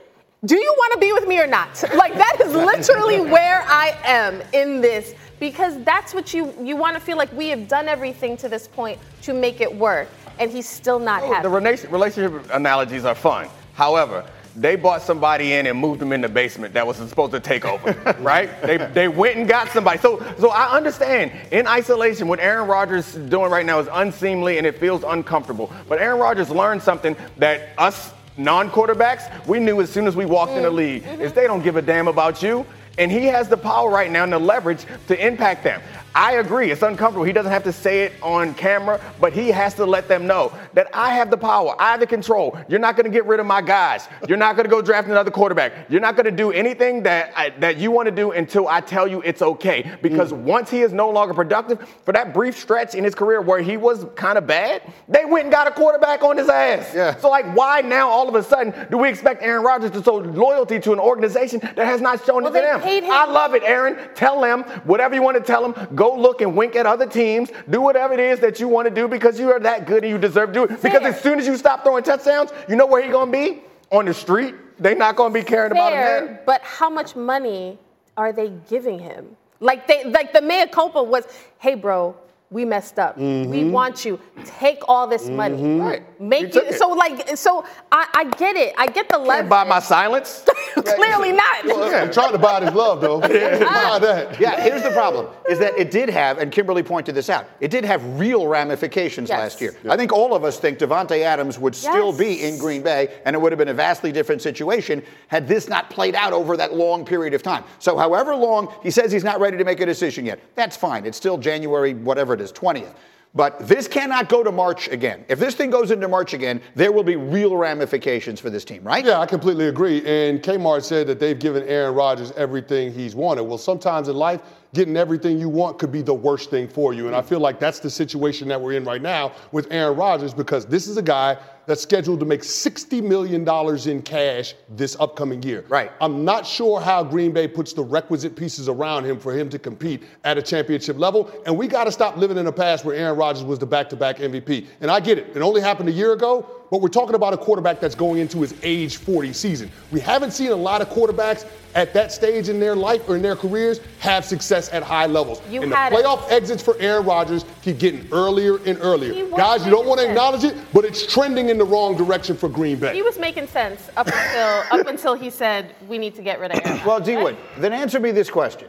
do 0.46 0.56
you 0.56 0.74
want 0.78 0.94
to 0.94 1.00
be 1.00 1.12
with 1.12 1.28
me 1.28 1.40
or 1.40 1.48
not? 1.48 1.84
Like, 1.96 2.14
that 2.14 2.38
is 2.42 2.54
literally 2.54 3.20
where 3.32 3.64
I 3.68 3.98
am 4.04 4.42
in 4.54 4.80
this 4.80 5.14
because 5.40 5.84
that's 5.84 6.14
what 6.14 6.34
you, 6.34 6.54
you 6.62 6.76
want 6.76 6.96
to 6.96 7.02
feel 7.02 7.18
like 7.18 7.32
we 7.34 7.50
have 7.50 7.68
done 7.68 7.88
everything 7.88 8.38
to 8.38 8.48
this 8.48 8.68
point 8.68 9.00
to 9.24 9.34
make 9.34 9.60
it 9.60 9.74
work, 9.74 10.08
and 10.40 10.50
he's 10.50 10.68
still 10.68 11.00
not 11.00 11.24
happy. 11.24 11.44
The 11.44 11.88
relationship 11.90 12.50
analogies 12.54 13.04
are 13.04 13.16
fun. 13.16 13.50
However, 13.74 14.26
they 14.56 14.76
bought 14.76 15.02
somebody 15.02 15.54
in 15.54 15.68
and 15.68 15.78
moved 15.78 16.00
them 16.00 16.14
in 16.14 16.22
the 16.22 16.30
basement 16.30 16.74
that 16.74 16.88
was 16.88 16.98
supposed 16.98 17.34
to 17.34 17.40
take 17.40 17.66
over, 17.66 18.16
right? 18.20 18.62
They, 18.62 18.78
they 18.78 19.08
went 19.08 19.38
and 19.38 19.48
got 19.48 19.70
somebody. 19.70 20.00
So, 20.00 20.26
so 20.40 20.50
I 20.50 20.76
understand 20.76 21.32
in 21.52 21.68
isolation 21.68 22.28
what 22.28 22.40
Aaron 22.40 22.68
Rodgers 22.68 23.16
is 23.16 23.30
doing 23.30 23.52
right 23.52 23.66
now 23.66 23.80
is 23.80 23.88
unseemly 23.92 24.58
and 24.58 24.66
it 24.66 24.80
feels 24.80 25.04
uncomfortable. 25.04 25.72
But 25.90 26.00
Aaron 26.00 26.20
Rodgers 26.20 26.50
learned 26.50 26.82
something 26.82 27.16
that 27.38 27.70
us 27.78 28.14
non-quarterbacks, 28.38 29.46
we 29.48 29.60
knew 29.60 29.82
as 29.82 29.90
soon 29.90 30.08
as 30.08 30.16
we 30.16 30.26
walked 30.26 30.54
in 30.54 30.64
the 30.64 30.70
mm. 30.70 30.76
league, 30.76 31.04
mm-hmm. 31.04 31.22
is 31.22 31.34
they 31.34 31.48
don't 31.48 31.64
give 31.64 31.76
a 31.76 31.82
damn 31.82 32.08
about 32.08 32.42
you. 32.42 32.66
And 32.98 33.12
he 33.12 33.26
has 33.26 33.50
the 33.50 33.58
power 33.58 33.90
right 33.90 34.10
now 34.10 34.24
and 34.24 34.32
the 34.32 34.40
leverage 34.40 34.86
to 35.08 35.26
impact 35.26 35.64
them. 35.64 35.82
I 36.16 36.36
agree, 36.36 36.72
it's 36.72 36.82
uncomfortable. 36.82 37.26
He 37.26 37.34
doesn't 37.34 37.52
have 37.52 37.66
to 37.66 37.74
say 37.74 38.04
it 38.04 38.14
on 38.22 38.54
camera, 38.54 39.02
but 39.20 39.34
he 39.34 39.50
has 39.50 39.74
to 39.74 39.86
let 39.86 40.08
them 40.08 40.26
know 40.26 40.54
that 40.74 40.88
I 40.94 41.14
have 41.14 41.30
the 41.30 41.38
power, 41.38 41.76
I 41.78 41.92
have 41.92 42.00
the 42.00 42.08
control. 42.08 42.58
You're 42.70 42.80
not 42.80 42.96
going 42.96 43.04
to 43.04 43.10
get 43.10 43.26
rid 43.26 43.42
of 43.42 43.46
my 43.46 43.62
guys. 43.62 44.08
You're 44.28 44.38
not 44.38 44.56
going 44.56 44.64
to 44.64 44.70
go 44.70 44.82
draft 44.82 45.10
another 45.10 45.30
quarterback. 45.30 45.90
You're 45.90 46.00
not 46.00 46.16
going 46.16 46.26
to 46.26 46.32
do 46.32 46.54
anything 46.54 47.04
that 47.04 47.34
I, 47.36 47.50
that 47.60 47.78
you 47.78 47.92
want 47.92 48.06
to 48.06 48.16
do 48.16 48.32
until 48.32 48.70
I 48.70 48.80
tell 48.80 49.10
you 49.10 49.22
it's 49.24 49.42
okay. 49.42 49.98
Because 50.02 50.32
mm. 50.32 50.38
once 50.38 50.72
he 50.72 50.82
is 50.82 50.94
no 50.94 51.10
longer 51.10 51.34
productive, 51.34 51.88
for 52.06 52.14
that 52.14 52.34
brief 52.34 52.58
stretch 52.58 52.96
in 52.96 53.04
his 53.04 53.14
career 53.14 53.42
where 53.42 53.62
he 53.62 53.76
was 53.76 54.06
kind 54.16 54.38
of 54.38 54.48
bad, 54.48 54.84
they 55.10 55.26
went 55.26 55.46
and 55.46 55.52
got 55.52 55.68
a 55.68 55.72
quarterback 55.72 56.24
on 56.24 56.38
his 56.38 56.48
ass. 56.48 56.94
Yeah. 56.96 57.18
So 57.18 57.30
like, 57.30 57.46
why 57.54 57.82
now 57.82 58.10
all 58.10 58.30
of 58.30 58.36
a 58.36 58.44
sudden 58.44 58.74
do 58.90 58.98
we 58.98 59.10
expect 59.10 59.44
Aaron 59.44 59.64
Rodgers 59.64 59.92
to 59.92 60.02
show 60.02 60.16
loyalty 60.16 60.80
to 60.80 60.94
an 60.94 61.00
organization 61.00 61.60
that 61.60 61.86
has 61.86 62.00
not 62.00 62.26
shown 62.26 62.44
well, 62.44 62.56
it 62.56 62.62
to 62.62 62.80
them? 62.80 63.12
I 63.12 63.26
love 63.26 63.54
it, 63.54 63.64
Aaron. 63.64 63.98
Tell 64.16 64.40
them 64.40 64.64
whatever 64.86 65.14
you 65.14 65.22
want 65.22 65.36
to 65.36 65.44
tell 65.44 65.62
them. 65.62 65.94
Go 65.94 66.05
go 66.06 66.16
look 66.16 66.42
and 66.42 66.56
wink 66.56 66.76
at 66.76 66.86
other 66.86 67.06
teams. 67.06 67.50
Do 67.70 67.82
whatever 67.82 68.14
it 68.14 68.20
is 68.20 68.40
that 68.40 68.60
you 68.60 68.68
want 68.68 68.88
to 68.88 68.94
do 68.94 69.08
because 69.08 69.40
you 69.40 69.52
are 69.52 69.60
that 69.60 69.86
good 69.86 70.04
and 70.04 70.12
you 70.12 70.18
deserve 70.18 70.50
to 70.50 70.54
do 70.54 70.64
it. 70.64 70.80
Fair. 70.80 70.92
Because 70.92 71.16
as 71.16 71.22
soon 71.22 71.40
as 71.40 71.48
you 71.48 71.58
stop 71.58 71.84
throwing 71.84 72.04
touchdowns, 72.04 72.52
you 72.70 72.76
know 72.76 72.86
where 72.86 73.02
he's 73.02 73.12
going 73.12 73.32
to 73.32 73.38
be? 73.38 73.62
On 73.92 74.06
the 74.06 74.14
street. 74.14 74.56
They're 74.80 74.96
not 74.96 75.16
going 75.16 75.34
to 75.34 75.40
be 75.40 75.46
caring 75.46 75.72
Fair, 75.72 75.88
about 75.88 75.94
him 75.94 76.28
then. 76.28 76.40
But 76.46 76.62
how 76.62 76.90
much 76.90 77.16
money 77.16 77.78
are 78.18 78.34
they 78.34 78.52
giving 78.70 79.00
him? 79.00 79.36
Like 79.60 79.88
they 79.88 80.04
like 80.04 80.34
the 80.34 80.42
mea 80.42 80.68
culpa 80.68 81.02
was, 81.02 81.26
hey 81.60 81.76
bro, 81.76 82.16
we 82.52 82.64
messed 82.64 83.00
up. 83.00 83.18
Mm-hmm. 83.18 83.50
We 83.50 83.70
want 83.70 84.06
you. 84.06 84.20
Take 84.46 84.88
all 84.88 85.08
this 85.08 85.28
money. 85.28 85.58
Mm-hmm. 85.58 85.82
Right. 85.82 86.22
Make 86.22 86.54
you, 86.54 86.74
so 86.74 86.90
like 86.90 87.36
so 87.38 87.66
I, 87.92 88.08
I 88.14 88.24
get 88.38 88.56
it. 88.56 88.74
I 88.78 88.88
get 88.88 89.10
the 89.10 89.18
leverage. 89.18 89.50
Buy 89.50 89.64
my 89.64 89.80
silence. 89.80 90.46
Clearly 90.74 91.32
not. 91.32 91.66
Well, 91.66 91.84
I'm 91.94 92.12
trying 92.12 92.32
to 92.34 92.38
buy 92.38 92.62
his 92.62 92.74
love 92.74 93.02
though. 93.02 93.22
yeah. 93.22 94.00
that. 94.00 94.40
Yeah. 94.40 94.62
Here's 94.62 94.84
the 94.84 94.92
problem: 94.92 95.28
is 95.50 95.58
that 95.60 95.78
it 95.78 95.90
did 95.90 96.10
have, 96.10 96.38
and 96.38 96.52
Kimberly 96.52 96.84
pointed 96.84 97.16
this 97.16 97.30
out. 97.30 97.50
It 97.60 97.72
did 97.72 97.84
have 97.84 98.04
real 98.20 98.48
ramifications 98.48 99.30
yes. 99.30 99.40
last 99.40 99.62
year. 99.62 99.76
I 99.90 99.98
think 99.98 100.14
all 100.14 100.36
of 100.36 100.44
us 100.44 100.60
think 100.60 100.78
Davante 100.78 101.22
Adams 101.22 101.58
would 101.58 101.76
still 101.76 102.10
yes. 102.10 102.18
be 102.18 102.44
in 102.44 102.60
Green 102.60 102.84
Bay, 102.84 103.22
and 103.26 103.36
it 103.36 103.40
would 103.40 103.52
have 103.52 103.60
been 103.60 103.70
a 103.70 103.74
vastly 103.74 104.12
different 104.12 104.42
situation 104.42 105.04
had 105.28 105.48
this 105.48 105.68
not 105.68 105.90
played 105.90 106.16
out 106.16 106.32
over 106.32 106.56
that 106.58 106.74
long 106.74 107.06
period 107.06 107.34
of 107.34 107.42
time. 107.42 107.64
So, 107.80 107.98
however 107.98 108.36
long 108.36 108.72
he 108.84 108.92
says 108.92 109.12
he's 109.12 109.24
not 109.24 109.40
ready 109.40 109.58
to 109.58 109.64
make 109.64 109.80
a 109.80 109.86
decision 109.86 110.26
yet, 110.26 110.40
that's 110.54 110.78
fine. 110.78 111.06
It's 111.06 111.18
still 111.18 111.38
January, 111.38 111.94
whatever 111.94 112.35
is, 112.42 112.52
20th. 112.52 112.94
But 113.36 113.68
this 113.68 113.86
cannot 113.86 114.30
go 114.30 114.44
to 114.44 114.52
March 114.52 114.88
again. 114.88 115.26
If 115.28 115.40
this 115.40 115.56
thing 115.56 115.70
goes 115.70 115.92
into 115.92 116.08
March 116.08 116.34
again, 116.34 116.62
there 116.74 116.94
will 116.94 117.04
be 117.04 117.18
real 117.18 117.58
ramifications 117.58 118.40
for 118.40 118.50
this 118.50 118.64
team, 118.64 118.82
right? 118.82 119.04
Yeah, 119.04 119.20
I 119.20 119.26
completely 119.26 119.68
agree. 119.68 119.98
And 120.06 120.42
Kmart 120.42 120.84
said 120.84 121.06
that 121.08 121.20
they've 121.20 121.38
given 121.38 121.64
Aaron 121.64 121.94
Rodgers 121.96 122.32
everything 122.38 122.94
he's 122.94 123.14
wanted. 123.14 123.44
Well, 123.44 123.58
sometimes 123.58 124.08
in 124.08 124.16
life, 124.16 124.42
getting 124.74 124.96
everything 124.96 125.38
you 125.38 125.50
want 125.50 125.80
could 125.80 125.92
be 125.92 126.02
the 126.02 126.14
worst 126.14 126.50
thing 126.50 126.70
for 126.70 126.94
you. 126.94 127.08
And 127.08 127.16
I 127.16 127.22
feel 127.22 127.42
like 127.42 127.60
that's 127.60 127.80
the 127.80 127.90
situation 127.90 128.48
that 128.48 128.60
we're 128.60 128.74
in 128.74 128.86
right 128.86 129.02
now 129.02 129.34
with 129.52 129.68
Aaron 129.70 129.98
Rodgers 129.98 130.34
because 130.34 130.66
this 130.66 130.88
is 130.88 130.96
a 130.96 131.02
guy 131.02 131.38
that's 131.68 131.82
scheduled 131.82 132.20
to 132.20 132.26
make 132.26 132.42
$60 132.42 133.04
million 133.04 133.48
in 133.90 134.02
cash 134.02 134.56
this 134.70 134.96
upcoming 135.00 135.42
year. 135.44 135.66
Right. 135.68 135.92
I'm 136.02 136.24
not 136.24 136.46
sure 136.46 136.80
how 136.80 137.04
Green 137.04 137.32
Bay 137.32 137.48
puts 137.48 137.74
the 137.74 137.84
requisite 137.84 138.36
pieces 138.36 138.70
around 138.70 139.06
him 139.06 139.20
for 139.20 139.34
him 139.34 139.50
to 139.50 139.60
compete 139.60 140.04
at 140.24 140.38
a 140.38 140.42
championship 140.42 140.98
level. 140.98 141.32
And 141.46 141.58
we 141.58 141.68
got 141.68 141.86
to 141.86 141.92
stop 141.92 142.18
living 142.18 142.38
in 142.38 142.48
a 142.48 142.52
past 142.52 142.86
where 142.86 142.96
Aaron 142.96 143.18
Rodgers 143.18 143.44
was 143.44 143.60
the 143.60 143.66
back 143.66 143.90
to 143.90 143.96
back 143.96 144.18
MVP. 144.18 144.68
And 144.82 144.92
I 144.92 145.00
get 145.00 145.18
it. 145.18 145.36
It 145.36 145.42
only 145.42 145.62
happened 145.62 145.90
a 145.90 145.94
year 145.94 146.14
ago, 146.14 146.48
but 146.72 146.82
we're 146.82 146.90
talking 146.90 147.16
about 147.16 147.34
a 147.34 147.38
quarterback 147.38 147.80
that's 147.80 147.96
going 147.96 148.20
into 148.20 148.42
his 148.42 148.54
age 148.64 148.98
40 148.98 149.34
season. 149.34 149.72
We 149.92 150.00
haven't 150.00 150.32
seen 150.32 150.52
a 150.52 150.56
lot 150.56 150.82
of 150.82 150.90
quarterbacks 150.90 151.46
at 151.76 151.94
that 151.94 152.12
stage 152.12 152.50
in 152.50 152.60
their 152.60 152.76
life 152.76 153.08
or 153.08 153.18
in 153.18 153.22
their 153.22 153.36
careers 153.36 153.82
have 154.00 154.26
success 154.26 154.72
at 154.74 154.82
high 154.82 155.06
levels. 155.06 155.42
You 155.50 155.62
and 155.62 155.72
the 155.72 155.76
playoff 155.76 156.26
it. 156.28 156.32
exits 156.32 156.64
for 156.64 156.78
Aaron 156.80 157.06
Rodgers 157.06 157.46
keep 157.62 157.78
getting 157.80 158.08
earlier 158.12 158.58
and 158.66 158.78
earlier. 158.82 159.30
Guys, 159.36 159.66
you 159.66 159.72
don't 159.72 159.86
want 159.86 160.00
to 160.00 160.08
acknowledge 160.08 160.44
it, 160.44 160.56
but 160.74 160.86
it's 160.86 161.06
trending 161.06 161.50
in 161.50 161.55
the 161.58 161.66
wrong 161.66 161.96
direction 161.96 162.36
for 162.36 162.50
Green 162.50 162.78
Bay. 162.78 162.94
He 162.94 163.02
was 163.02 163.20
making 163.20 163.48
sense 163.48 163.90
up 163.98 164.08
until 164.08 164.80
up 164.80 164.88
until 164.88 165.14
he 165.14 165.30
said 165.30 165.76
we 165.88 165.98
need 165.98 166.16
to 166.16 166.22
get 166.22 166.40
rid 166.40 166.52
of 166.52 166.66
Aaron. 166.66 166.86
well, 166.86 167.00
D 167.00 167.18
Wood, 167.18 167.38
then 167.58 167.74
answer 167.74 168.00
me 168.00 168.12
this 168.12 168.30
question. 168.30 168.68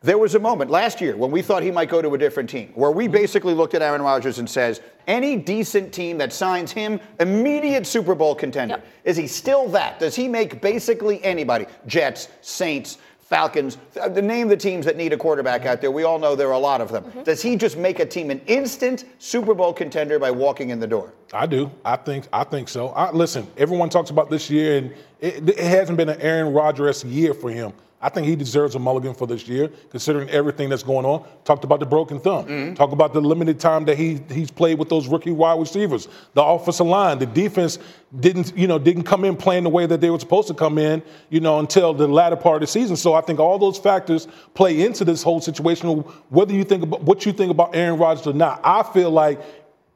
There 0.00 0.16
was 0.16 0.36
a 0.36 0.38
moment 0.38 0.70
last 0.70 1.00
year 1.00 1.16
when 1.16 1.32
we 1.32 1.42
thought 1.42 1.60
he 1.64 1.72
might 1.72 1.88
go 1.88 2.00
to 2.00 2.14
a 2.14 2.18
different 2.18 2.48
team, 2.48 2.70
where 2.76 2.92
we 2.92 3.08
basically 3.08 3.52
looked 3.52 3.74
at 3.74 3.82
Aaron 3.82 4.00
Rodgers 4.00 4.38
and 4.38 4.48
says, 4.48 4.80
any 5.08 5.34
decent 5.34 5.92
team 5.92 6.18
that 6.18 6.32
signs 6.32 6.70
him, 6.70 7.00
immediate 7.18 7.84
Super 7.84 8.14
Bowl 8.14 8.32
contender. 8.36 8.76
Yep. 8.76 8.86
Is 9.02 9.16
he 9.16 9.26
still 9.26 9.68
that? 9.70 9.98
Does 9.98 10.14
he 10.14 10.28
make 10.28 10.60
basically 10.60 11.22
anybody? 11.24 11.66
Jets, 11.88 12.28
Saints, 12.42 12.98
Falcons, 13.28 13.76
the 13.92 14.22
name 14.22 14.48
the 14.48 14.56
teams 14.56 14.86
that 14.86 14.96
need 14.96 15.12
a 15.12 15.16
quarterback 15.18 15.66
out 15.66 15.82
there. 15.82 15.90
We 15.90 16.04
all 16.04 16.18
know 16.18 16.34
there 16.34 16.48
are 16.48 16.52
a 16.52 16.58
lot 16.58 16.80
of 16.80 16.90
them. 16.90 17.04
Mm-hmm. 17.04 17.24
Does 17.24 17.42
he 17.42 17.56
just 17.56 17.76
make 17.76 17.98
a 17.98 18.06
team 18.06 18.30
an 18.30 18.40
instant 18.46 19.04
Super 19.18 19.52
Bowl 19.52 19.74
contender 19.74 20.18
by 20.18 20.30
walking 20.30 20.70
in 20.70 20.80
the 20.80 20.86
door? 20.86 21.12
I 21.34 21.44
do. 21.44 21.70
I 21.84 21.96
think. 21.96 22.26
I 22.32 22.44
think 22.44 22.70
so. 22.70 22.88
I, 22.88 23.12
listen, 23.12 23.46
everyone 23.58 23.90
talks 23.90 24.08
about 24.08 24.30
this 24.30 24.48
year, 24.48 24.78
and 24.78 24.94
it, 25.20 25.46
it 25.46 25.58
hasn't 25.58 25.98
been 25.98 26.08
an 26.08 26.18
Aaron 26.22 26.54
Rodgers 26.54 27.04
year 27.04 27.34
for 27.34 27.50
him. 27.50 27.74
I 28.00 28.08
think 28.08 28.28
he 28.28 28.36
deserves 28.36 28.76
a 28.76 28.78
mulligan 28.78 29.12
for 29.12 29.26
this 29.26 29.48
year, 29.48 29.68
considering 29.90 30.30
everything 30.30 30.68
that's 30.68 30.84
going 30.84 31.04
on. 31.04 31.26
Talked 31.44 31.64
about 31.64 31.80
the 31.80 31.86
broken 31.86 32.20
thumb. 32.20 32.46
Mm-hmm. 32.46 32.74
Talk 32.74 32.92
about 32.92 33.12
the 33.12 33.20
limited 33.20 33.58
time 33.58 33.84
that 33.86 33.98
he 33.98 34.20
he's 34.30 34.52
played 34.52 34.78
with 34.78 34.88
those 34.88 35.08
rookie 35.08 35.32
wide 35.32 35.58
receivers. 35.58 36.06
The 36.34 36.42
offensive 36.42 36.86
line, 36.86 37.18
the 37.18 37.26
defense 37.26 37.80
didn't 38.20 38.56
you 38.56 38.68
know 38.68 38.78
didn't 38.78 39.02
come 39.02 39.24
in 39.24 39.36
playing 39.36 39.64
the 39.64 39.70
way 39.70 39.84
that 39.86 40.00
they 40.00 40.10
were 40.10 40.20
supposed 40.20 40.46
to 40.46 40.54
come 40.54 40.78
in, 40.78 41.02
you 41.28 41.40
know, 41.40 41.58
until 41.58 41.92
the 41.92 42.06
latter 42.06 42.36
part 42.36 42.56
of 42.56 42.60
the 42.60 42.66
season. 42.68 42.94
So 42.94 43.14
I 43.14 43.20
think 43.20 43.40
all 43.40 43.58
those 43.58 43.78
factors 43.78 44.28
play 44.54 44.84
into 44.84 45.04
this 45.04 45.24
whole 45.24 45.40
situation. 45.40 45.88
Whether 46.28 46.54
you 46.54 46.62
think 46.62 46.84
about 46.84 47.02
what 47.02 47.26
you 47.26 47.32
think 47.32 47.50
about 47.50 47.74
Aaron 47.74 47.98
Rodgers 47.98 48.28
or 48.28 48.32
not, 48.32 48.60
I 48.62 48.84
feel 48.84 49.10
like 49.10 49.40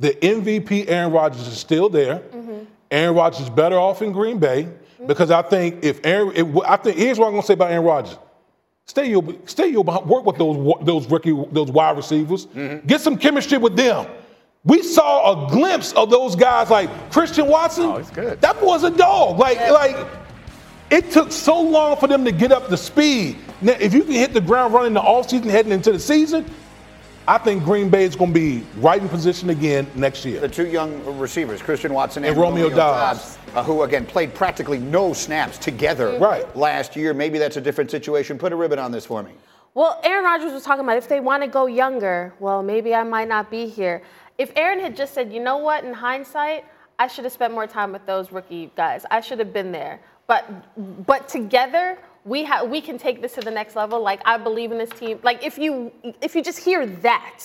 the 0.01 0.11
MVP 0.11 0.89
Aaron 0.89 1.13
Rodgers 1.13 1.47
is 1.47 1.57
still 1.57 1.89
there. 1.89 2.17
Mm-hmm. 2.19 2.65
Aaron 2.91 3.15
Rodgers 3.15 3.43
is 3.43 3.51
better 3.51 3.79
off 3.79 4.03
in 4.03 4.11
Green 4.11 4.39
Bay. 4.39 4.69
Because 5.07 5.31
I 5.31 5.43
think 5.43 5.85
if 5.85 6.05
Aaron, 6.05 6.59
I 6.67 6.77
think 6.77 6.97
here's 6.97 7.19
what 7.19 7.27
I'm 7.27 7.33
gonna 7.33 7.43
say 7.43 7.55
about 7.55 7.71
Aaron 7.71 7.85
Rodgers. 7.85 8.19
Stay 8.87 9.11
your, 9.11 9.23
stay 9.47 9.69
your, 9.69 9.85
work 9.85 10.27
with 10.27 10.37
those 10.37 10.75
those 10.83 11.07
rookie, 11.11 11.33
those 11.53 11.71
wide 11.71 11.97
receivers. 11.97 12.47
Mm-hmm. 12.47 12.87
Get 12.87 13.01
some 13.01 13.17
chemistry 13.17 13.59
with 13.59 13.77
them. 13.77 14.07
We 14.65 14.83
saw 14.83 15.47
a 15.47 15.51
glimpse 15.51 15.93
of 15.93 16.11
those 16.11 16.37
guys 16.37 16.71
like 16.71 16.89
Christian 17.11 17.49
Watson. 17.49 17.85
Oh, 17.85 17.99
he's 17.99 18.11
good. 18.11 18.41
That 18.41 18.61
boy's 18.61 18.85
a 18.85 18.91
dog. 18.91 19.39
Like, 19.39 19.59
yeah. 19.59 19.73
like 19.73 19.97
it 20.91 21.11
took 21.11 21.33
so 21.33 21.61
long 21.61 21.97
for 21.97 22.07
them 22.07 22.25
to 22.25 22.33
get 22.33 22.53
up 22.53 22.69
to 22.69 22.77
speed. 22.77 23.39
Now, 23.61 23.73
if 23.81 23.95
you 23.95 24.03
can 24.05 24.13
hit 24.13 24.35
the 24.35 24.41
ground 24.41 24.75
running 24.75 24.93
the 24.93 25.01
offseason 25.01 25.45
heading 25.45 25.73
into 25.73 25.91
the 25.91 25.99
season, 25.99 26.45
I 27.29 27.39
think 27.39 27.63
Green 27.63 27.89
Bay 27.89 28.05
is 28.05 28.17
going 28.17 28.33
to 28.33 28.39
be 28.39 28.65
right 28.79 29.01
in 29.01 29.09
position 29.09 29.51
again 29.51 29.87
next 29.95 30.25
year. 30.25 30.41
The 30.41 30.49
two 30.49 30.67
young 30.67 31.19
receivers, 31.19 31.63
Christian 31.63 31.95
Watson 31.95 32.25
and, 32.25 32.33
and 32.33 32.41
Romeo, 32.41 32.65
Romeo 32.65 32.77
Doubs, 32.77 33.37
Doubs 33.37 33.57
uh, 33.57 33.63
who 33.63 33.83
again 33.83 34.05
played 34.05 34.35
practically 34.35 34.79
no 34.79 35.13
snaps 35.13 35.57
together 35.59 36.19
right. 36.19 36.57
last 36.57 36.97
year. 36.97 37.15
Maybe 37.15 37.39
that's 37.39 37.57
a 37.57 37.61
different 37.61 37.91
situation. 37.91 38.39
Put 38.39 38.53
a 38.53 38.57
ribbon 38.57 38.81
on 38.81 38.91
this 38.91 39.07
for 39.07 39.23
me. 39.23 39.33
Well, 39.75 40.01
Aaron 40.03 40.25
Rodgers 40.25 40.53
was 40.53 40.65
talking 40.65 40.85
about 40.85 40.97
if 40.97 41.09
they 41.09 41.21
want 41.21 41.43
to 41.45 41.49
go 41.49 41.67
younger, 41.67 42.35
well, 42.41 42.63
maybe 42.63 42.95
I 42.95 43.05
might 43.05 43.29
not 43.29 43.51
be 43.51 43.69
here. 43.69 44.03
If 44.37 44.53
Aaron 44.57 44.81
had 44.81 44.97
just 44.97 45.15
said, 45.15 45.33
you 45.33 45.41
know 45.41 45.59
what, 45.59 45.85
in 45.85 45.95
hindsight, 45.95 46.65
I 46.99 47.07
should 47.07 47.25
have 47.25 47.33
spent 47.33 47.55
more 47.55 47.67
time 47.67 47.93
with 47.93 48.05
those 48.05 48.33
rookie 48.33 48.71
guys. 48.77 49.07
I 49.11 49.21
should 49.21 49.39
have 49.39 49.53
been 49.53 49.73
there. 49.73 50.01
But 50.27 51.07
but 51.07 51.29
together, 51.29 51.99
we 52.25 52.45
have 52.45 52.69
we 52.69 52.81
can 52.81 52.99
take 52.99 53.21
this 53.21 53.35
to 53.35 53.41
the 53.41 53.51
next 53.51 53.77
level. 53.77 54.01
Like 54.01 54.21
I 54.25 54.39
believe 54.39 54.73
in 54.73 54.79
this 54.79 54.91
team. 54.91 55.19
Like 55.23 55.45
if 55.45 55.59
you 55.59 55.93
if 56.21 56.35
you 56.35 56.43
just 56.43 56.59
hear 56.59 56.87
that, 56.87 57.43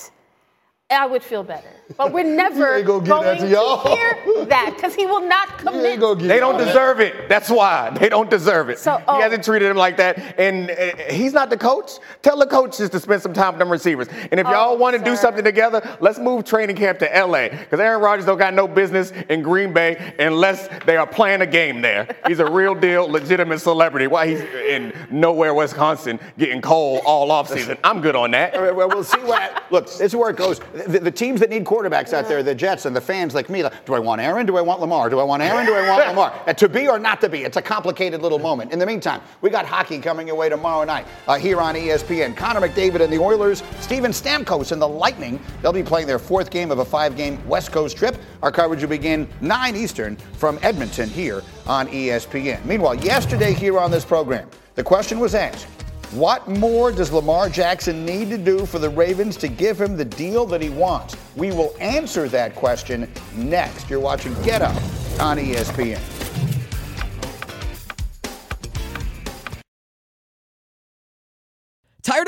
I 0.90 1.06
would 1.06 1.22
feel 1.22 1.44
better. 1.44 1.68
But 1.98 2.14
we're 2.14 2.24
never 2.36 2.82
going 2.82 3.04
to, 3.04 3.36
to 3.36 3.46
hear 3.46 4.46
that 4.46 4.72
because 4.76 4.96
he 4.96 5.06
will 5.06 5.28
not 5.28 5.58
commit. 5.58 5.84
They 6.20 6.40
don't 6.40 6.58
deserve 6.58 7.02
it. 7.02 7.28
That's 7.28 7.50
why 7.50 7.90
they 7.90 8.08
don't 8.08 8.30
deserve 8.30 8.70
it. 8.70 8.80
So, 8.80 9.02
oh. 9.06 9.18
He 9.18 9.22
hasn't 9.22 9.44
treated 9.44 9.70
him 9.70 9.76
like 9.76 9.98
that, 9.98 10.40
and 10.40 10.72
uh, 10.72 11.12
he's 11.12 11.34
not 11.34 11.50
the 11.50 11.58
coach. 11.58 11.92
Tell 12.22 12.38
the 12.38 12.46
coaches 12.46 12.90
to 12.92 13.02
spend 13.02 13.22
some 13.22 13.34
time 13.34 13.54
with 13.54 13.60
them 13.60 13.70
receivers. 13.70 14.08
And 14.32 14.40
if 14.40 14.48
oh, 14.48 14.52
y'all 14.52 14.78
want 14.78 14.98
to 14.98 15.04
do 15.04 15.18
something 15.18 15.44
together, 15.44 15.98
let's 16.00 16.20
move 16.20 16.46
training 16.46 16.78
camp 16.78 17.00
to 17.00 17.06
LA 17.06 17.50
because 17.50 17.82
Aaron 17.82 18.02
Rodgers 18.02 18.26
don't 18.26 18.38
got 18.38 18.54
no 18.54 18.66
business 18.66 19.12
in 19.28 19.42
Green 19.42 19.74
Bay 19.74 20.14
unless 20.20 20.70
they 20.86 20.96
are 20.96 21.08
playing 21.08 21.42
a 21.42 21.48
game 21.48 21.82
there. 21.82 22.16
He's 22.28 22.40
a 22.40 22.50
real 22.50 22.76
deal, 22.88 23.10
legitimate 23.10 23.60
celebrity. 23.60 24.08
Why 24.08 24.28
he's 24.28 24.40
in 24.40 24.94
nowhere, 25.12 25.54
Wisconsin, 25.54 26.18
getting 26.38 26.62
cold 26.62 27.02
all 27.06 27.30
off 27.30 27.50
season. 27.50 27.78
I'm 27.84 28.00
good 28.00 28.16
on 28.16 28.32
that. 28.32 28.54
well, 28.54 28.88
we'll 28.88 29.04
see 29.04 29.20
what. 29.20 29.64
Look, 29.70 29.86
this 29.88 30.00
is 30.00 30.16
where 30.16 30.30
it 30.30 30.38
goes 30.38 30.62
the, 30.78 31.00
the, 31.00 31.12
teams 31.12 31.40
that 31.40 31.50
need 31.50 31.66
quarterbacks 31.66 32.14
out 32.14 32.28
there, 32.28 32.44
the 32.44 32.56
Jets 32.56 32.86
and 32.86 32.96
the 32.96 33.02
fans 33.02 33.34
like 33.34 33.50
me, 33.50 33.64
like, 33.64 33.86
do 33.86 33.94
I 33.94 34.00
want 34.00 34.22
Aaron? 34.22 34.46
Do 34.46 34.58
I 34.58 34.62
want 34.62 34.80
Lamar? 34.82 35.10
Do 35.10 35.20
I 35.20 35.24
want 35.24 35.42
Aaron? 35.42 35.66
Do 35.66 35.74
I 35.74 35.88
want 35.88 36.08
Lamar? 36.08 36.34
And 36.46 36.58
to 36.58 36.70
be 36.70 36.88
or 36.88 37.00
not 37.00 37.22
to 37.22 37.30
be, 37.30 37.44
it's 37.44 37.58
a 37.58 37.62
complicated 37.62 38.22
little 38.22 38.40
moment. 38.40 38.72
In 38.72 38.80
the 38.80 38.86
meantime, 38.86 39.22
we 39.42 39.50
got 39.50 39.66
hockey 39.66 40.00
coming 40.00 40.28
your 40.28 40.36
way 40.36 40.50
tomorrow 40.50 40.84
night 40.84 41.08
uh, 41.28 41.38
here 41.38 41.60
on 41.60 41.76
ESPN. 41.76 42.36
Connor 42.36 42.62
McDavid 42.62 43.02
and 43.02 43.12
the 43.12 43.20
Oilers, 43.20 43.64
Steven 43.80 44.12
Stamkos 44.12 44.72
and 44.72 44.82
the 44.82 44.88
Lightning. 44.88 45.40
They'll 45.62 45.74
be 45.74 45.84
playing 45.84 46.08
their 46.08 46.20
fourth 46.20 46.50
game 46.50 46.72
of 46.72 46.80
a 46.80 46.86
five-game 46.86 47.46
West 47.48 47.72
Coast 47.72 47.98
trip. 47.98 48.18
Our 48.44 48.52
coverage 48.52 48.82
will 48.82 48.90
begin 48.90 49.28
9 49.42 49.76
Eastern 49.76 50.16
from 50.16 50.60
Edmonton 50.62 51.10
here 51.10 51.44
on 51.66 51.88
ESPN. 51.88 52.64
Meanwhile, 52.66 52.96
yesterday 52.96 53.54
here 53.54 53.80
on 53.80 53.92
this 53.92 54.06
program, 54.06 54.50
the 54.76 54.84
question 54.84 55.20
was 55.20 55.34
asked 55.34 55.77
what 56.12 56.48
more 56.48 56.92
does 56.92 57.12
Lamar 57.12 57.50
Jackson 57.50 58.06
need 58.06 58.30
to 58.30 58.38
do 58.38 58.66
for 58.66 58.80
the 58.80 58.90
Ravens 58.90 59.36
to 59.38 59.50
give 59.50 59.80
him 59.80 59.98
the 59.98 60.06
deal 60.06 60.46
that 60.46 60.62
he 60.62 60.70
wants? 60.70 61.18
We 61.36 61.52
will 61.52 61.76
answer 61.80 62.30
that 62.30 62.56
question 62.56 63.12
next. 63.36 63.90
You're 63.90 64.00
watching 64.00 64.34
Get 64.42 64.62
Up 64.62 64.76
on 65.20 65.38
ESPN. 65.38 66.17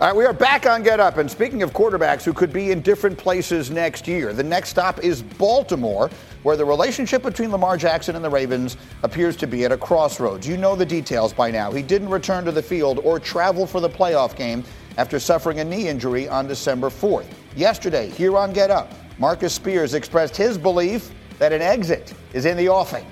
All 0.00 0.06
right, 0.06 0.14
we 0.14 0.24
are 0.26 0.32
back 0.32 0.64
on 0.64 0.84
Get 0.84 1.00
Up. 1.00 1.16
And 1.16 1.28
speaking 1.28 1.64
of 1.64 1.72
quarterbacks 1.72 2.22
who 2.22 2.32
could 2.32 2.52
be 2.52 2.70
in 2.70 2.82
different 2.82 3.18
places 3.18 3.68
next 3.68 4.06
year, 4.06 4.32
the 4.32 4.44
next 4.44 4.68
stop 4.68 5.02
is 5.02 5.22
Baltimore, 5.22 6.08
where 6.44 6.56
the 6.56 6.64
relationship 6.64 7.20
between 7.20 7.50
Lamar 7.50 7.76
Jackson 7.76 8.14
and 8.14 8.24
the 8.24 8.30
Ravens 8.30 8.76
appears 9.02 9.34
to 9.38 9.48
be 9.48 9.64
at 9.64 9.72
a 9.72 9.76
crossroads. 9.76 10.46
You 10.46 10.56
know 10.56 10.76
the 10.76 10.86
details 10.86 11.32
by 11.32 11.50
now. 11.50 11.72
He 11.72 11.82
didn't 11.82 12.10
return 12.10 12.44
to 12.44 12.52
the 12.52 12.62
field 12.62 13.00
or 13.00 13.18
travel 13.18 13.66
for 13.66 13.80
the 13.80 13.90
playoff 13.90 14.36
game 14.36 14.62
after 14.98 15.18
suffering 15.18 15.58
a 15.58 15.64
knee 15.64 15.88
injury 15.88 16.28
on 16.28 16.46
December 16.46 16.90
4th. 16.90 17.26
Yesterday, 17.56 18.08
here 18.10 18.36
on 18.36 18.52
Get 18.52 18.70
Up, 18.70 18.92
Marcus 19.18 19.52
Spears 19.52 19.94
expressed 19.94 20.36
his 20.36 20.56
belief 20.56 21.10
that 21.40 21.52
an 21.52 21.60
exit 21.60 22.14
is 22.34 22.44
in 22.44 22.56
the 22.56 22.68
offing. 22.68 23.04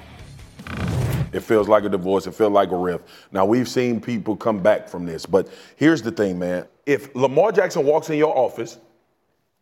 It 1.33 1.41
feels 1.41 1.67
like 1.67 1.83
a 1.83 1.89
divorce. 1.89 2.29
It 2.29 2.35
feels 2.35 2.53
like 2.53 2.71
a 2.71 2.77
rift. 2.77 3.09
Now, 3.33 3.45
we've 3.45 3.69
seen 3.69 4.01
people 4.01 4.37
come 4.37 4.61
back 4.61 4.89
from 4.89 5.05
this, 5.05 5.27
but 5.27 5.49
here's 5.75 6.01
the 6.01 6.13
thing, 6.13 6.39
man. 6.39 6.67
If 6.87 7.15
Lamar 7.17 7.53
Jackson 7.53 7.85
walks 7.85 8.09
in 8.11 8.17
your 8.17 8.37
office 8.37 8.79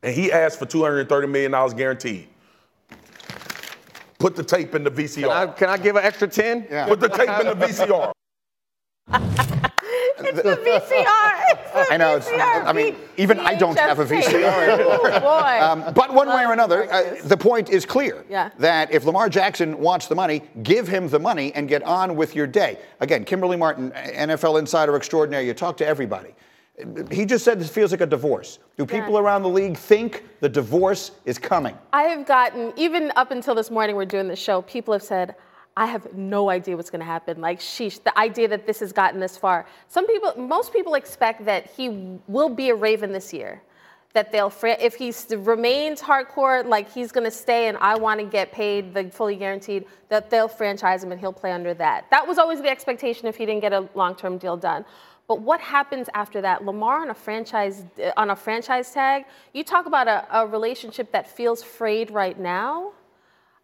and 0.02 0.14
he 0.14 0.30
asks 0.30 0.56
for 0.58 0.66
$230 0.66 1.28
million 1.28 1.76
guaranteed, 1.76 2.28
put 4.18 4.36
the 4.36 4.44
tape 4.44 4.74
in 4.74 4.84
the 4.84 4.90
VCR. 4.90 5.22
Can 5.22 5.30
I, 5.30 5.46
can 5.46 5.68
I 5.70 5.78
give 5.78 5.96
an 5.96 6.04
extra 6.04 6.28
10? 6.28 6.66
Yeah. 6.70 6.86
Put 6.86 7.00
the 7.00 7.08
tape 7.08 7.30
in 7.40 7.46
the 7.46 7.66
VCR. 7.66 8.12
it's 10.18 10.42
the 10.42 10.56
VCR. 10.56 11.90
I 11.90 11.96
know. 11.96 12.16
It's, 12.16 12.28
I 12.30 12.72
mean, 12.72 12.96
even 13.16 13.40
I 13.40 13.54
don't 13.54 13.78
have 13.78 13.98
a 13.98 14.04
VCR 14.04 14.68
anymore. 14.68 14.98
boy. 15.20 15.60
Um, 15.60 15.94
but 15.94 16.12
one 16.12 16.28
way 16.28 16.44
or 16.44 16.52
another, 16.52 16.90
uh, 16.92 17.16
the 17.24 17.36
point 17.36 17.70
is 17.70 17.84
clear. 17.86 18.24
Yeah. 18.28 18.50
That 18.58 18.92
if 18.92 19.04
Lamar 19.04 19.28
Jackson 19.28 19.78
wants 19.78 20.06
the 20.06 20.14
money, 20.14 20.42
give 20.62 20.86
him 20.88 21.08
the 21.08 21.18
money 21.18 21.52
and 21.54 21.68
get 21.68 21.82
on 21.82 22.16
with 22.16 22.34
your 22.34 22.46
day. 22.46 22.78
Again, 23.00 23.24
Kimberly 23.24 23.56
Martin, 23.56 23.90
NFL 23.92 24.58
insider 24.58 24.94
extraordinary. 24.96 25.46
You 25.46 25.54
talk 25.54 25.76
to 25.78 25.86
everybody. 25.86 26.34
He 27.10 27.24
just 27.24 27.44
said 27.44 27.60
this 27.60 27.70
feels 27.70 27.92
like 27.92 28.00
a 28.00 28.06
divorce. 28.06 28.58
Do 28.76 28.84
people 28.84 29.12
yeah. 29.12 29.20
around 29.20 29.42
the 29.42 29.48
league 29.48 29.76
think 29.76 30.24
the 30.40 30.48
divorce 30.48 31.12
is 31.24 31.38
coming? 31.38 31.78
I 31.92 32.02
have 32.04 32.26
gotten, 32.26 32.72
even 32.76 33.12
up 33.14 33.30
until 33.30 33.54
this 33.54 33.70
morning, 33.70 33.94
we're 33.94 34.06
doing 34.06 34.26
the 34.26 34.34
show, 34.34 34.62
people 34.62 34.92
have 34.92 35.02
said, 35.02 35.36
I 35.76 35.86
have 35.86 36.14
no 36.14 36.50
idea 36.50 36.76
what's 36.76 36.90
going 36.90 37.00
to 37.00 37.06
happen. 37.06 37.40
Like, 37.40 37.60
sheesh, 37.60 38.02
the 38.02 38.16
idea 38.18 38.48
that 38.48 38.66
this 38.66 38.80
has 38.80 38.92
gotten 38.92 39.20
this 39.20 39.36
far. 39.36 39.66
Some 39.88 40.06
people, 40.06 40.34
most 40.36 40.72
people 40.72 40.94
expect 40.94 41.44
that 41.44 41.70
he 41.70 42.18
will 42.26 42.48
be 42.48 42.70
a 42.70 42.74
Raven 42.74 43.12
this 43.12 43.32
year. 43.32 43.62
That 44.12 44.30
they'll, 44.30 44.52
if 44.62 44.94
he 44.94 45.12
remains 45.36 46.00
hardcore, 46.00 46.64
like 46.64 46.92
he's 46.92 47.10
going 47.10 47.24
to 47.24 47.32
stay 47.32 47.66
and 47.66 47.76
I 47.78 47.96
want 47.96 48.20
to 48.20 48.26
get 48.26 48.52
paid 48.52 48.94
the 48.94 49.10
fully 49.10 49.34
guaranteed, 49.34 49.86
that 50.08 50.30
they'll 50.30 50.46
franchise 50.46 51.02
him 51.02 51.10
and 51.10 51.20
he'll 51.20 51.32
play 51.32 51.50
under 51.50 51.74
that. 51.74 52.08
That 52.10 52.24
was 52.24 52.38
always 52.38 52.62
the 52.62 52.68
expectation 52.68 53.26
if 53.26 53.34
he 53.34 53.44
didn't 53.44 53.62
get 53.62 53.72
a 53.72 53.88
long 53.96 54.14
term 54.14 54.38
deal 54.38 54.56
done. 54.56 54.84
But 55.26 55.40
what 55.40 55.60
happens 55.60 56.08
after 56.14 56.40
that? 56.42 56.64
Lamar 56.64 57.00
on 57.00 57.10
a 57.10 57.14
franchise 57.14 57.84
uh, 58.02 58.10
on 58.16 58.30
a 58.30 58.36
franchise 58.36 58.90
tag. 58.90 59.24
You 59.52 59.64
talk 59.64 59.86
about 59.86 60.06
a, 60.06 60.26
a 60.30 60.46
relationship 60.46 61.12
that 61.12 61.26
feels 61.26 61.62
frayed 61.62 62.10
right 62.10 62.38
now. 62.38 62.92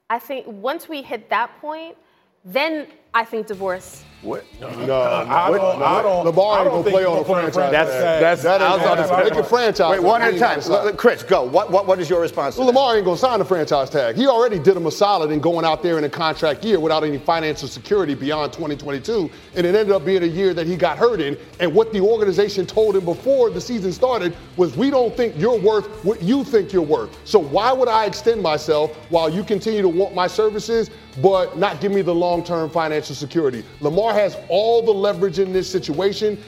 I 0.09 0.19
think 0.19 0.47
once 0.47 0.89
we 0.89 1.03
hit 1.03 1.31
that 1.31 1.61
point, 1.61 1.97
then 2.45 2.89
I 3.13 3.25
think 3.25 3.47
divorce. 3.49 4.05
What? 4.23 4.45
No, 4.61 4.69
no, 4.85 5.01
I 5.01 5.51
don't. 5.51 5.83
I 5.83 6.03
don't. 6.03 6.27
Lamar 6.27 6.61
ain't 6.61 6.71
gonna 6.71 6.91
play 6.91 7.07
on 7.07 7.19
a 7.19 7.25
franchise. 7.25 7.73
That's 7.73 7.91
that's. 7.91 8.43
That 8.43 8.61
I 8.61 8.77
was 8.77 8.85
on 8.85 8.97
the 8.99 9.25
They 9.25 9.31
can 9.31 9.45
franchise. 9.45 9.91
Wait, 9.93 10.03
one 10.03 10.21
at 10.21 10.35
a 10.35 10.39
time. 10.39 10.97
Chris, 10.99 11.23
go. 11.23 11.45
What 11.45 11.71
what 11.71 11.87
what 11.87 11.99
is 11.99 12.11
your 12.11 12.21
response? 12.21 12.59
Well, 12.59 12.67
Lamar 12.67 12.97
ain't 12.97 13.07
gonna 13.07 13.17
sign 13.17 13.39
the 13.39 13.47
franchise 13.47 13.89
tag. 13.89 14.17
He 14.17 14.27
already 14.27 14.59
did 14.59 14.77
him 14.77 14.87
a 14.87 14.91
solid 14.91 15.31
in 15.31 15.41
going 15.41 15.65
out 15.65 15.83
there 15.83 15.97
in 15.97 16.05
a 16.05 16.09
contract 16.11 16.63
year 16.67 16.79
without 16.79 17.03
any 17.03 17.17
financial 17.17 17.67
security 17.67 18.15
beyond 18.15 18.53
2022, 18.53 19.31
and 19.55 19.67
it 19.67 19.75
ended 19.75 19.91
up 19.91 20.05
being 20.05 20.23
a 20.23 20.27
year 20.27 20.53
that 20.53 20.67
he 20.67 20.77
got 20.77 20.99
hurt 20.99 21.23
in. 21.23 21.39
And 21.59 21.75
what 21.75 21.91
the 21.91 22.01
organization 22.03 22.67
told 22.67 22.97
him 22.97 23.07
before 23.07 23.49
the 23.49 23.61
season 23.61 23.91
started 23.91 24.37
was, 24.59 24.77
"We 24.77 24.91
don't 24.91 25.17
think 25.17 25.35
you're 25.39 25.59
worth 25.59 25.87
what 26.05 26.23
you 26.23 26.45
think 26.45 26.75
you're 26.75 26.83
worth. 26.83 27.17
So 27.25 27.39
why 27.39 27.73
would 27.73 27.89
I 27.89 28.05
extend 28.05 28.43
myself 28.43 28.95
while 29.09 29.31
you 29.31 29.45
continue 29.45 29.81
to 29.81 29.89
want 29.89 30.15
my 30.15 30.27
services, 30.27 30.91
but 31.23 31.57
not 31.59 31.81
give 31.81 31.91
me 31.91 32.03
the 32.03 32.15
long-term 32.15 32.69
financial 32.69 33.00
security?" 33.07 33.65
Lamar 33.81 34.01
Lamar 34.01 34.15
has 34.15 34.37
all 34.49 34.83
the 34.83 34.93
leverage 34.93 35.39
in 35.39 35.53
this 35.53 35.71
situation. 35.71 36.39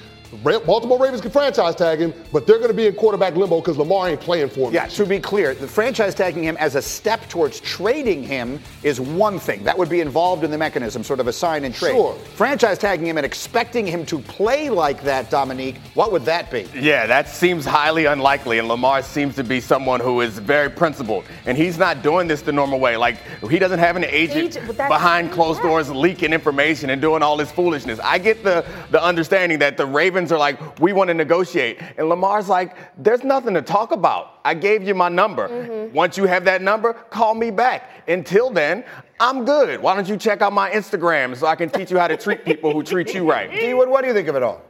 Baltimore 0.42 0.98
Ravens 0.98 1.20
can 1.20 1.30
franchise 1.30 1.74
tag 1.74 1.98
him, 1.98 2.14
but 2.32 2.46
they're 2.46 2.58
going 2.58 2.70
to 2.70 2.74
be 2.74 2.86
in 2.86 2.94
quarterback 2.94 3.36
limbo 3.36 3.60
because 3.60 3.76
Lamar 3.76 4.08
ain't 4.08 4.20
playing 4.20 4.48
for 4.48 4.68
him. 4.68 4.74
Yeah, 4.74 4.86
to 4.86 5.04
be 5.04 5.20
clear, 5.20 5.54
the 5.54 5.68
franchise 5.68 6.14
tagging 6.14 6.42
him 6.42 6.56
as 6.58 6.74
a 6.74 6.82
step 6.82 7.28
towards 7.28 7.60
trading 7.60 8.22
him 8.22 8.58
is 8.82 8.98
one 9.00 9.38
thing. 9.38 9.62
That 9.64 9.76
would 9.76 9.90
be 9.90 10.00
involved 10.00 10.42
in 10.42 10.50
the 10.50 10.58
mechanism, 10.58 11.04
sort 11.04 11.20
of 11.20 11.26
a 11.26 11.32
sign 11.32 11.64
and 11.64 11.74
trade. 11.74 11.92
Sure. 11.92 12.14
Franchise 12.34 12.78
tagging 12.78 13.06
him 13.06 13.18
and 13.18 13.26
expecting 13.26 13.86
him 13.86 14.06
to 14.06 14.20
play 14.20 14.70
like 14.70 15.02
that, 15.02 15.28
Dominique, 15.28 15.76
what 15.94 16.12
would 16.12 16.24
that 16.24 16.50
be? 16.50 16.66
Yeah, 16.74 17.06
that 17.06 17.28
seems 17.28 17.64
highly 17.64 18.06
unlikely. 18.06 18.58
And 18.58 18.68
Lamar 18.68 19.02
seems 19.02 19.34
to 19.36 19.44
be 19.44 19.60
someone 19.60 20.00
who 20.00 20.22
is 20.22 20.38
very 20.38 20.70
principled. 20.70 21.24
And 21.44 21.58
he's 21.58 21.76
not 21.76 22.02
doing 22.02 22.26
this 22.26 22.40
the 22.42 22.52
normal 22.52 22.80
way. 22.80 22.96
Like, 22.96 23.18
he 23.50 23.58
doesn't 23.58 23.80
have 23.80 23.96
an 23.96 24.04
agent, 24.04 24.56
agent 24.56 24.76
behind 24.76 25.30
closed 25.32 25.60
yeah. 25.62 25.68
doors 25.68 25.90
leaking 25.90 26.32
information 26.32 26.90
and 26.90 27.02
doing 27.02 27.22
all 27.22 27.36
this 27.36 27.52
foolishness. 27.52 28.00
I 28.00 28.18
get 28.18 28.42
the, 28.42 28.64
the 28.90 29.02
understanding 29.02 29.58
that 29.58 29.76
the 29.76 29.86
Ravens 29.86 30.21
Ravens 30.22 30.32
are 30.32 30.38
like, 30.38 30.78
we 30.78 30.92
want 30.92 31.08
to 31.08 31.14
negotiate. 31.14 31.80
And 31.98 32.08
Lamar's 32.08 32.48
like, 32.48 32.76
there's 33.02 33.24
nothing 33.24 33.54
to 33.54 33.62
talk 33.62 33.90
about. 33.90 34.38
I 34.44 34.54
gave 34.54 34.86
you 34.86 34.94
my 34.94 35.08
number. 35.08 35.48
Mm-hmm. 35.48 35.94
Once 35.94 36.16
you 36.16 36.26
have 36.26 36.44
that 36.44 36.62
number, 36.62 36.92
call 36.92 37.34
me 37.34 37.50
back. 37.50 37.90
Until 38.06 38.50
then, 38.50 38.84
I'm 39.18 39.44
good. 39.44 39.82
Why 39.82 39.96
don't 39.96 40.08
you 40.08 40.16
check 40.16 40.40
out 40.40 40.52
my 40.52 40.70
Instagram 40.70 41.36
so 41.36 41.48
I 41.48 41.56
can 41.56 41.70
teach 41.70 41.90
you 41.90 41.98
how 41.98 42.06
to 42.06 42.16
treat 42.16 42.44
people 42.44 42.72
who 42.72 42.84
treat 42.84 43.12
you 43.14 43.28
right? 43.28 43.50
D-Wood, 43.60 43.88
what 43.88 44.02
do 44.02 44.08
you 44.08 44.14
think 44.14 44.28
of 44.28 44.36
it 44.36 44.42
all? 44.44 44.62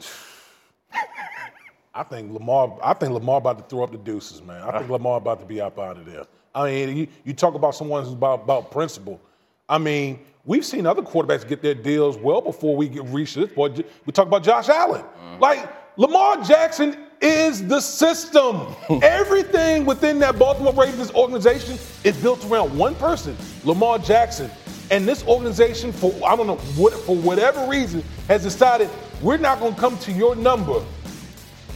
I 1.96 2.02
think 2.02 2.32
Lamar. 2.32 2.76
I 2.82 2.92
think 2.94 3.12
Lamar 3.12 3.38
about 3.38 3.56
to 3.58 3.64
throw 3.64 3.84
up 3.84 3.92
the 3.92 3.98
deuces, 3.98 4.42
man. 4.42 4.60
I 4.62 4.78
think 4.78 4.90
Lamar 4.90 5.16
about 5.16 5.38
to 5.38 5.46
be 5.46 5.60
up 5.60 5.78
out 5.78 5.96
of 5.96 6.04
there. 6.04 6.24
I 6.52 6.68
mean, 6.68 6.96
you, 6.96 7.06
you 7.24 7.32
talk 7.32 7.54
about 7.54 7.76
someone 7.76 8.02
who's 8.02 8.12
about, 8.12 8.42
about 8.42 8.72
principle. 8.72 9.20
I 9.68 9.78
mean, 9.78 10.18
We've 10.46 10.64
seen 10.64 10.84
other 10.84 11.00
quarterbacks 11.00 11.48
get 11.48 11.62
their 11.62 11.74
deals 11.74 12.18
well 12.18 12.42
before 12.42 12.76
we 12.76 12.88
get 12.88 13.04
reached 13.06 13.34
this 13.34 13.50
point. 13.50 13.84
We 14.04 14.12
talk 14.12 14.26
about 14.26 14.42
Josh 14.42 14.68
Allen. 14.68 15.00
Mm-hmm. 15.02 15.40
Like 15.40 15.72
Lamar 15.96 16.42
Jackson 16.44 16.98
is 17.22 17.66
the 17.66 17.80
system. 17.80 18.66
Everything 19.02 19.86
within 19.86 20.18
that 20.18 20.38
Baltimore 20.38 20.74
Ravens 20.74 21.10
organization 21.12 21.78
is 22.04 22.14
built 22.20 22.44
around 22.44 22.76
one 22.76 22.94
person, 22.96 23.34
Lamar 23.64 23.98
Jackson. 23.98 24.50
And 24.90 25.08
this 25.08 25.26
organization, 25.26 25.92
for 25.92 26.12
I 26.26 26.36
don't 26.36 26.46
know 26.46 26.56
what, 26.76 26.92
for 26.92 27.16
whatever 27.16 27.66
reason, 27.66 28.04
has 28.28 28.42
decided 28.42 28.90
we're 29.22 29.38
not 29.38 29.60
going 29.60 29.74
to 29.74 29.80
come 29.80 29.98
to 30.00 30.12
your 30.12 30.36
number. 30.36 30.84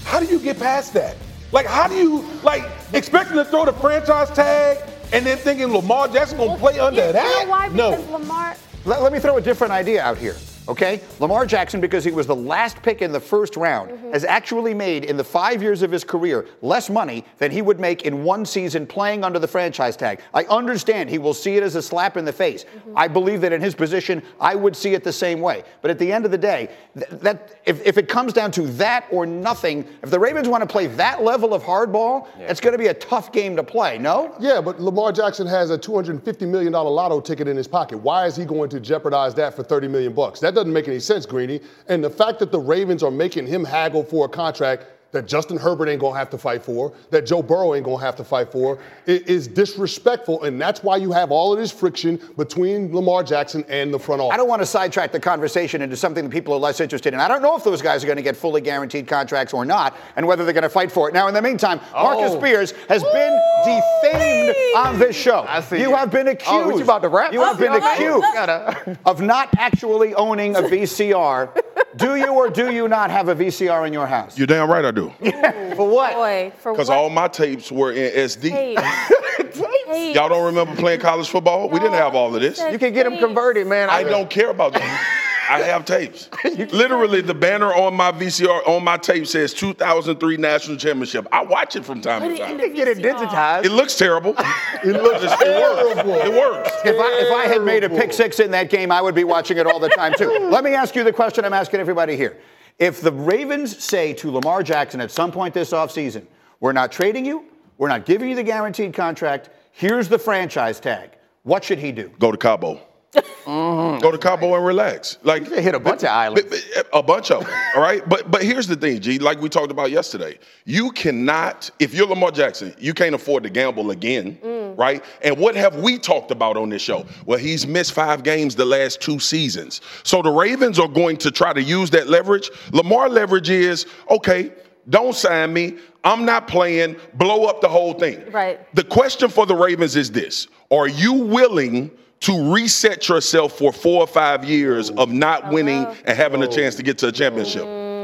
How 0.05 0.21
do 0.21 0.27
you 0.27 0.39
get 0.39 0.59
past 0.59 0.93
that? 0.93 1.17
Like, 1.53 1.65
how 1.65 1.89
do 1.89 1.95
you 1.95 2.23
like 2.43 2.65
expecting 2.93 3.37
to 3.37 3.47
throw 3.47 3.65
the 3.65 3.73
franchise 3.73 4.31
tag 4.33 4.77
and 5.13 5.25
then 5.25 5.39
thinking 5.39 5.69
Lamar 5.69 6.09
Jackson 6.09 6.39
going 6.39 6.51
to 6.51 6.57
play 6.59 6.79
under 6.79 7.13
that? 7.13 7.45
Why? 7.49 7.69
No. 7.69 7.91
Because 7.93 8.09
Lamar. 8.11 8.57
Let, 8.85 9.03
let 9.03 9.13
me 9.13 9.19
throw 9.19 9.37
a 9.37 9.41
different 9.41 9.73
idea 9.73 10.03
out 10.03 10.19
here. 10.19 10.37
Okay? 10.69 11.01
Lamar 11.19 11.47
Jackson, 11.47 11.81
because 11.81 12.05
he 12.05 12.11
was 12.11 12.27
the 12.27 12.37
last 12.37 12.83
pick 12.83 13.01
in 13.01 13.11
the 13.11 13.21
first 13.21 13.57
round, 13.57 13.91
mm-hmm. 13.91 14.13
has 14.13 14.25
actually 14.25 14.75
made 14.75 15.05
in 15.05 15.17
the 15.17 15.25
five 15.25 15.63
years 15.63 15.83
of 15.83 15.91
his 15.91 16.05
career 16.05 16.47
less 16.61 16.91
money 16.91 17.25
than 17.39 17.51
he 17.51 17.63
would 17.63 17.81
make 17.81 18.03
in 18.03 18.23
one 18.23 18.45
season 18.45 18.87
playing 18.87 19.25
under 19.25 19.39
the 19.39 19.49
franchise 19.49 19.97
tag. 19.97 20.21
I 20.35 20.45
understand 20.45 21.09
he 21.09 21.19
will 21.19 21.35
see 21.35 21.57
it 21.57 21.63
as 21.63 21.75
a 21.75 21.83
slap 21.83 22.17
in 22.17 22.25
the 22.25 22.33
face. 22.33 22.65
Mm-hmm. 22.65 22.99
I 22.99 23.09
believe 23.09 23.41
that 23.41 23.53
in 23.53 23.63
his 23.63 23.75
position, 23.75 24.23
I 24.41 24.55
would 24.55 24.77
see 24.77 24.95
it 24.95 25.05
the 25.05 25.13
same 25.13 25.41
way. 25.41 25.65
But 25.81 25.91
at 25.91 25.99
the 25.99 26.13
end 26.13 26.27
of 26.27 26.31
the 26.31 26.39
day, 26.39 26.69
th- 26.95 27.09
that 27.23 27.61
if, 27.65 27.85
if 27.87 27.97
it 27.97 28.09
comes 28.09 28.35
down 28.35 28.51
to 28.53 28.67
that 28.73 29.07
or 29.11 29.25
nothing, 29.25 29.87
if 30.03 30.11
the 30.11 30.21
Ravens 30.21 30.49
want 30.49 30.63
to 30.63 30.67
play 30.67 30.87
that 30.89 31.23
level 31.23 31.55
of 31.55 31.63
hardball, 31.63 32.29
yeah. 32.39 32.51
it's 32.51 32.61
going 32.61 32.73
to 32.73 32.79
be 32.79 32.89
a 32.89 32.95
tough 32.95 33.33
game 33.33 33.57
to 33.57 33.65
play, 33.65 33.97
no? 33.99 34.37
Yeah, 34.39 34.61
but 34.61 34.81
Lamar 34.81 35.13
Jackson 35.13 35.47
has 35.47 35.71
a 35.71 35.79
$250 35.79 36.47
million 36.47 36.73
lotto 36.73 37.21
ticket 37.21 37.49
in 37.49 37.57
his 37.57 37.69
pocket. 37.69 37.99
Why 37.99 38.27
is 38.27 38.37
he 38.37 38.45
going 38.45 38.69
to 38.71 38.81
jeopardize 38.81 39.35
that 39.37 39.55
for 39.55 39.63
30 39.63 39.89
million 39.89 40.13
bucks? 40.13 40.41
That 40.41 40.58
doesn't 40.59 40.73
make 40.73 40.89
any 40.89 40.99
sense, 40.99 41.25
Greeny. 41.25 41.61
And 41.87 42.03
the 42.03 42.11
fact 42.11 42.41
that 42.41 42.51
the 42.51 42.59
Ravens 42.59 43.05
are 43.05 43.13
making 43.13 43.47
him 43.47 43.65
haggle 43.65 44.03
for 44.03 44.27
a 44.27 44.29
contract 44.29 44.87
that 45.13 45.27
Justin 45.27 45.57
Herbert 45.57 45.89
ain't 45.89 46.01
gonna 46.01 46.19
have 46.19 46.31
to 46.31 46.39
fight 46.39 46.63
for, 46.63 46.93
that 47.11 47.27
Joe 47.27 47.43
Burrow 47.43 47.75
ain't 47.75 47.85
gonna 47.85 48.03
have 48.03 48.17
to 48.17 48.25
fight 48.25 48.53
for, 48.53 48.79
is 49.07 49.49
disrespectful, 49.49 50.45
and 50.45 50.61
that's 50.61 50.83
why 50.83 50.97
you 50.97 51.13
have 51.13 51.31
all 51.31 51.53
of 51.53 51.59
this 51.59 51.73
friction 51.73 52.21
between 52.37 52.95
Lamar 52.95 53.23
Jackson 53.23 53.65
and 53.69 53.93
the 53.93 53.99
front 53.99 54.21
office. 54.21 54.35
I 54.35 54.37
don't 54.37 54.49
want 54.49 54.63
to 54.63 54.67
sidetrack 54.67 55.13
the 55.13 55.21
conversation 55.21 55.83
into 55.83 55.97
something 55.97 56.25
that 56.25 56.31
people 56.31 56.53
are 56.55 56.59
less 56.59 56.81
interested 56.81 57.15
in. 57.15 57.21
I 57.21 57.29
don't 57.29 57.43
know 57.43 57.57
if 57.57 57.65
those 57.65 57.81
guys 57.81 58.05
are 58.05 58.07
going 58.07 58.17
to 58.17 58.23
get 58.23 58.37
fully 58.37 58.61
guaranteed 58.61 59.07
contracts 59.07 59.55
or 59.55 59.65
not, 59.65 59.97
and 60.17 60.27
whether 60.27 60.45
they're 60.45 60.53
going 60.53 60.63
to 60.63 60.69
fight 60.69 60.93
for 60.93 61.09
it. 61.09 61.15
Now, 61.15 61.29
in 61.29 61.35
the 61.35 61.43
meantime, 61.43 61.81
oh. 61.95 62.03
Marcus 62.03 62.33
oh. 62.33 62.39
Spears 62.39 62.73
has 62.89 63.03
been 63.03 63.41
defamed 63.65 64.55
on 64.77 64.99
this 64.99 65.17
show. 65.17 65.45
I 65.49 65.61
see 65.61 65.81
you, 65.81 65.95
have 65.95 66.11
been 66.11 66.29
oh, 66.29 66.33
accused. 66.33 66.49
Oh, 66.53 66.77
you 66.77 66.85
about 66.85 67.03
to 67.03 67.09
wrap? 67.09 67.33
You 67.33 67.43
have 67.43 67.59
been 67.59 67.73
accused 67.73 68.99
of 69.07 69.21
not 69.21 69.49
actually 69.59 70.15
owning 70.15 70.57
a 70.57 70.63
VCR. 70.63 71.63
do 71.97 72.17
you 72.17 72.33
or 72.33 72.51
do 72.51 72.73
you 72.73 72.89
not 72.89 73.11
have 73.11 73.29
a 73.29 73.35
VCR 73.35 73.87
in 73.87 73.93
your 73.93 74.07
house? 74.07 74.37
You're 74.37 74.47
damn 74.47 74.71
right 74.71 74.85
I 74.85 74.91
do. 74.91 74.98
for 75.77 75.89
what? 75.89 76.15
Boy, 76.15 76.53
for 76.59 76.73
Because 76.73 76.91
all 76.91 77.11
my 77.11 77.29
tapes 77.29 77.71
were 77.71 77.93
in 77.93 78.13
SD. 78.13 78.51
Tapes. 78.51 80.15
Y'all 80.15 80.29
don't 80.29 80.45
remember 80.45 80.77
playing 80.77 81.01
college 81.01 81.29
football? 81.29 81.67
No, 81.69 81.73
we 81.73 81.79
didn't 81.79 81.95
have 81.95 82.15
all 82.15 82.35
of 82.35 82.41
this. 82.41 82.61
You 82.71 82.79
can 82.79 82.93
get 82.93 83.05
them 83.05 83.19
converted, 83.19 83.67
man. 83.67 83.89
I 83.91 84.03
don't 84.03 84.29
care 84.29 84.51
about 84.51 84.73
that. 84.75 85.25
I 85.51 85.61
have 85.61 85.87
tapes. 85.87 86.29
Literally, 86.45 87.23
the 87.23 87.33
banner 87.35 87.73
on 87.73 87.95
my 87.95 88.13
VCR 88.13 88.69
on 88.69 88.85
my 88.85 88.99
tape 88.99 89.27
says 89.27 89.55
2003 89.55 90.37
National 90.37 90.77
Championship. 90.77 91.27
I 91.33 91.43
watch 91.43 91.75
it 91.75 91.87
from 91.87 92.03
time 92.03 92.21
to 92.21 92.37
time. 92.37 92.61
You 92.61 92.69
get 92.69 92.87
it 92.87 92.99
digitized. 92.99 93.65
It 93.65 93.73
looks 93.73 93.97
terrible. 93.97 94.35
it 94.37 95.03
looks 95.03 95.25
terrible. 95.43 96.13
It 96.13 96.33
works. 96.33 96.71
If 96.85 96.97
I, 97.01 97.21
if 97.23 97.33
I 97.35 97.47
had 97.47 97.63
made 97.63 97.83
a 97.83 97.89
pick 97.89 98.13
six 98.13 98.41
in 98.41 98.51
that 98.51 98.69
game, 98.69 98.93
I 98.93 99.01
would 99.01 99.15
be 99.15 99.25
watching 99.25 99.57
it 99.57 99.67
all 99.67 99.81
the 99.81 99.89
time 99.89 100.13
too. 100.19 100.29
Let 100.51 100.65
me 100.65 100.75
ask 100.75 100.95
you 100.95 101.03
the 101.03 101.15
question 101.15 101.47
I'm 101.47 101.55
asking 101.55 101.81
everybody 101.81 102.15
here. 102.15 102.37
If 102.79 103.01
the 103.01 103.13
Ravens 103.13 103.83
say 103.83 104.13
to 104.15 104.31
Lamar 104.31 104.63
Jackson 104.63 105.01
at 105.01 105.11
some 105.11 105.33
point 105.33 105.53
this 105.53 105.73
offseason, 105.73 106.27
we're 106.61 106.73
not 106.73 106.93
trading 106.93 107.25
you, 107.25 107.45
we're 107.77 107.89
not 107.89 108.05
giving 108.05 108.29
you 108.29 108.37
the 108.37 108.43
guaranteed 108.45 108.95
contract, 108.95 109.51
here's 109.73 110.09
the 110.09 110.19
franchise 110.19 110.79
tag, 110.79 111.11
what 111.43 111.65
should 111.65 111.79
he 111.79 111.91
do? 111.91 112.11
Go 112.19 112.31
to 112.31 112.39
Cabo. 112.39 112.81
Mm-hmm. 113.13 114.01
Go 114.01 114.13
to 114.13 114.19
Cabo 114.19 114.55
and 114.55 114.65
relax. 114.65 115.19
Like 115.23 115.49
hit 115.49 115.75
a 115.75 115.81
bunch 115.81 116.03
of 116.03 116.11
islands. 116.11 116.55
A 116.93 117.03
bunch 117.03 117.31
of 117.31 117.45
them. 117.45 117.55
all 117.75 117.83
right. 117.83 118.07
But 118.07 118.31
but 118.31 118.43
here's 118.43 118.67
the 118.67 118.77
thing, 118.77 119.01
G. 119.01 119.19
Like 119.19 119.41
we 119.41 119.49
talked 119.49 119.71
about 119.71 119.91
yesterday, 119.91 120.39
you 120.67 120.91
cannot. 120.91 121.71
If 121.79 121.95
you're 121.95 122.07
Lamar 122.07 122.31
Jackson, 122.31 122.75
you 122.79 122.93
can't 122.93 123.15
afford 123.15 123.45
to 123.45 123.51
gamble 123.51 123.91
again, 123.91 124.39
mm. 124.45 124.58
Right? 124.79 125.05
And 125.23 125.37
what 125.37 125.57
have 125.57 125.77
we 125.77 125.99
talked 125.99 126.31
about 126.31 126.57
on 126.57 126.71
this 126.71 126.81
show? 126.81 127.05
Well, 127.27 127.39
he's 127.39 127.67
missed 127.67 127.93
five 127.93 128.23
games 128.23 128.55
the 128.55 128.65
last 128.65 129.01
two 129.03 129.19
seasons. 129.19 129.83
So 130.05 130.23
the 130.23 130.31
Ravens 130.31 130.79
are 130.79 130.89
going 130.89 131.19
to 131.19 131.31
try 131.31 131.53
to 131.53 131.61
use 131.61 131.91
that 131.91 132.09
leverage. 132.09 132.49
Lamar 132.73 133.09
leverage 133.09 133.51
is 133.51 133.87
okay. 134.09 134.53
Don't 134.89 135.15
sign 135.15 135.53
me. 135.53 135.77
I'm 136.05 136.25
not 136.25 136.47
playing. 136.49 136.97
Blow 137.15 137.47
up 137.47 137.61
the 137.61 137.69
whole 137.69 137.93
thing. 137.93 138.31
Right. 138.31 138.61
The 138.75 138.85
question 138.85 139.29
for 139.29 139.45
the 139.45 139.55
Ravens 139.55 139.97
is 139.97 140.11
this: 140.11 140.47
Are 140.71 140.89
you 140.89 141.13
willing? 141.13 141.91
to 142.21 142.53
reset 142.53 143.09
yourself 143.09 143.57
for 143.57 143.73
four 143.73 144.01
or 144.01 144.07
five 144.09 144.45
years 144.45 144.91
of 144.91 145.13
not 145.13 145.53
winning 145.53 145.87
and 146.05 146.19
having 146.19 146.43
a 146.43 146.49
chance 146.49 146.75
to 146.75 146.83
get 146.83 146.99
to 146.99 147.07
a 147.07 147.13
championship? 147.13 147.63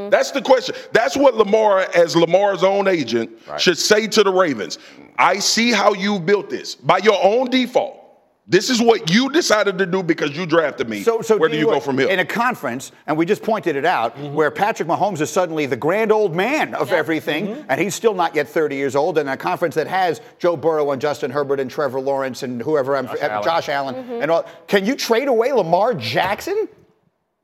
That's 0.09 0.31
the 0.31 0.41
question. 0.41 0.73
That's 0.93 1.17
what 1.17 1.35
Lamar, 1.35 1.81
as 1.93 2.15
Lamar's 2.15 2.63
own 2.63 2.87
agent, 2.87 3.29
right. 3.45 3.59
should 3.59 3.77
say 3.77 4.07
to 4.07 4.23
the 4.23 4.31
Ravens. 4.31 4.79
I 5.17 5.39
see 5.39 5.71
how 5.71 5.93
you 5.93 6.19
built 6.19 6.49
this 6.49 6.75
by 6.75 6.97
your 6.99 7.17
own 7.23 7.49
default. 7.49 8.01
This 8.47 8.69
is 8.69 8.79
what 8.79 9.09
you 9.09 9.31
decided 9.31 9.79
to 9.79 9.87
do 9.87 10.03
because 10.03 10.37
you 10.37 10.45
drafted 10.45 10.87
me. 10.87 11.01
So, 11.01 11.21
so 11.21 11.35
where 11.35 11.49
do 11.49 11.55
you, 11.55 11.61
you 11.61 11.67
go 11.67 11.79
from 11.79 11.97
here? 11.97 12.09
In 12.09 12.19
a 12.19 12.25
conference, 12.25 12.91
and 13.07 13.17
we 13.17 13.25
just 13.25 13.41
pointed 13.41 13.75
it 13.75 13.85
out, 13.85 14.15
mm-hmm. 14.15 14.35
where 14.35 14.51
Patrick 14.51 14.87
Mahomes 14.87 15.19
is 15.19 15.31
suddenly 15.31 15.65
the 15.65 15.75
grand 15.75 16.11
old 16.11 16.35
man 16.35 16.75
of 16.75 16.91
everything, 16.91 17.47
mm-hmm. 17.47 17.71
and 17.71 17.81
he's 17.81 17.95
still 17.95 18.13
not 18.13 18.35
yet 18.35 18.47
30 18.47 18.75
years 18.75 18.95
old. 18.95 19.17
In 19.17 19.27
a 19.27 19.35
conference 19.35 19.73
that 19.75 19.87
has 19.87 20.21
Joe 20.37 20.55
Burrow 20.55 20.91
and 20.91 21.01
Justin 21.01 21.31
Herbert 21.31 21.59
and 21.59 21.71
Trevor 21.71 21.99
Lawrence 21.99 22.43
and 22.43 22.61
whoever, 22.61 23.01
Josh 23.01 23.17
Allen, 23.19 23.43
Josh 23.43 23.69
Allen 23.69 23.95
mm-hmm. 23.95 24.21
and 24.21 24.29
all. 24.29 24.45
Can 24.67 24.85
you 24.85 24.95
trade 24.95 25.27
away 25.27 25.51
Lamar 25.51 25.95
Jackson? 25.95 26.67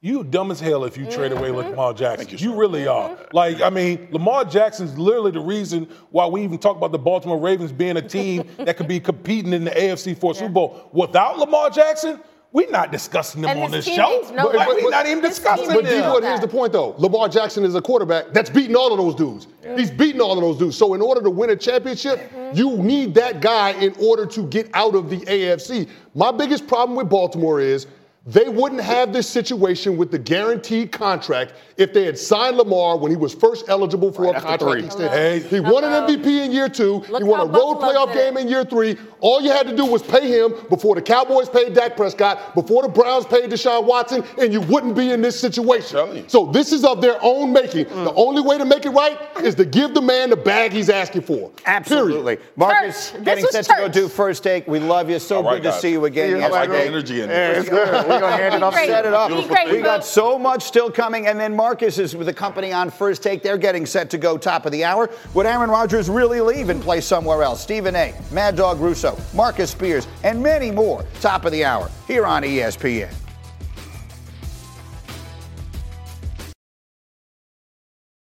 You 0.04 0.24
dumb 0.24 0.49
as 0.49 0.60
hell 0.60 0.84
if 0.84 0.97
you 0.97 1.06
mm-hmm. 1.06 1.14
trade 1.14 1.32
away 1.32 1.52
Lamar 1.52 1.93
Jackson. 1.93 2.28
You, 2.28 2.38
you, 2.38 2.56
really 2.56 2.88
are. 2.88 3.16
Like, 3.34 3.62
I 3.62 3.70
mean, 3.70 4.08
Lamar 4.10 4.43
Jackson's 4.45 4.97
literally 4.97 5.30
the 5.30 5.41
reason 5.41 5.88
why 6.10 6.26
we 6.26 6.41
even 6.41 6.58
talk 6.58 6.76
about 6.76 6.91
the 6.91 6.97
Baltimore 6.97 7.39
Ravens 7.39 7.72
being 7.72 7.97
a 7.97 8.02
team 8.02 8.49
that 8.58 8.78
could 8.78 8.88
be 8.88 8.99
competing 8.99 9.54
in 9.54 9.64
the 9.64 9.70
AFC 9.70 10.18
for 10.18 10.34
yeah. 10.34 10.39
Super 10.39 10.54
Bowl. 10.54 10.89
Without 10.91 11.38
Lamar 11.38 11.70
Jackson, 11.70 12.20
we're 12.52 12.72
not 12.72 12.91
discussing 12.91 13.43
them 13.43 13.52
and 13.52 13.60
on 13.62 13.70
this 13.70 13.86
show. 13.86 14.24
But, 14.36 14.54
but, 14.54 14.68
we're 14.70 14.89
not 14.89 15.06
even 15.06 15.22
discussing 15.22 15.68
But 15.68 15.84
them. 15.84 16.24
here's 16.24 16.39
the 16.39 16.47
point, 16.47 16.74
though. 16.74 16.95
Lamar 16.97 17.30
Jackson 17.30 17.64
is 17.64 17.76
a 17.76 17.82
quarterback 17.82 18.34
that's 18.34 18.49
beating 18.49 18.76
all 18.76 18.91
of 18.91 18.97
those 18.97 19.14
dudes. 19.14 19.45
Yeah. 19.62 19.78
He's 19.78 19.91
beating 19.91 20.20
all 20.20 20.34
of 20.34 20.41
those 20.41 20.58
dudes. 20.58 20.78
So 20.78 20.95
in 20.95 21.02
order 21.02 21.22
to 21.22 21.30
win 21.30 21.52
a 21.52 21.56
championship, 21.56 22.18
mm-hmm. 22.32 22.58
you 22.58 22.76
need 22.78 23.14
that 23.14 23.39
guy 23.39 23.74
in 23.74 23.93
order 23.99 24.26
to 24.26 24.47
get 24.47 24.68
out 24.74 24.95
of 24.95 25.12
the 25.12 25.18
AFC. 25.18 25.88
My 26.16 26.32
biggest 26.32 26.66
problem 26.66 26.97
with 26.97 27.08
Baltimore 27.08 27.62
is– 27.62 27.86
they 28.26 28.47
wouldn't 28.47 28.82
have 28.82 29.13
this 29.13 29.28
situation 29.28 29.97
with 29.97 30.11
the 30.11 30.19
guaranteed 30.19 30.91
contract 30.91 31.53
if 31.78 31.91
they 31.91 32.05
had 32.05 32.19
signed 32.19 32.57
Lamar 32.57 32.95
when 32.95 33.11
he 33.11 33.17
was 33.17 33.34
first 33.34 33.67
eligible 33.67 34.11
for 34.11 34.26
right, 34.26 34.36
a 34.36 34.39
contract 34.39 34.86
extension. 34.86 35.09
Hey. 35.11 35.39
He 35.39 35.59
won 35.59 35.84
an 35.84 35.89
MVP 35.89 36.45
in 36.45 36.51
year 36.51 36.69
two. 36.69 37.03
Look 37.09 37.24
he 37.24 37.28
won 37.28 37.39
a 37.39 37.45
road 37.45 37.80
playoff 37.80 38.13
game 38.13 38.38
in 38.38 38.47
year 38.47 38.63
three. 38.63 38.95
All 39.22 39.41
you 39.41 39.49
had 39.49 39.67
to 39.67 39.76
do 39.76 39.86
was 39.86 40.03
pay 40.03 40.28
him 40.28 40.53
before 40.69 40.93
the 40.93 41.01
Cowboys 41.01 41.49
paid 41.49 41.74
Dak 41.74 41.97
Prescott, 41.97 42.53
before 42.53 42.84
the 42.84 42.89
Browns 42.89 43.26
paid 43.26 43.49
Deshaun 43.49 43.86
Watson, 43.86 44.24
and 44.39 44.53
you 44.53 44.61
wouldn't 44.61 44.95
be 44.95 45.11
in 45.11 45.24
this 45.24 45.39
situation. 45.39 46.30
So 46.30 46.51
this 46.51 46.72
is 46.72 46.84
of 46.84 47.01
their 47.01 47.17
own 47.24 47.51
making. 47.51 47.86
Mm. 47.86 48.03
The 48.03 48.13
only 48.13 48.43
way 48.43 48.59
to 48.59 48.65
make 48.65 48.86
it 48.86 48.91
right 48.91 49.17
is 49.41 49.55
to 49.55 49.65
give 49.65 49.95
the 49.95 50.01
man 50.01 50.30
the 50.30 50.36
bag 50.36 50.74
he's 50.74 50.91
asking 50.91 51.24
for. 51.24 51.51
Absolutely. 51.65 52.36
Period. 52.36 52.51
Marcus, 52.55 53.11
church. 53.11 53.24
getting 53.24 53.45
set 53.45 53.65
church. 53.65 53.78
to 53.78 53.82
go 53.82 53.88
do 53.88 54.07
first 54.07 54.43
take. 54.43 54.67
We 54.67 54.78
love 54.78 55.09
you. 55.09 55.17
So 55.17 55.41
right, 55.41 55.55
good 55.55 55.63
guys. 55.63 55.76
to 55.76 55.82
see 55.82 55.91
you 55.91 56.05
again. 56.05 56.43
I 56.43 56.47
like 56.47 56.69
the 56.69 56.86
energy 56.86 57.22
in 57.22 57.32
it. 57.32 58.11
Yeah, 58.12 58.16
We're 58.16 58.22
going 58.22 58.38
to 58.38 58.43
hand 58.43 58.55
it 58.55 58.64
off. 58.64 58.74
Set 58.74 59.05
it 59.05 59.14
up. 59.14 59.72
We 59.72 59.82
got 59.82 60.03
so 60.05 60.38
much 60.38 60.64
still 60.64 60.91
coming. 60.91 61.28
And 61.28 61.39
then 61.39 61.55
Marcus 61.55 61.97
is 61.97 62.16
with 62.16 62.28
the 62.28 62.34
company 62.34 62.72
on 62.74 62.89
first 62.89 63.24
take. 63.24 63.41
They're 63.41 63.57
getting 63.57 63.86
set 63.86 64.09
to 64.12 64.18
go 64.18 64.38
top 64.38 64.66
of 64.66 64.72
the 64.72 64.84
hour. 64.84 65.09
Would 65.34 65.45
Aaron 65.45 65.70
Rodgers 65.70 66.09
really 66.09 66.41
leave 66.41 66.70
and 66.70 66.82
play 66.82 67.01
somewhere 67.01 67.43
else? 67.43 67.62
Stephen 67.62 67.95
A., 67.95 68.14
Mad 68.32 68.55
Dog 68.55 68.80
Russo, 68.80 69.18
Marcus 69.34 69.72
Spears, 69.72 70.07
and 70.24 70.41
many 70.41 70.72
more. 70.72 71.05
Top 71.22 71.45
of 71.45 71.51
the 71.51 71.64
hour 71.64 71.89
here 72.07 72.26
on 72.26 72.43
ESPN. 72.43 73.14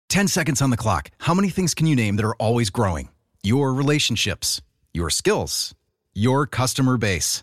Ten 0.08 0.28
seconds 0.28 0.62
on 0.62 0.70
the 0.70 0.76
clock. 0.76 1.10
How 1.18 1.34
many 1.34 1.48
things 1.50 1.74
can 1.74 1.88
you 1.88 1.96
name 1.96 2.14
that 2.16 2.24
are 2.24 2.36
always 2.36 2.70
growing? 2.70 3.08
Your 3.42 3.74
relationships, 3.74 4.62
your 4.92 5.10
skills, 5.10 5.74
your 6.14 6.46
customer 6.46 6.96
base. 6.96 7.42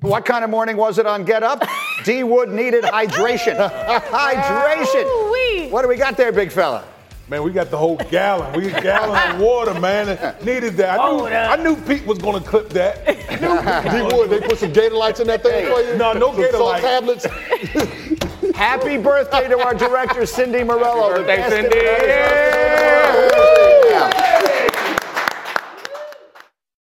What 0.00 0.24
kind 0.24 0.44
of 0.44 0.50
morning 0.50 0.76
was 0.76 0.98
it 0.98 1.06
on 1.06 1.24
Get 1.24 1.42
Up? 1.42 1.64
D 2.04 2.22
Wood 2.22 2.50
needed 2.50 2.84
hydration. 2.84 3.56
hydration. 4.10 5.70
What 5.72 5.82
do 5.82 5.88
we 5.88 5.96
got 5.96 6.16
there, 6.16 6.30
big 6.30 6.52
fella? 6.52 6.84
Man, 7.28 7.42
we 7.42 7.50
got 7.50 7.70
the 7.70 7.76
whole 7.76 7.96
gallon. 7.96 8.52
We 8.54 8.70
got 8.70 8.78
a 8.78 8.82
gallon 8.82 9.34
of 9.34 9.40
water, 9.40 9.74
man. 9.78 10.06
Needed 10.42 10.76
that. 10.78 10.98
I 10.98 11.10
knew, 11.10 11.26
I 11.26 11.56
knew 11.56 11.76
Pete 11.76 12.06
was 12.06 12.16
going 12.18 12.42
to 12.42 12.48
clip 12.48 12.70
that. 12.70 13.04
D 13.90 14.02
Wood, 14.16 14.30
they 14.30 14.40
put 14.40 14.58
some 14.58 14.72
Gator 14.72 14.94
lights 14.94 15.20
in 15.20 15.26
that 15.26 15.42
thing 15.42 15.66
for 15.70 15.80
you? 15.80 15.96
No, 15.96 16.12
no 16.14 16.28
Some 16.28 16.36
Gator 16.36 16.56
salt 16.56 16.82
lights. 16.82 17.26
tablets. 17.26 18.56
Happy 18.56 18.96
birthday 18.98 19.46
to 19.48 19.58
our 19.58 19.74
director, 19.74 20.24
Cindy 20.24 20.62
Morello. 20.64 21.10
the 21.10 21.16
birthday, 21.24 21.36
best 21.36 21.52
in 21.54 21.62
Cindy. 21.64 21.78
the 21.78 21.84
business. 21.84 22.08